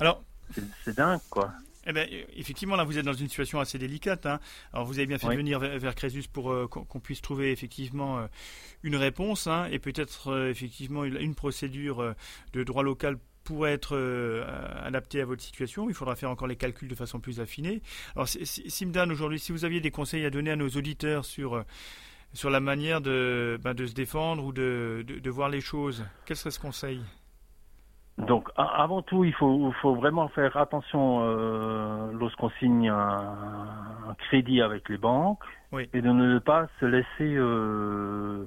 [0.00, 0.22] Alors,
[0.84, 1.52] c'est dingue, quoi.
[1.86, 4.26] Eh euh, effectivement, là, vous êtes dans une situation assez délicate.
[4.26, 4.38] Hein.
[4.72, 5.34] Alors, vous avez bien fait Oui.
[5.34, 8.26] de venir vers, vers Crésus pour euh, qu'on puisse trouver effectivement euh,
[8.82, 12.14] une réponse hein, et peut-être euh, effectivement une, procédure
[12.52, 14.44] de droit local pourrait être euh,
[14.84, 15.88] adaptée à votre situation.
[15.88, 17.82] Il faudra faire encore les calculs de façon plus affinée.
[18.14, 21.24] Alors, si- si- Simdan, aujourd'hui, si vous aviez des conseils à donner à nos auditeurs
[21.24, 21.62] sur euh,
[22.34, 26.02] sur la manière de, ben, de se défendre ou de, de, de voir les choses,
[26.24, 27.00] quel serait ce conseil
[28.18, 32.96] Donc, avant tout, il faut, il faut vraiment faire attention euh, lorsqu'on signe un,
[34.10, 35.42] un crédit avec les banques
[35.72, 35.88] Oui.
[35.94, 38.46] et de ne pas se laisser euh,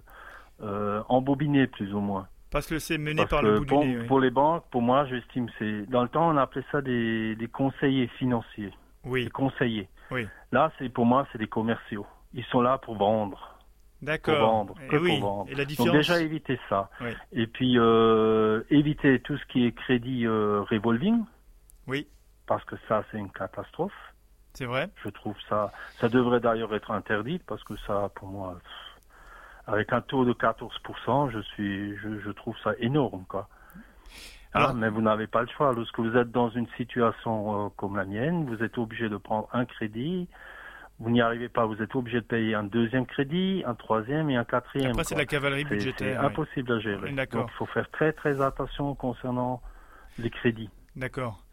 [0.61, 2.27] euh, embobiner plus ou moins.
[2.51, 3.97] Parce que c'est mené Parce par le bout pour, du nez.
[4.01, 4.07] oui.
[4.07, 7.47] pour les banques, pour moi, j'estime c'est dans le temps on appelait ça des, des
[7.47, 8.71] conseillers financiers,
[9.03, 9.89] Oui, des conseillers.
[10.11, 10.27] Oui.
[10.51, 12.05] Là, c'est pour moi, c'est des commerciaux.
[12.35, 13.54] Ils sont là pour vendre.
[14.01, 14.37] D'accord.
[14.37, 15.19] Pour vendre, Et que oui.
[15.19, 15.51] pour vendre.
[15.51, 16.89] Et la Donc déjà éviter ça.
[17.01, 17.09] Oui.
[17.31, 21.23] Et puis euh, éviter tout ce qui est crédit euh, revolving.
[21.87, 22.07] Oui.
[22.45, 23.93] Parce que ça, c'est une catastrophe.
[24.53, 24.89] C'est vrai.
[25.03, 25.71] Je trouve ça.
[25.99, 28.57] Ça devrait d'ailleurs être interdit parce que ça, pour moi,
[29.67, 33.47] avec un taux de 14%, je suis, je, je trouve ça énorme, quoi.
[34.53, 35.73] Alors- Ah, mais vous n'avez pas le choix.
[35.73, 39.49] Lorsque vous êtes dans une situation euh, comme la mienne, vous êtes obligé de prendre
[39.51, 40.29] un crédit.
[40.99, 44.37] Vous n'y arrivez pas, vous êtes obligé de payer un deuxième crédit, un troisième et
[44.37, 44.91] un quatrième.
[44.91, 46.19] Après, c'est la cavalerie C'est- C'est budgétaire.
[46.21, 46.25] oui.
[46.27, 47.11] impossible à gérer.
[47.11, 49.61] Donc, il faut faire très très attention concernant
[50.17, 50.69] les crédits.
[50.95, 51.43] D'accord.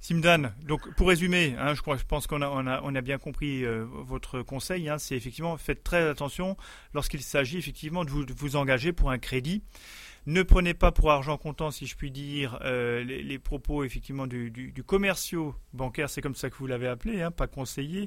[0.00, 3.00] Simdan, donc pour résumer, hein, je, crois, je pense qu'on a, on a, on a
[3.00, 4.88] bien compris euh, votre conseil.
[4.88, 6.56] hein, c'est effectivement faites très attention
[6.94, 9.64] lorsqu'il s'agit effectivement de vous, de vous engager pour un crédit.
[10.30, 14.26] Ne prenez pas pour argent comptant, si je puis dire, euh, les, les propos effectivement
[14.26, 18.06] du, du, du commerciaux bancaire, c'est comme ça que vous l'avez appelé, hein, pas conseiller.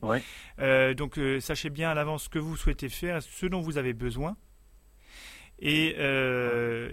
[0.59, 3.79] Euh, donc euh, sachez bien à l'avance ce que vous souhaitez faire, ce dont vous
[3.79, 4.37] avez besoin.
[5.63, 5.95] Et,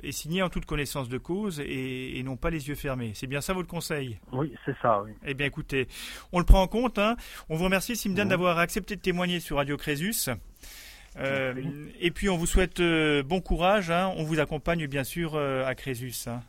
[0.02, 3.12] et signer en toute connaissance de cause et, et non pas les yeux fermés.
[3.14, 4.18] C'est bien ça votre conseil?
[4.32, 5.12] Oui, c'est ça, oui.
[5.26, 5.88] eh bien, écoutez,
[6.32, 6.98] on le prend en compte.
[6.98, 7.16] hein.
[7.48, 8.28] On vous remercie, Simdan, Mhm.
[8.30, 10.28] d'avoir accepté de témoigner sur Radio Crésus.
[11.20, 11.54] Euh,
[12.00, 13.90] et puis, on vous souhaite euh, bon courage.
[13.90, 14.12] hein.
[14.16, 16.14] On vous accompagne, bien sûr, euh, à Crésus.
[16.28, 16.40] hein.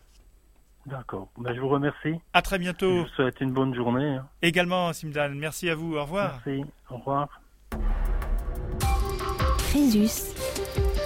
[0.85, 1.29] D'accord.
[1.37, 2.15] Ben, je vous remercie.
[2.33, 3.03] À très Je bientôt.
[3.03, 4.15] vous souhaite une bonne journée.
[4.15, 4.27] hein.
[4.41, 5.29] Également, Simdan.
[5.35, 5.95] Merci à vous.
[5.97, 6.41] Au revoir.
[6.45, 6.63] Merci.
[6.89, 7.41] Au revoir.
[9.69, 10.33] Crésus.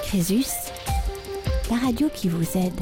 [0.03, 0.45] Crésus,
[1.69, 2.79] la radio qui vous aide.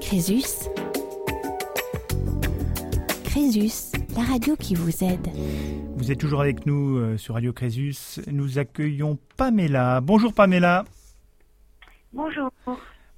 [0.00, 0.68] Crésus.
[3.36, 5.28] Crésus, la radio qui vous aide.
[5.94, 7.94] Vous êtes toujours avec nous euh, sur Radio Crésus.
[8.28, 10.00] Nous accueillons Pamela.
[10.00, 10.86] Bonjour, Pamela.
[12.14, 12.50] Bonjour.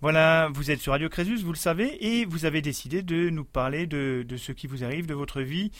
[0.00, 3.44] Voilà, vous êtes sur Radio Crésus, vous le savez, et vous avez décidé de nous
[3.44, 5.70] parler de, de ce qui vous arrive, de votre vie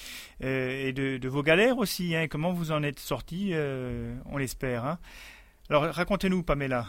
[0.44, 2.14] euh, et de, de vos galères aussi.
[2.14, 4.84] Hein, comment vous en êtes sorti, euh, on l'espère.
[4.84, 4.98] hein.
[5.68, 6.86] Alors racontez-nous, Pamela.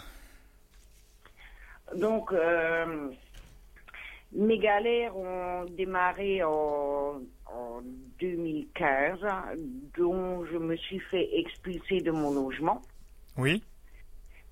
[1.98, 3.10] Donc, euh,
[4.34, 7.20] mes galères ont démarré en,
[7.54, 7.82] en
[8.20, 9.20] 2015,
[9.98, 12.82] dont je me suis fait expulser de mon logement
[13.38, 13.64] Oui,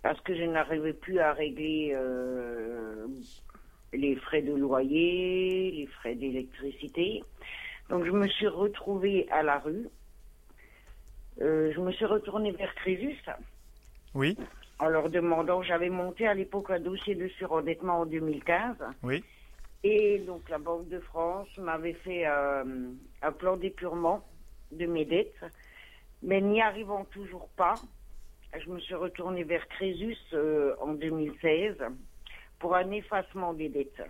[0.03, 3.07] parce que je n'arrivais plus à régler euh,
[3.93, 7.23] les frais de loyer, les frais d'électricité.
[7.89, 9.87] Donc, je me suis retrouvée à la rue.
[11.41, 13.17] Euh, je me suis retournée vers Crésus.
[14.13, 14.37] oui,
[14.79, 18.75] en leur demandant, j'avais monté à l'époque un dossier de surendettement en 2015.
[19.03, 19.23] oui,
[19.83, 22.63] Et donc la Banque de France m'avait fait euh,
[23.21, 24.25] un plan d'épurement
[24.71, 25.45] de mes dettes.
[26.23, 27.75] Mais n'y arrivant toujours pas,
[28.59, 31.75] je me suis retournée vers Crésus euh, en 2016
[32.59, 34.01] pour un effacement des dettes.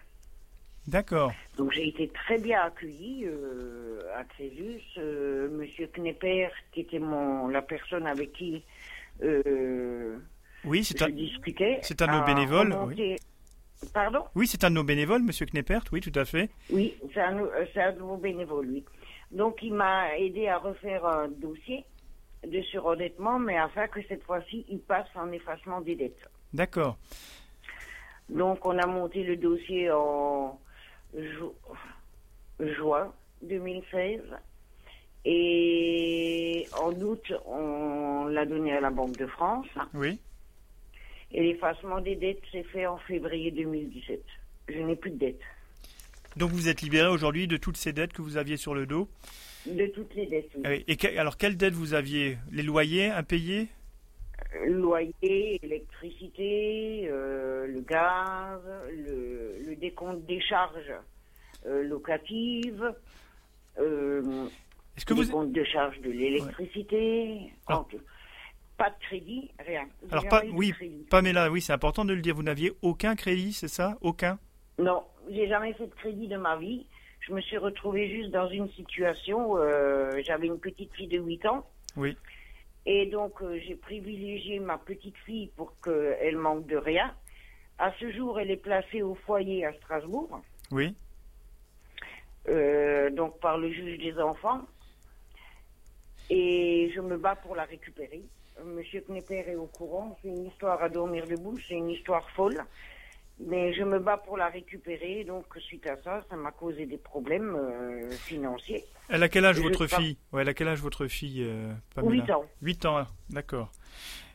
[0.88, 1.34] d'accord.
[1.57, 4.82] Donc j'ai été très bien accueillie euh, à Crésus.
[5.51, 8.63] Monsieur Knepper, qui était mon la personne avec qui
[10.63, 11.07] Oui, c'est un,
[11.82, 13.18] c'est un de nos bénévoles, remonté-
[13.93, 14.23] Pardon?
[14.36, 15.84] Oui, c'est un de nos bénévoles, Monsieur Kneppert.
[15.91, 16.49] Oui, tout à fait.
[16.71, 18.84] Oui, c'est un, un de vos bénévoles, oui.
[19.32, 21.86] Donc, il m'a aidé à refaire un dossier
[22.47, 26.30] de surendettement, mais afin que cette fois-ci, il passe en effacement des dettes.
[26.53, 26.97] D'accord.
[28.30, 30.59] Donc, on a monté le dossier en
[31.15, 31.53] ju-
[32.59, 34.21] juin 2016.
[35.25, 39.67] Et en août, on l'a donné à la Banque de France.
[39.93, 40.19] Oui,
[41.32, 44.21] Et l'effacement des dettes s'est fait en février 2017.
[44.69, 45.41] Je n'ai plus de dettes.
[46.36, 49.07] donc vous êtes libéré aujourd'hui de toutes ces dettes que vous aviez sur le dos.
[49.65, 50.49] De toutes les dettes.
[50.55, 50.61] oui.
[50.65, 50.73] Ah.
[50.88, 53.67] Et que- alors, quelles dettes vous aviez Les loyers impayés
[54.66, 60.93] loyer, électricité, euh, le gaz, le, le décompte des charges
[61.66, 62.93] euh, locatives,
[63.79, 64.45] euh,
[64.95, 67.51] Est-ce que le vous décompte de charges de l'électricité,
[68.78, 69.87] pas de crédit, rien.
[70.12, 70.74] Alors, pas, oui.
[71.09, 72.36] Pamela, oui, c'est important de le dire.
[72.36, 73.97] Vous n'aviez aucun crédit, c'est ça?
[74.01, 74.37] Aucun?
[74.78, 76.86] Non, j'ai jamais fait de crédit de ma vie.
[77.21, 81.45] Je me suis retrouvée juste dans une situation euh, j'avais une petite fille de 8
[81.47, 81.66] ans.
[81.95, 82.16] Oui.
[82.86, 87.13] Et donc, euh, j'ai privilégié ma petite fille pour qu'elle manque de rien.
[87.79, 90.41] À ce jour, elle est placée au foyer à Strasbourg,
[90.71, 90.95] Oui.
[92.47, 94.62] euh, donc par le juge des enfants.
[96.29, 98.21] Et je me bats pour la récupérer.
[98.66, 100.17] Monsieur Knepper est au courant.
[100.21, 101.58] C'est une histoire à dormir debout.
[101.67, 102.58] C'est une histoire folle.
[103.39, 105.24] Mais je me bats pour la récupérer.
[105.24, 108.84] Donc, suite à ça, ça m'a causé des problèmes euh, financiers.
[109.09, 110.17] Elle a quel âge votre fille?
[110.34, 112.24] Ouais, elle a quel âge votre fille, euh, Pamela?
[112.25, 112.46] 8 ans.
[112.62, 113.71] 8 ans, hein, d'accord.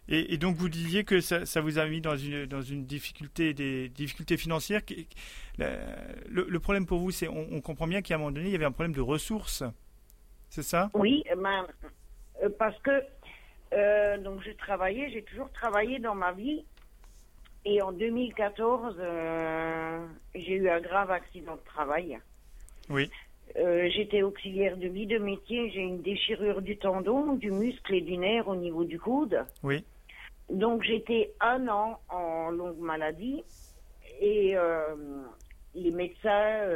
[0.09, 2.87] Et, et donc vous disiez que ça, ça vous a mis dans une, dans une
[2.87, 4.85] difficulté, des difficultés financières.
[4.85, 5.09] qui-
[5.59, 5.79] la-
[6.29, 8.53] Le, le problème pour vous, c'est on, on comprend bien qu'à un moment donné, il
[8.53, 9.63] y avait un problème de ressources.
[10.49, 10.91] C'est ça?
[10.95, 11.67] Oui, ben,
[12.43, 12.91] Euh, parce que
[13.73, 16.65] euh, donc je travaillais, j'ai toujours travaillé dans ma vie.
[17.65, 20.05] Et en 2014, euh,
[20.35, 22.19] j'ai eu un grave accident de travail.
[22.91, 23.09] Oui.
[23.57, 25.71] Euh, J'étais auxiliaire de vie de métier.
[25.71, 29.45] J'ai une déchirure du tendon, du muscle et du nerf au niveau du coude.
[29.63, 29.85] Oui.
[30.51, 33.45] Donc j'étais un an en longue maladie
[34.21, 34.55] et
[35.75, 36.67] les médecins,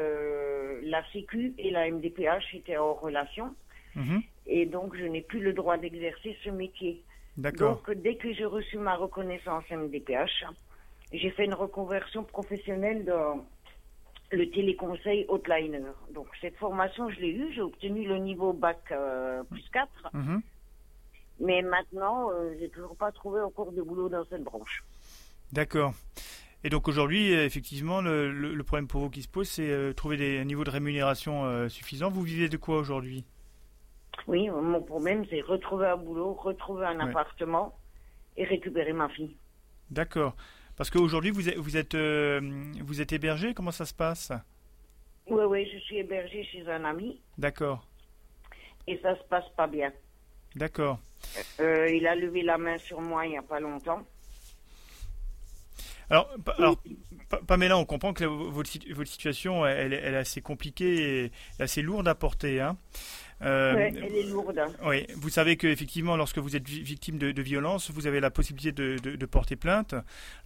[0.82, 3.55] la Sécu et la MDPH étaient en relation
[3.97, 4.23] Mhm.
[4.47, 7.02] et donc je n'ai plus le droit d'exercer ce métier.
[7.36, 7.82] D'accord.
[7.86, 10.44] Donc dès que j'ai reçu ma reconnaissance MDPH,
[11.12, 13.44] j'ai fait une reconversion professionnelle dans
[14.32, 15.82] le téléconseil Hotliner.
[16.12, 20.43] Donc cette formation, je l'ai eue, j'ai obtenu le niveau bac euh, plus 4, Mhm.
[21.40, 24.82] mais maintenant, euh, j'ai toujours pas trouvé encore de boulot dans cette branche.
[25.52, 25.93] D'accord.
[26.64, 30.39] Et donc aujourd'hui, effectivement, le, problème pour vous qui se pose, c'est euh, trouver des,
[30.39, 32.10] un niveau de rémunération euh, suffisant.
[32.10, 33.24] Vous vivez de quoi aujourd'hui?
[34.26, 37.10] Oui, mon problème, c'est retrouver un boulot, retrouver un Ouais.
[37.10, 37.78] appartement
[38.36, 39.36] et récupérer ma fille.
[39.90, 40.34] D'accord.
[40.76, 42.40] Parce qu'aujourd'hui, vous êtes, vous, êtes, euh,
[42.82, 44.32] vous êtes hébergé Comment ça se passe?
[45.28, 47.86] Oui, oui, je suis hébergée chez un ami D'accord.
[48.86, 49.93] et ça se passe pas bien.
[50.55, 50.98] D'accord.
[51.60, 54.02] Euh, il a levé la main sur moi il n'y a pas longtemps.
[56.09, 56.28] Alors,
[56.59, 56.78] alors
[57.28, 61.32] Pa- Pamela, on comprend que votre, situ- votre situation, elle, elle est assez compliquée et
[61.59, 62.60] assez lourde à porter.
[62.60, 62.76] Hein.
[63.42, 64.58] Euh, Ouais, elle est lourde.
[64.86, 68.18] Oui, vous savez que effectivement, lorsque vous êtes vi- victime de, de violence, vous avez
[68.20, 69.94] la possibilité de, de- de porter plainte.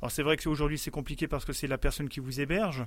[0.02, 2.84] Alors c'est vrai que aujourd'hui c'est compliqué parce que c'est la personne qui vous héberge.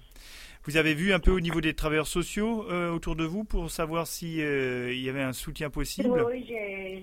[0.65, 3.71] Vous avez vu un peu au niveau des travailleurs sociaux euh, autour de vous pour
[3.71, 6.09] savoir si euh, il y avait un soutien possible?
[6.09, 6.45] Oui, oui,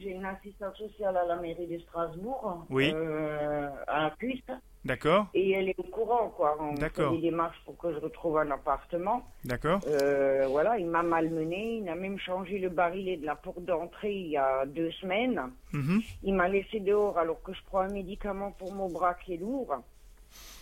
[0.02, 2.90] j'ai une assistante sociale à la mairie de Strasbourg, Oui.
[2.94, 4.40] euh, à Cuisse,
[4.85, 6.57] D'accord, et elle est au courant, quoi.
[6.59, 7.12] On fait D'accord.
[7.12, 9.23] des démarches pour que je retrouve un appartement.
[9.44, 13.62] d'accord, Euh, voilà, il m'a malmené, il a même changé le barillet de la porte
[13.62, 15.51] d'entrée il y a deux semaines.
[15.74, 16.01] Mhm.
[16.23, 19.36] Il m'a laissé dehors alors que je prends un médicament pour mon bras qui est
[19.36, 19.74] lourd.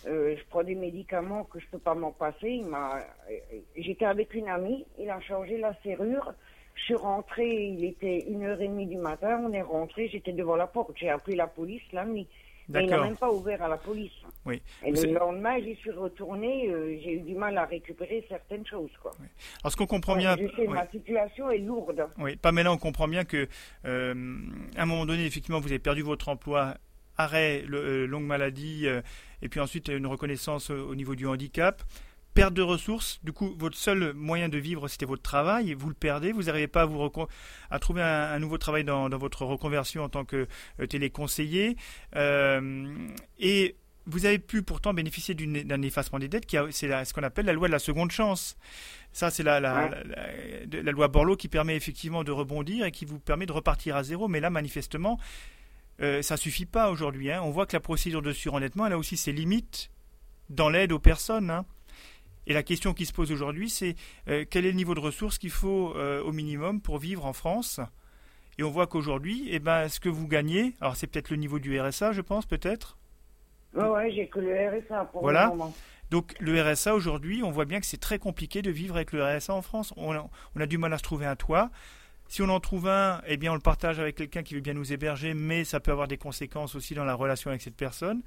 [0.06, 2.48] Euh, je prends des médicaments que je peux pas m'en passer.
[2.50, 2.96] Il m'a,
[3.30, 6.32] euh, j'étais avec une amie, il a changé la serrure.
[6.74, 9.40] Je suis rentrée, il était une heure et demie du matin.
[9.44, 10.92] On est rentré, j'étais devant la porte.
[10.96, 12.28] J'ai appelé la police la nuit.
[12.70, 13.06] Mais il n'a d'accord.
[13.06, 14.12] même pas ouvert à la police.
[14.44, 14.60] Oui.
[14.84, 16.68] Et Vous le lendemain, j'y suis retournée.
[16.70, 18.90] euh, j'ai eu du mal à récupérer certaines choses.
[19.02, 19.12] Quoi.
[19.62, 20.68] Alors ce qu'on comprend bien, Je sais, oui.
[20.68, 22.06] ma situation est lourde.
[22.18, 23.48] Oui, Pamela, on comprend bien que
[23.86, 24.14] euh,
[24.76, 26.74] à un moment donné, effectivement, vous avez perdu votre emploi,
[27.16, 29.00] arrêt, le- euh, longue maladie, euh,
[29.42, 31.82] et puis ensuite une reconnaissance au niveau du handicap,
[32.38, 33.18] perte de ressources.
[33.22, 36.32] Du coup, votre seul moyen de vivre, c'était votre travail, vous le perdez.
[36.32, 37.28] Vous n'arrivez pas à vous recon-
[37.70, 40.46] à trouver un, un nouveau travail dans, dans votre reconversion en tant que
[40.80, 41.76] euh, téléconseiller,
[42.16, 42.96] Euh,
[43.38, 47.44] et vous avez pu pourtant bénéficier d'un effacement des dettes, qui c'est ce qu'on appelle
[47.46, 48.56] la loi de la seconde chance.
[49.12, 49.90] Ça, c'est la, la, Ouais.
[49.90, 53.44] la- la- de- la loi Borloo qui permet effectivement de rebondir et qui vous permet
[53.46, 54.26] de repartir à zéro.
[54.28, 55.18] Mais là, manifestement,
[56.00, 57.30] euh, ça suffit pas aujourd'hui.
[57.30, 57.40] hein.
[57.42, 59.90] On voit que la procédure de surendettement, elle a aussi ses limites
[60.48, 61.50] dans l'aide aux personnes.
[61.50, 61.66] hein.
[62.48, 63.94] Et la question qui se pose aujourd'hui, c'est
[64.28, 67.34] euh, quel est le niveau de ressources qu'il faut euh, au minimum pour vivre en
[67.34, 67.78] France?
[68.58, 71.58] Et on voit qu'aujourd'hui, eh ben, ce que vous gagnez, alors c'est peut-être le niveau
[71.58, 72.96] du RSA, je pense, peut-être?
[73.74, 74.50] Ouais, ouais, j'ai que le
[74.80, 75.44] RSA pour Voilà.
[75.44, 75.74] le moment.
[76.10, 79.22] Donc le RSA aujourd'hui, on voit bien que c'est très compliqué de vivre avec le
[79.22, 79.92] RSA en France.
[79.98, 80.26] On a,
[80.56, 81.70] on a du mal à se trouver un toit.
[82.28, 84.72] Si on en trouve un, eh bien on le partage avec quelqu'un qui veut bien
[84.74, 88.22] nous héberger, mais ça peut avoir des conséquences aussi dans la relation avec cette personne.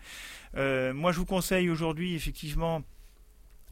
[0.57, 2.83] Euh, moi, je vous conseille aujourd'hui effectivement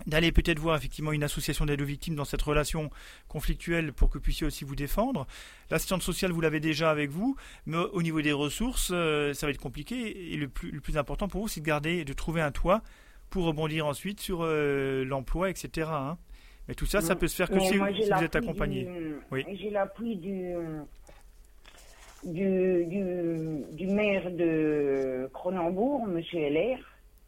[0.07, 2.89] d'aller peut-être voir effectivement une association d'aide aux victimes dans cette relation
[3.27, 5.27] conflictuelle pour que vous puissiez aussi vous défendre.
[5.69, 7.35] L'assistante sociale, vous l'avez déjà avec vous,
[7.65, 10.33] mais au niveau des ressources, euh, ça va être compliqué.
[10.33, 12.81] Et le plus, le plus important pour vous, c'est de garder, de trouver un toit
[13.29, 15.89] pour rebondir ensuite sur euh, l'emploi, etc.
[15.91, 16.17] hein.
[16.67, 18.35] Mais tout ça, ça peut se faire que Mais si, moi, si j'ai vous êtes
[18.35, 18.83] accompagné.
[18.85, 19.43] du- Oui.
[19.59, 20.53] J'ai l'appui du,
[22.23, 26.77] du, du, du maire de Cronenbourg, Monsieur LR.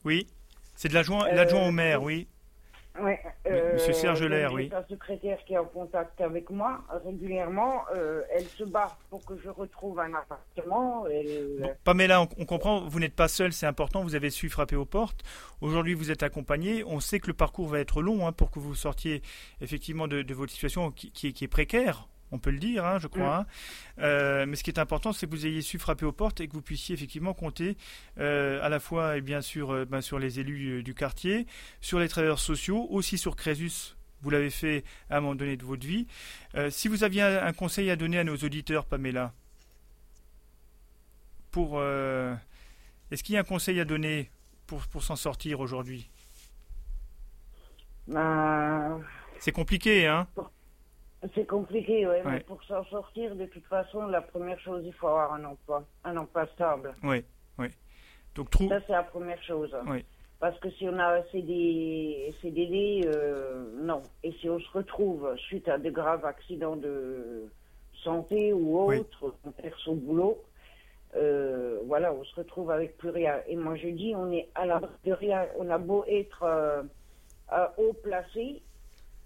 [0.06, 0.28] Oui,
[0.76, 2.28] c'est de l'adjoint Euh, l'adjoint au maire, oui.
[3.00, 3.20] Ouais,
[3.74, 4.70] Monsieur Serge Lair, oui.
[4.70, 7.84] sa secrétaire qui est en contact avec moi régulièrement.
[7.96, 11.06] Euh, elle se bat pour que je retrouve un appartement.
[11.08, 14.50] Elle- Bon, Pamela, on, on comprend, vous n'êtes pas seul, c'est important, vous avez su
[14.50, 15.24] frapper aux portes.
[15.62, 16.84] Aujourd'hui, vous êtes accompagné.
[16.84, 19.22] On sait que le parcours va être long hein, pour que vous sortiez
[19.62, 22.08] effectivement de, de votre situation qui, qui est, qui est précaire.
[22.32, 23.40] On peut le dire, hein, je crois.
[23.40, 23.46] hein.
[24.00, 26.48] Euh, mais ce qui est important, c'est que vous ayez su frapper aux portes et
[26.48, 27.76] que vous puissiez effectivement compter
[28.20, 31.46] euh, à la fois et bien sûr euh, ben, sur les élus du quartier,
[31.82, 33.96] sur les travailleurs sociaux, aussi sur Crésus.
[34.22, 36.06] Vous l'avez fait à un moment donné de votre vie.
[36.70, 39.34] Si vous aviez un, un conseil à donner à nos auditeurs, Pamela,
[41.50, 44.30] pour est-ce qu'il y a un conseil à donner
[44.68, 46.10] pour, pour s'en sortir aujourd'hui?
[48.08, 49.02] Ben,
[49.40, 50.28] C'est compliqué, hein
[51.36, 55.08] C'est compliqué, ouais, mais pour s'en sortir, de toute façon, la première chose, il faut
[55.08, 56.96] avoir un emploi, un emploi stable.
[57.04, 57.24] Oui,
[57.60, 57.68] oui.
[58.34, 58.68] Donc, trou...
[58.68, 59.76] Ça, c'est la première chose.
[59.86, 60.04] Oui.
[60.40, 64.02] Parce que si on a un CDD, euh, non.
[64.24, 67.46] Et si on se retrouve suite à de graves accidents de
[68.04, 70.44] santé ou autres, on perd son boulot,
[71.16, 73.36] euh, voilà, on se retrouve avec plus rien.
[73.48, 75.46] Et moi, je dis, on est à l'abri de rien.
[75.60, 76.82] On a beau être euh,
[77.78, 78.64] haut placé,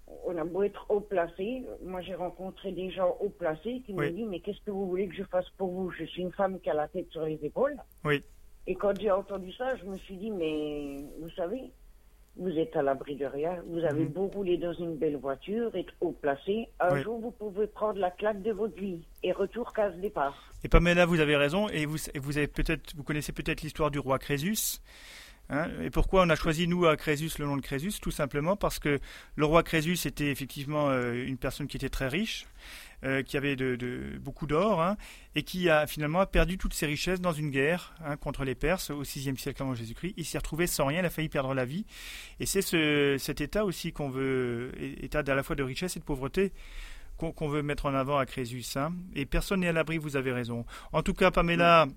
[0.08, 1.64] on a beau être haut placé.
[1.84, 5.08] Moi, j'ai rencontré des gens haut placés qui me disent, mais qu'est-ce que vous voulez
[5.08, 5.92] que je fasse pour vous?
[5.92, 7.76] Je suis une femme qui a la tête sur les épaules.
[8.04, 8.24] Oui.
[8.68, 11.72] Et quand j'ai entendu ça, je me suis dit, mais vous savez,
[12.38, 13.64] vous êtes à l'abri de rien.
[13.68, 14.12] Vous avez mhm.
[14.12, 18.12] beau rouler dans une belle voiture, être haut placé, un jour vous pouvez prendre la
[18.12, 20.52] claque de votre vie et retour case départ.
[20.64, 21.70] Et Pamela, vous avez raison.
[21.70, 24.80] Et vous, vous avez peut-être, vous connaissez peut-être l'histoire du roi Crésus.
[25.50, 25.70] Hein.
[25.82, 28.00] et pourquoi on a choisi, nous, à Crésus, le nom de Crésus?
[28.02, 29.00] Tout simplement parce que
[29.36, 32.48] le roi Crésus était effectivement euh, une personne qui était très riche,
[33.04, 33.56] euh, qui avait
[34.18, 34.98] beaucoup d'or, hein,
[35.36, 38.90] et qui a finalement perdu toutes ses richesses dans une guerre hein, contre les Perses
[38.90, 40.16] au VIe siècle avant Jésus-Christ.
[40.18, 41.86] Il s'est retrouvé sans rien, il a failli perdre la vie.
[42.40, 46.00] Et c'est ce, cet état aussi qu'on veut, état à la fois de richesse et
[46.00, 46.52] de pauvreté,
[47.18, 48.66] qu'on veut mettre en avant à Crésus.
[49.14, 50.66] Et personne n'est à l'abri, vous avez raison.
[50.92, 51.88] En tout cas, Pamela,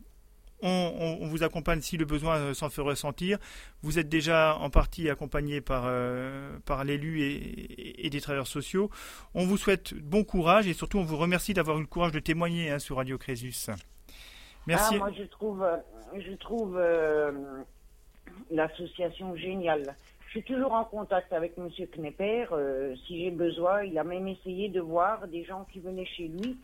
[0.62, 3.38] on, vous accompagne si le besoin euh, s'en fait ressentir.
[3.82, 8.90] Vous êtes déjà en partie accompagné par, euh, par l'élu et, des travailleurs sociaux.
[9.34, 12.20] On vous souhaite bon courage et surtout on vous remercie d'avoir eu le courage de
[12.20, 13.66] témoigner hein, sur Radio Crésus.
[14.66, 14.94] Merci.
[14.96, 15.76] Ah, moi je trouve, euh,
[16.18, 16.80] je trouve
[18.50, 19.94] l'association géniale.
[20.26, 21.68] Je suis toujours en contact avec M.
[21.92, 22.46] Knepper.
[23.06, 26.58] si j'ai besoin, il a même essayé de voir des gens qui venaient chez lui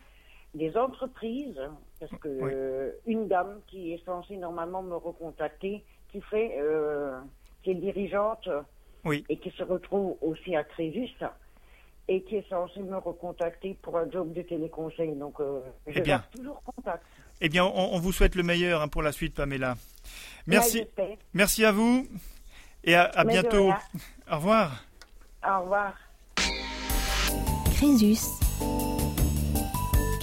[0.55, 1.61] des entreprises,
[2.01, 7.19] parce que euh, une dame qui est censée normalement me recontacter, qui fait, euh,
[7.63, 8.49] qui est dirigeante
[9.29, 11.11] et qui se retrouve aussi à Crésus
[12.09, 15.15] et qui est censée me recontacter pour un job de téléconseil.
[15.15, 17.05] Donc, euh, je eh toujours contact.
[17.41, 19.77] Eh bien, on, vous souhaite le meilleur hein, pour la suite, Pamela.
[20.47, 20.87] Merci.
[21.33, 22.07] Merci à vous
[22.85, 23.71] et à, bientôt.
[24.31, 24.85] Au revoir.
[25.47, 25.95] Au revoir.
[27.75, 28.19] Crésus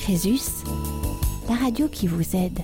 [0.02, 0.64] Crésus,
[1.48, 2.60] la radio qui vous aide.